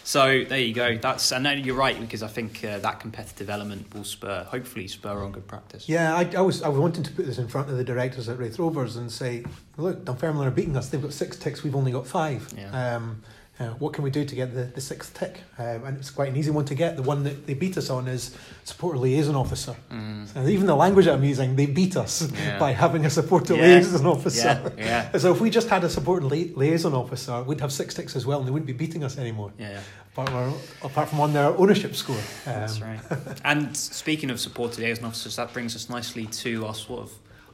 So 0.04 0.44
there 0.44 0.58
you 0.58 0.72
go. 0.72 0.96
That's 0.96 1.32
and 1.32 1.44
then 1.44 1.64
you're 1.64 1.76
right 1.76 1.98
because 2.00 2.22
I 2.22 2.28
think 2.28 2.64
uh, 2.64 2.78
that 2.78 3.00
competitive 3.00 3.50
element 3.50 3.92
will 3.94 4.04
spur, 4.04 4.44
hopefully, 4.44 4.88
spur 4.88 5.22
on 5.22 5.32
good 5.32 5.46
practice. 5.46 5.88
Yeah, 5.88 6.16
I, 6.16 6.30
I 6.36 6.40
was 6.40 6.62
I 6.62 6.68
was 6.68 6.78
wanting 6.78 7.02
to 7.04 7.12
put 7.12 7.26
this 7.26 7.38
in 7.38 7.48
front 7.48 7.68
of 7.68 7.76
the 7.76 7.84
directors 7.84 8.28
at 8.28 8.38
Raith 8.38 8.58
Rovers 8.58 8.96
and 8.96 9.10
say, 9.12 9.44
look, 9.76 10.04
Dunfermline 10.04 10.48
are 10.48 10.50
beating 10.50 10.76
us. 10.76 10.88
They've 10.88 11.02
got 11.02 11.12
six 11.12 11.36
ticks. 11.36 11.62
We've 11.62 11.76
only 11.76 11.92
got 11.92 12.06
five. 12.06 12.48
Yeah. 12.56 12.96
Um, 12.96 13.22
uh, 13.62 13.74
what 13.74 13.92
can 13.92 14.04
we 14.04 14.10
do 14.10 14.24
to 14.24 14.34
get 14.34 14.54
the, 14.54 14.64
the 14.64 14.80
sixth 14.80 15.14
tick? 15.18 15.40
Um, 15.58 15.84
and 15.84 15.96
it's 15.98 16.10
quite 16.10 16.28
an 16.30 16.36
easy 16.36 16.50
one 16.50 16.64
to 16.66 16.74
get. 16.74 16.96
The 16.96 17.02
one 17.02 17.22
that 17.24 17.46
they 17.46 17.54
beat 17.54 17.76
us 17.78 17.88
on 17.90 18.08
is 18.08 18.36
supporter 18.64 18.98
liaison 18.98 19.34
officer. 19.36 19.74
Mm. 19.90 20.34
And 20.36 20.48
even 20.48 20.66
the 20.66 20.74
language 20.76 21.06
I'm 21.06 21.24
using, 21.24 21.56
they 21.56 21.66
beat 21.66 21.96
us 21.96 22.30
Yeah. 22.32 22.58
by 22.58 22.72
having 22.72 23.04
a 23.06 23.10
supporter 23.10 23.54
Yeah. 23.54 23.62
liaison 23.62 24.06
officer. 24.06 24.72
Yeah, 24.76 25.10
yeah, 25.12 25.18
So 25.24 25.32
if 25.32 25.40
we 25.40 25.50
just 25.50 25.68
had 25.68 25.84
a 25.84 25.88
supporter 25.88 26.26
li- 26.26 26.52
liaison 26.56 26.94
officer, 26.94 27.42
we'd 27.42 27.60
have 27.60 27.72
six 27.72 27.94
ticks 27.94 28.16
as 28.16 28.26
well, 28.26 28.38
and 28.40 28.46
they 28.48 28.52
wouldn't 28.52 28.66
be 28.66 28.72
beating 28.72 29.04
us 29.04 29.18
anymore. 29.18 29.52
yeah. 29.58 29.80
Apart 30.14 30.28
from, 30.28 30.36
our, 30.38 30.52
apart 30.82 31.08
from 31.08 31.20
on 31.20 31.32
their 31.32 31.56
ownership 31.56 31.94
score. 31.94 32.16
Um, 32.16 32.22
That's 32.44 32.80
right. 32.82 33.00
and 33.46 33.74
speaking 33.74 34.30
of 34.30 34.38
supported 34.40 34.78
liaison 34.80 35.06
officers, 35.06 35.36
that 35.36 35.54
brings 35.54 35.74
us 35.74 35.88
nicely 35.88 36.26
to 36.26 36.66
our 36.66 36.74
sort 36.74 37.00
of 37.04 37.12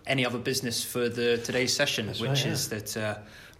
any 0.08 0.26
other 0.26 0.38
business 0.38 0.82
for 0.82 1.08
the 1.08 1.38
today's 1.38 1.72
session, 1.76 2.06
That's 2.06 2.20
which 2.20 2.30
right, 2.30 2.46
is 2.46 2.68
that 2.70 2.96
uh, 2.96 3.14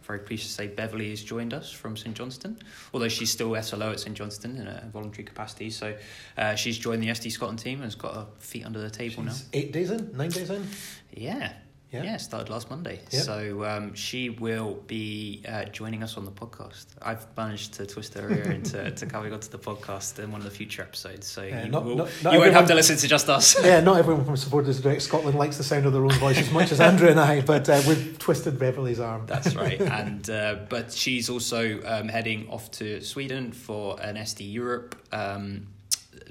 very 0.09 0.21
pleased 0.21 0.45
to 0.45 0.49
say 0.49 0.67
Beverly 0.67 1.11
has 1.11 1.23
joined 1.23 1.53
us 1.53 1.71
from 1.71 1.97
St 1.97 2.17
Johnstone, 2.17 2.57
although 2.93 3.09
she's 3.09 3.31
still 3.31 3.55
SLO 3.63 3.93
at 3.93 4.01
St 4.01 4.17
Johnstone 4.17 4.57
in 4.57 4.67
a 4.67 4.89
voluntary 4.91 5.23
capacity. 5.23 5.69
So 5.69 5.95
uh, 6.39 6.55
she's 6.55 6.79
joined 6.79 7.03
the 7.03 7.09
SD 7.09 7.31
Scotland 7.31 7.59
team 7.59 7.75
and 7.75 7.85
has 7.85 7.95
got 7.95 8.15
her 8.15 8.27
feet 8.39 8.65
under 8.65 8.81
the 8.81 8.91
table 8.91 9.23
now. 9.23 9.35
Eight 9.53 9.71
days 9.71 9.91
in, 9.91 10.17
nine 10.17 10.31
days 10.31 10.49
in. 10.51 10.67
Yeah. 11.13 11.53
Yeah. 11.91 12.03
Yeah, 12.03 12.17
started 12.19 12.51
last 12.51 12.69
Monday. 12.69 13.01
Yeah. 13.11 13.21
So 13.21 13.65
um, 13.65 13.95
she 13.95 14.29
will 14.29 14.75
be 14.87 15.43
uh, 15.49 15.65
joining 15.65 16.03
us 16.03 16.19
on 16.19 16.27
the 16.27 16.31
podcast. 16.31 16.85
I've 17.01 17.27
managed 17.35 17.73
to 17.75 17.87
twist 17.87 18.13
her 18.13 18.31
ear 18.31 18.51
into 18.53 18.91
to 19.01 19.07
coming 19.07 19.33
onto 19.33 19.49
the 19.49 19.59
podcast 19.59 20.19
in 20.23 20.31
one 20.31 20.43
of 20.43 20.45
the 20.45 20.51
future 20.51 20.83
episodes. 20.83 21.27
So 21.27 21.43
Yeah, 21.45 21.65
you, 21.65 21.71
not- 21.71 21.85
will, 21.87 21.97
not- 21.97 22.09
you 22.19 22.25
not 22.25 22.39
won't 22.39 22.53
have 22.53 22.67
to 22.69 22.75
listen 22.75 22.99
to 22.99 23.09
just 23.09 23.31
us. 23.31 23.57
yeah, 23.65 23.81
not 23.81 23.97
everyone 24.03 24.27
from 24.27 24.37
Supporters 24.37 24.81
Direct 24.83 25.01
Scotland 25.01 25.39
likes 25.39 25.57
the 25.57 25.65
sound 25.65 25.87
of 25.87 25.95
their 25.95 26.05
own 26.05 26.13
voice 26.13 26.37
as 26.39 26.51
much 26.51 26.73
as 26.73 26.81
Andrew 26.81 27.09
and 27.09 27.19
I, 27.19 27.41
but 27.41 27.67
uh, 27.71 27.81
we've 27.89 28.19
twisted 28.19 28.59
Beverly's 28.59 29.01
arm. 29.01 29.25
That's 29.27 29.55
right. 29.55 29.81
And 29.99 30.29
uh, 30.29 30.57
but 30.69 30.93
she's 30.93 31.31
also 31.31 31.81
um, 31.87 32.09
heading 32.09 32.49
off 32.51 32.71
to 32.73 33.01
Sweden 33.01 33.53
for 33.53 33.99
an 34.03 34.17
SD 34.17 34.53
Europe 34.53 34.95
um, 35.13 35.69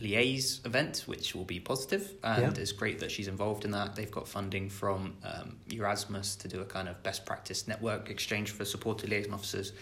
liaise 0.02 0.66
event, 0.66 1.04
which 1.06 1.34
will 1.36 1.44
be 1.46 1.60
positive, 1.60 2.12
and 2.24 2.56
Yeah. 2.56 2.62
it's 2.62 2.72
great 2.72 3.00
that 3.00 3.12
she's 3.12 3.28
involved 3.28 3.66
in 3.66 3.72
that. 3.72 3.96
They've 3.96 4.12
got 4.12 4.28
funding 4.28 4.70
from 4.70 5.16
um, 5.24 5.58
Erasmus 5.72 6.36
to 6.38 6.48
do 6.48 6.62
a 6.62 6.66
kind 6.66 6.88
of 6.88 7.02
best 7.04 7.26
practice 7.26 7.68
network 7.68 8.10
exchange 8.10 8.52
for 8.52 8.66
supported 8.66 9.10
liaison 9.10 9.34
officers, 9.34 9.74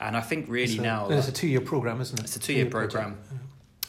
and 0.00 0.16
I 0.16 0.20
think 0.20 0.46
really 0.48 0.72
It's 0.74 0.80
a- 0.80 0.82
now 0.82 1.08
it's 1.08 1.28
a 1.28 1.32
two-year 1.32 1.60
program, 1.60 2.00
isn't 2.00 2.18
it? 2.18 2.24
it's 2.24 2.36
a 2.36 2.40
two-year 2.40 2.66
project. 2.66 2.92
program, 2.94 3.18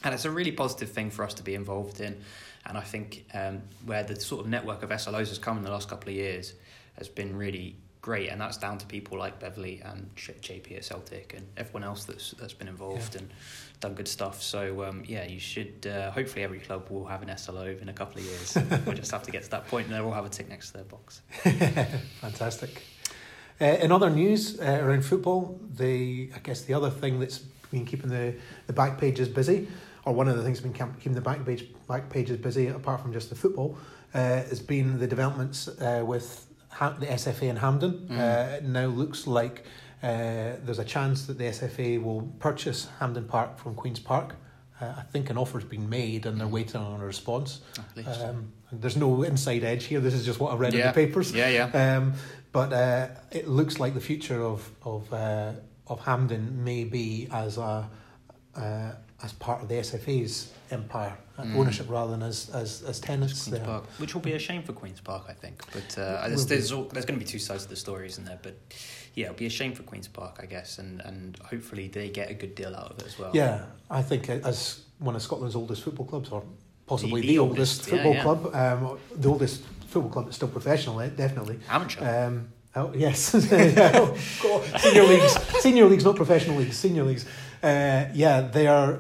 and 0.04 0.13
it's 0.13 0.26
a 0.26 0.32
really 0.32 0.52
positive 0.52 0.91
thing 0.91 1.10
for 1.12 1.24
us 1.24 1.34
to 1.36 1.44
be 1.44 1.56
involved 1.56 2.00
in. 2.02 2.22
And 2.65 2.78
I 2.78 2.82
think 2.82 3.26
um, 3.34 3.63
where 3.86 4.04
the 4.04 4.20
sort 4.20 4.41
of 4.46 4.48
network 4.50 4.84
of 4.84 4.91
SLOs 4.91 5.30
has 5.30 5.39
come 5.39 5.58
in 5.58 5.63
the 5.63 5.72
last 5.72 5.89
couple 5.89 6.10
of 6.10 6.15
years 6.15 6.54
has 6.98 7.08
been 7.10 7.36
really 7.36 7.76
great, 8.02 8.30
and 8.30 8.42
that's 8.42 8.58
down 8.58 8.78
to 8.80 8.86
people 8.86 9.18
like 9.18 9.40
Beverly 9.40 9.82
and 9.84 10.14
JP 10.16 10.76
at 10.78 10.86
Celtic 10.86 11.34
and 11.36 11.46
everyone 11.58 11.84
else 11.84 12.06
that's 12.06 12.32
that's 12.32 12.54
been 12.54 12.68
involved 12.68 13.16
and 13.16 13.30
done 13.80 13.94
good 13.94 14.08
stuff. 14.08 14.42
So 14.42 14.84
um, 14.84 15.04
yeah, 15.06 15.26
you 15.26 15.40
should. 15.40 15.88
Uh, 15.88 16.12
hopefully, 16.12 16.44
every 16.44 16.60
club 16.60 16.88
will 16.90 17.06
have 17.06 17.22
an 17.22 17.36
SLO 17.38 17.76
in 17.82 17.90
a 17.90 17.94
couple 17.94 18.20
of 18.20 18.26
years. 18.26 18.58
we'll 18.86 18.96
just 18.96 19.12
have 19.12 19.24
to 19.24 19.32
get 19.32 19.44
to 19.44 19.50
that 19.52 19.68
point, 19.68 19.88
and 19.88 19.96
they'll 19.96 20.06
all 20.06 20.12
have 20.12 20.26
a 20.26 20.30
tick 20.30 20.50
next 20.50 20.72
to 20.72 20.74
their 20.78 20.84
box. 20.84 21.22
Fantastic. 22.22 22.82
Uh, 23.60 23.66
in 23.66 23.92
other 23.92 24.10
news 24.10 24.60
uh, 24.60 24.80
around 24.82 25.06
football, 25.06 25.60
the 25.76 26.32
I 26.36 26.40
guess 26.40 26.62
the 26.62 26.74
other 26.74 26.90
thing 26.90 27.20
that's 27.20 27.40
been 27.72 27.86
keeping 27.86 28.10
the, 28.10 28.36
the 28.68 28.74
back 28.74 28.98
pages 28.98 29.30
busy, 29.30 29.68
or 30.04 30.14
one 30.14 30.28
of 30.28 30.36
the 30.36 30.44
things 30.44 30.62
that's 30.62 30.74
been 30.74 30.94
keeping 30.96 31.14
the 31.14 31.22
back 31.22 31.46
page 31.46 31.68
back 31.88 32.10
pages 32.10 32.38
busy, 32.38 32.68
apart 32.68 33.02
from 33.02 33.14
just 33.14 33.30
the 33.30 33.36
football, 33.36 33.78
uh, 34.14 34.18
has 34.18 34.60
been 34.60 35.00
the 35.00 35.08
developments 35.08 35.68
uh, 35.68 36.04
with 36.06 36.48
the 36.80 37.08
SFA 37.08 37.44
in 37.44 37.58
Hampden. 37.58 38.08
Mm. 38.10 38.20
Uh, 38.20 38.68
now 38.68 38.86
looks 38.88 39.28
like 39.28 39.66
uh, 40.04 40.58
there's 40.64 40.80
a 40.80 40.86
chance 40.86 41.26
that 41.28 41.38
the 41.38 41.46
SFA 41.46 42.02
will 42.02 42.24
purchase 42.40 42.88
Hampden 43.00 43.26
Park 43.26 43.60
from 43.60 43.76
Queen's 43.76 44.00
Park. 44.00 44.36
Uh, 44.80 44.93
I 44.98 45.04
think 45.04 45.30
an 45.30 45.38
offer's 45.38 45.64
been 45.64 45.89
made 45.89 46.26
and 46.26 46.39
they're 46.39 46.48
waiting 46.48 46.82
on 46.82 47.00
a 47.02 47.06
response. 47.06 47.62
Um, 48.24 48.52
there's 48.72 48.98
no 48.98 49.22
inside 49.22 49.64
edge 49.64 49.86
here. 49.86 50.00
This 50.00 50.16
is 50.16 50.26
just 50.26 50.39
what 50.39 50.54
I 50.54 50.56
read 50.56 50.74
in 50.74 50.82
the 50.82 50.93
papers. 50.93 51.32
yeah, 51.34 51.50
yeah. 51.50 51.98
Um, 51.98 52.14
but 52.52 52.74
uh, 52.74 53.08
it 53.32 53.48
looks 53.48 53.80
like 53.80 53.93
the 53.93 54.02
future 54.02 54.43
of 54.43 54.70
of 54.84 55.14
uh, 55.14 55.54
of 55.88 56.00
Hampden 56.02 56.64
may 56.64 56.84
be 56.84 57.28
as 57.32 57.58
a 57.58 57.89
uh, 58.56 58.91
as 59.24 59.34
part 59.34 59.62
of 59.62 59.70
the 59.70 59.76
SFA's 59.76 60.52
empire 60.72 61.16
and 61.38 61.56
ownership 61.56 61.88
rather 61.89 62.12
than 62.12 62.24
as 62.24 62.49
as, 62.54 62.82
as 62.84 62.99
tenants 62.99 63.43
Queen's 63.43 63.58
there. 63.58 63.66
Park, 63.66 63.86
which 63.97 64.14
will 64.14 64.22
be 64.22 64.34
a 64.34 64.39
shame 64.39 64.64
for 64.64 64.74
Queen's 64.74 65.02
Park, 65.02 65.26
I 65.30 65.34
think. 65.34 65.64
But 65.72 65.97
uh, 65.97 66.28
there's 66.28 66.45
there's, 66.47 66.72
all, 66.72 66.84
there's 66.86 67.06
going 67.06 67.20
to 67.20 67.26
be 67.26 67.30
two 67.30 67.39
sides 67.39 67.64
to 67.64 67.70
the 67.70 67.76
story, 67.76 68.08
isn't 68.08 68.26
there? 68.26 68.39
But 68.41 68.56
yeah, 69.16 69.26
it'll 69.26 69.38
be 69.38 69.45
a 69.45 69.49
shame 69.49 69.74
for 69.74 69.84
Queen's 69.84 70.08
Park, 70.08 70.39
I 70.41 70.45
guess, 70.45 70.80
and 70.80 71.02
and 71.02 71.38
hopefully 71.39 71.88
they 71.88 72.10
get 72.10 72.30
a 72.30 72.34
good 72.34 72.56
deal 72.56 72.76
out 72.76 72.91
of 72.91 72.99
it 72.99 73.08
as 73.08 73.20
well. 73.20 73.32
Yeah, 73.34 73.66
I 73.89 74.02
think 74.02 74.30
uh, 74.30 74.39
as 74.43 74.82
one 74.99 75.16
of 75.16 75.22
Scotland's 75.22 75.56
oldest 75.56 75.84
football 75.84 76.06
clubs, 76.06 76.30
or 76.30 76.43
possibly 76.86 77.22
The- 77.22 77.28
the, 77.28 77.34
the 77.34 77.39
oldest, 77.39 77.82
oldest, 77.82 77.89
football 77.89 78.14
yeah. 78.14 78.24
club, 78.24 78.56
um, 78.56 78.99
the 79.16 79.30
oldest 79.30 79.64
football 79.88 80.12
club 80.12 80.26
that's 80.26 80.38
still 80.38 80.47
professional, 80.47 80.99
eh, 81.02 81.10
definitely. 81.10 81.60
amateur. 81.70 82.28
Um, 82.28 82.49
oh 82.76 82.93
yes, 82.95 83.34
oh, 83.52 84.16
senior 84.80 85.04
leagues, 85.04 85.34
senior 85.62 85.86
leagues, 85.86 86.06
not 86.06 86.16
professional 86.16 86.58
leagues, 86.58 86.78
senior 86.78 87.04
leagues. 87.04 87.26
Uh, 87.64 88.05
yeah, 88.14 88.41
they 88.41 88.68
are. 88.68 88.99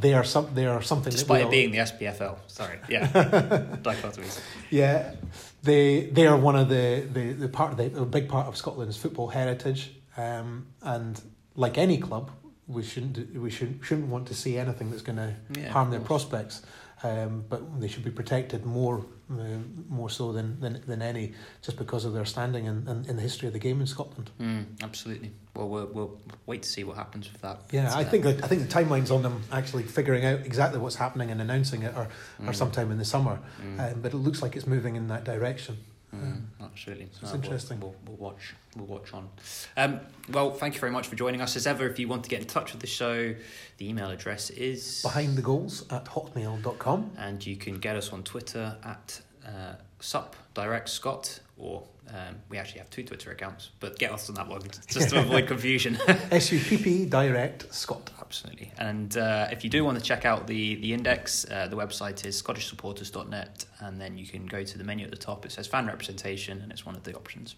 They 0.00 0.14
are 0.14 0.24
some. 0.24 0.48
They 0.54 0.66
are 0.66 0.82
something. 0.82 1.10
Despite 1.12 1.40
it 1.40 1.44
all- 1.44 1.50
being 1.50 1.70
the 1.72 1.78
SPFL, 1.78 2.36
sorry, 2.46 2.78
yeah, 2.88 3.06
dichotomies. 3.82 4.40
Yeah, 4.70 5.14
they 5.62 6.06
they 6.06 6.26
are 6.26 6.36
one 6.36 6.56
of 6.56 6.68
the 6.68 7.06
the, 7.12 7.32
the 7.32 7.48
part 7.48 7.72
of 7.72 7.76
the 7.78 8.00
a 8.00 8.04
big 8.04 8.28
part 8.28 8.46
of 8.46 8.56
Scotland's 8.56 8.96
football 8.96 9.28
heritage, 9.28 9.90
um, 10.16 10.66
and 10.82 11.20
like 11.56 11.78
any 11.78 11.98
club, 11.98 12.30
we 12.66 12.82
shouldn't 12.82 13.12
do- 13.14 13.40
we 13.40 13.50
should 13.50 13.80
shouldn't 13.82 14.08
want 14.08 14.26
to 14.28 14.34
see 14.34 14.56
anything 14.58 14.90
that's 14.90 15.02
going 15.02 15.16
to 15.18 15.34
Yeah, 15.58 15.70
harm 15.70 15.90
their 15.90 16.00
prospects. 16.00 16.62
Um, 17.04 17.44
but 17.48 17.80
they 17.80 17.88
should 17.88 18.04
be 18.04 18.12
protected 18.12 18.64
more 18.64 19.04
uh, 19.40 19.92
more 19.92 20.10
so 20.10 20.32
than, 20.32 20.58
than 20.60 20.82
than 20.86 21.02
any, 21.02 21.32
just 21.62 21.76
because 21.78 22.04
of 22.04 22.12
their 22.12 22.24
standing 22.24 22.66
in, 22.66 22.86
in, 22.88 23.04
in 23.08 23.16
the 23.16 23.22
history 23.22 23.46
of 23.46 23.52
the 23.52 23.58
game 23.58 23.80
in 23.80 23.86
Scotland. 23.86 24.30
Mm, 24.40 24.82
absolutely. 24.82 25.32
Well, 25.54 25.68
we'll 25.68 25.86
we'll 25.92 26.20
wait 26.46 26.62
to 26.62 26.68
see 26.68 26.84
what 26.84 26.96
happens 26.96 27.30
with 27.32 27.42
that. 27.42 27.60
Yeah, 27.70 27.94
I 27.94 28.02
uh, 28.02 28.04
think 28.10 28.26
I 28.26 28.32
think 28.32 28.62
the 28.62 28.68
timelines 28.74 29.10
on 29.10 29.22
them 29.22 29.42
actually 29.52 29.82
figuring 29.82 30.24
out 30.24 30.40
exactly 30.40 30.78
what's 30.80 30.96
happening 30.96 31.30
and 31.30 31.40
announcing 31.40 31.82
it 31.82 31.94
are, 31.94 32.08
are 32.40 32.52
Mm. 32.52 32.54
sometime 32.54 32.90
in 32.90 32.98
the 32.98 33.04
summer. 33.04 33.38
Mm. 33.60 33.92
Um, 33.94 34.00
but 34.00 34.12
it 34.14 34.16
looks 34.18 34.42
like 34.42 34.56
it's 34.56 34.66
moving 34.66 34.96
in 34.96 35.08
that 35.08 35.24
direction. 35.24 35.76
Mm, 36.14 36.42
absolutely. 36.72 37.04
it's 37.06 37.22
No, 37.22 37.28
we'll- 37.28 37.42
interesting. 37.42 37.80
We'll, 37.80 37.94
we'll 38.06 38.16
watch. 38.16 38.54
We'll 38.76 38.86
watch 38.86 39.12
on. 39.12 39.28
Um, 39.76 40.00
well, 40.30 40.50
thank 40.52 40.74
you 40.74 40.80
very 40.80 40.92
much 40.92 41.06
for 41.06 41.16
joining 41.16 41.40
us. 41.40 41.56
As 41.56 41.66
ever, 41.66 41.86
if 41.86 41.98
you 41.98 42.08
want 42.08 42.24
to 42.24 42.30
get 42.30 42.40
in 42.40 42.46
touch 42.46 42.72
with 42.72 42.80
the 42.80 42.86
show, 42.86 43.34
the 43.78 43.88
email 43.88 44.10
address 44.10 44.50
is 44.50 45.02
behind 45.02 45.36
the 45.36 45.42
goals 45.42 45.84
at 45.90 46.06
hotmail.com. 46.06 47.10
and 47.18 47.44
you 47.46 47.56
can 47.56 47.78
get 47.78 47.96
us 47.96 48.12
on 48.12 48.22
Twitter 48.22 48.76
at 48.84 49.20
uh, 49.46 49.74
sup 50.00 50.36
direct 50.54 50.88
Scott 50.88 51.40
or 51.56 51.84
um, 52.08 52.36
we 52.48 52.58
actually 52.58 52.80
have 52.80 52.90
two 52.90 53.04
Twitter 53.04 53.30
accounts, 53.30 53.70
but 53.78 53.98
get 53.98 54.12
us 54.12 54.28
on 54.28 54.34
that 54.34 54.48
one 54.48 54.62
just 54.88 55.10
to 55.10 55.20
avoid 55.20 55.46
confusion. 55.46 55.94
SUPP 56.30 57.08
Direct 57.08 57.72
Scott. 57.72 58.10
Absolutely. 58.20 58.72
And 58.78 59.16
uh, 59.16 59.48
if 59.52 59.62
you 59.62 59.70
do 59.70 59.84
want 59.84 59.98
to 59.98 60.04
check 60.04 60.24
out 60.24 60.46
the, 60.46 60.76
the 60.76 60.92
index, 60.92 61.46
uh, 61.50 61.68
the 61.68 61.76
website 61.76 62.24
is 62.26 62.40
scottishsupporters.net, 62.42 63.66
and 63.80 64.00
then 64.00 64.18
you 64.18 64.26
can 64.26 64.46
go 64.46 64.64
to 64.64 64.78
the 64.78 64.84
menu 64.84 65.04
at 65.04 65.10
the 65.10 65.16
top. 65.16 65.46
It 65.46 65.52
says 65.52 65.66
fan 65.66 65.86
representation, 65.86 66.60
and 66.60 66.72
it's 66.72 66.84
one 66.84 66.96
of 66.96 67.04
the 67.04 67.14
options. 67.14 67.54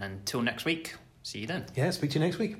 And 0.00 0.12
until 0.12 0.42
next 0.42 0.64
week, 0.64 0.94
see 1.22 1.40
you 1.40 1.46
then. 1.46 1.66
Yeah, 1.74 1.90
speak 1.90 2.10
to 2.10 2.18
you 2.18 2.24
next 2.24 2.38
week. 2.38 2.56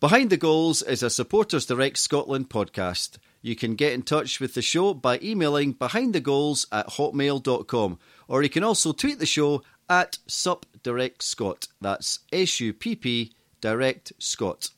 Behind 0.00 0.30
the 0.30 0.36
Goals 0.36 0.82
is 0.82 1.02
a 1.02 1.10
Supporters 1.10 1.66
Direct 1.66 1.98
Scotland 1.98 2.50
podcast. 2.50 3.18
You 3.40 3.56
can 3.56 3.74
get 3.74 3.92
in 3.92 4.02
touch 4.02 4.40
with 4.40 4.54
the 4.54 4.62
show 4.62 4.94
by 4.94 5.18
emailing 5.22 5.74
behindthegoals 5.74 6.66
at 6.72 6.88
hotmail.com 6.88 7.98
or 8.28 8.42
you 8.42 8.48
can 8.48 8.64
also 8.64 8.92
tweet 8.92 9.18
the 9.18 9.26
show 9.26 9.62
at 9.88 10.18
supdirectscott. 10.28 11.68
That's 11.80 12.20
S 12.32 12.60
U 12.60 12.72
P 12.72 12.96
P 12.96 13.32
Direct 13.60 14.12
Scott. 14.18 14.70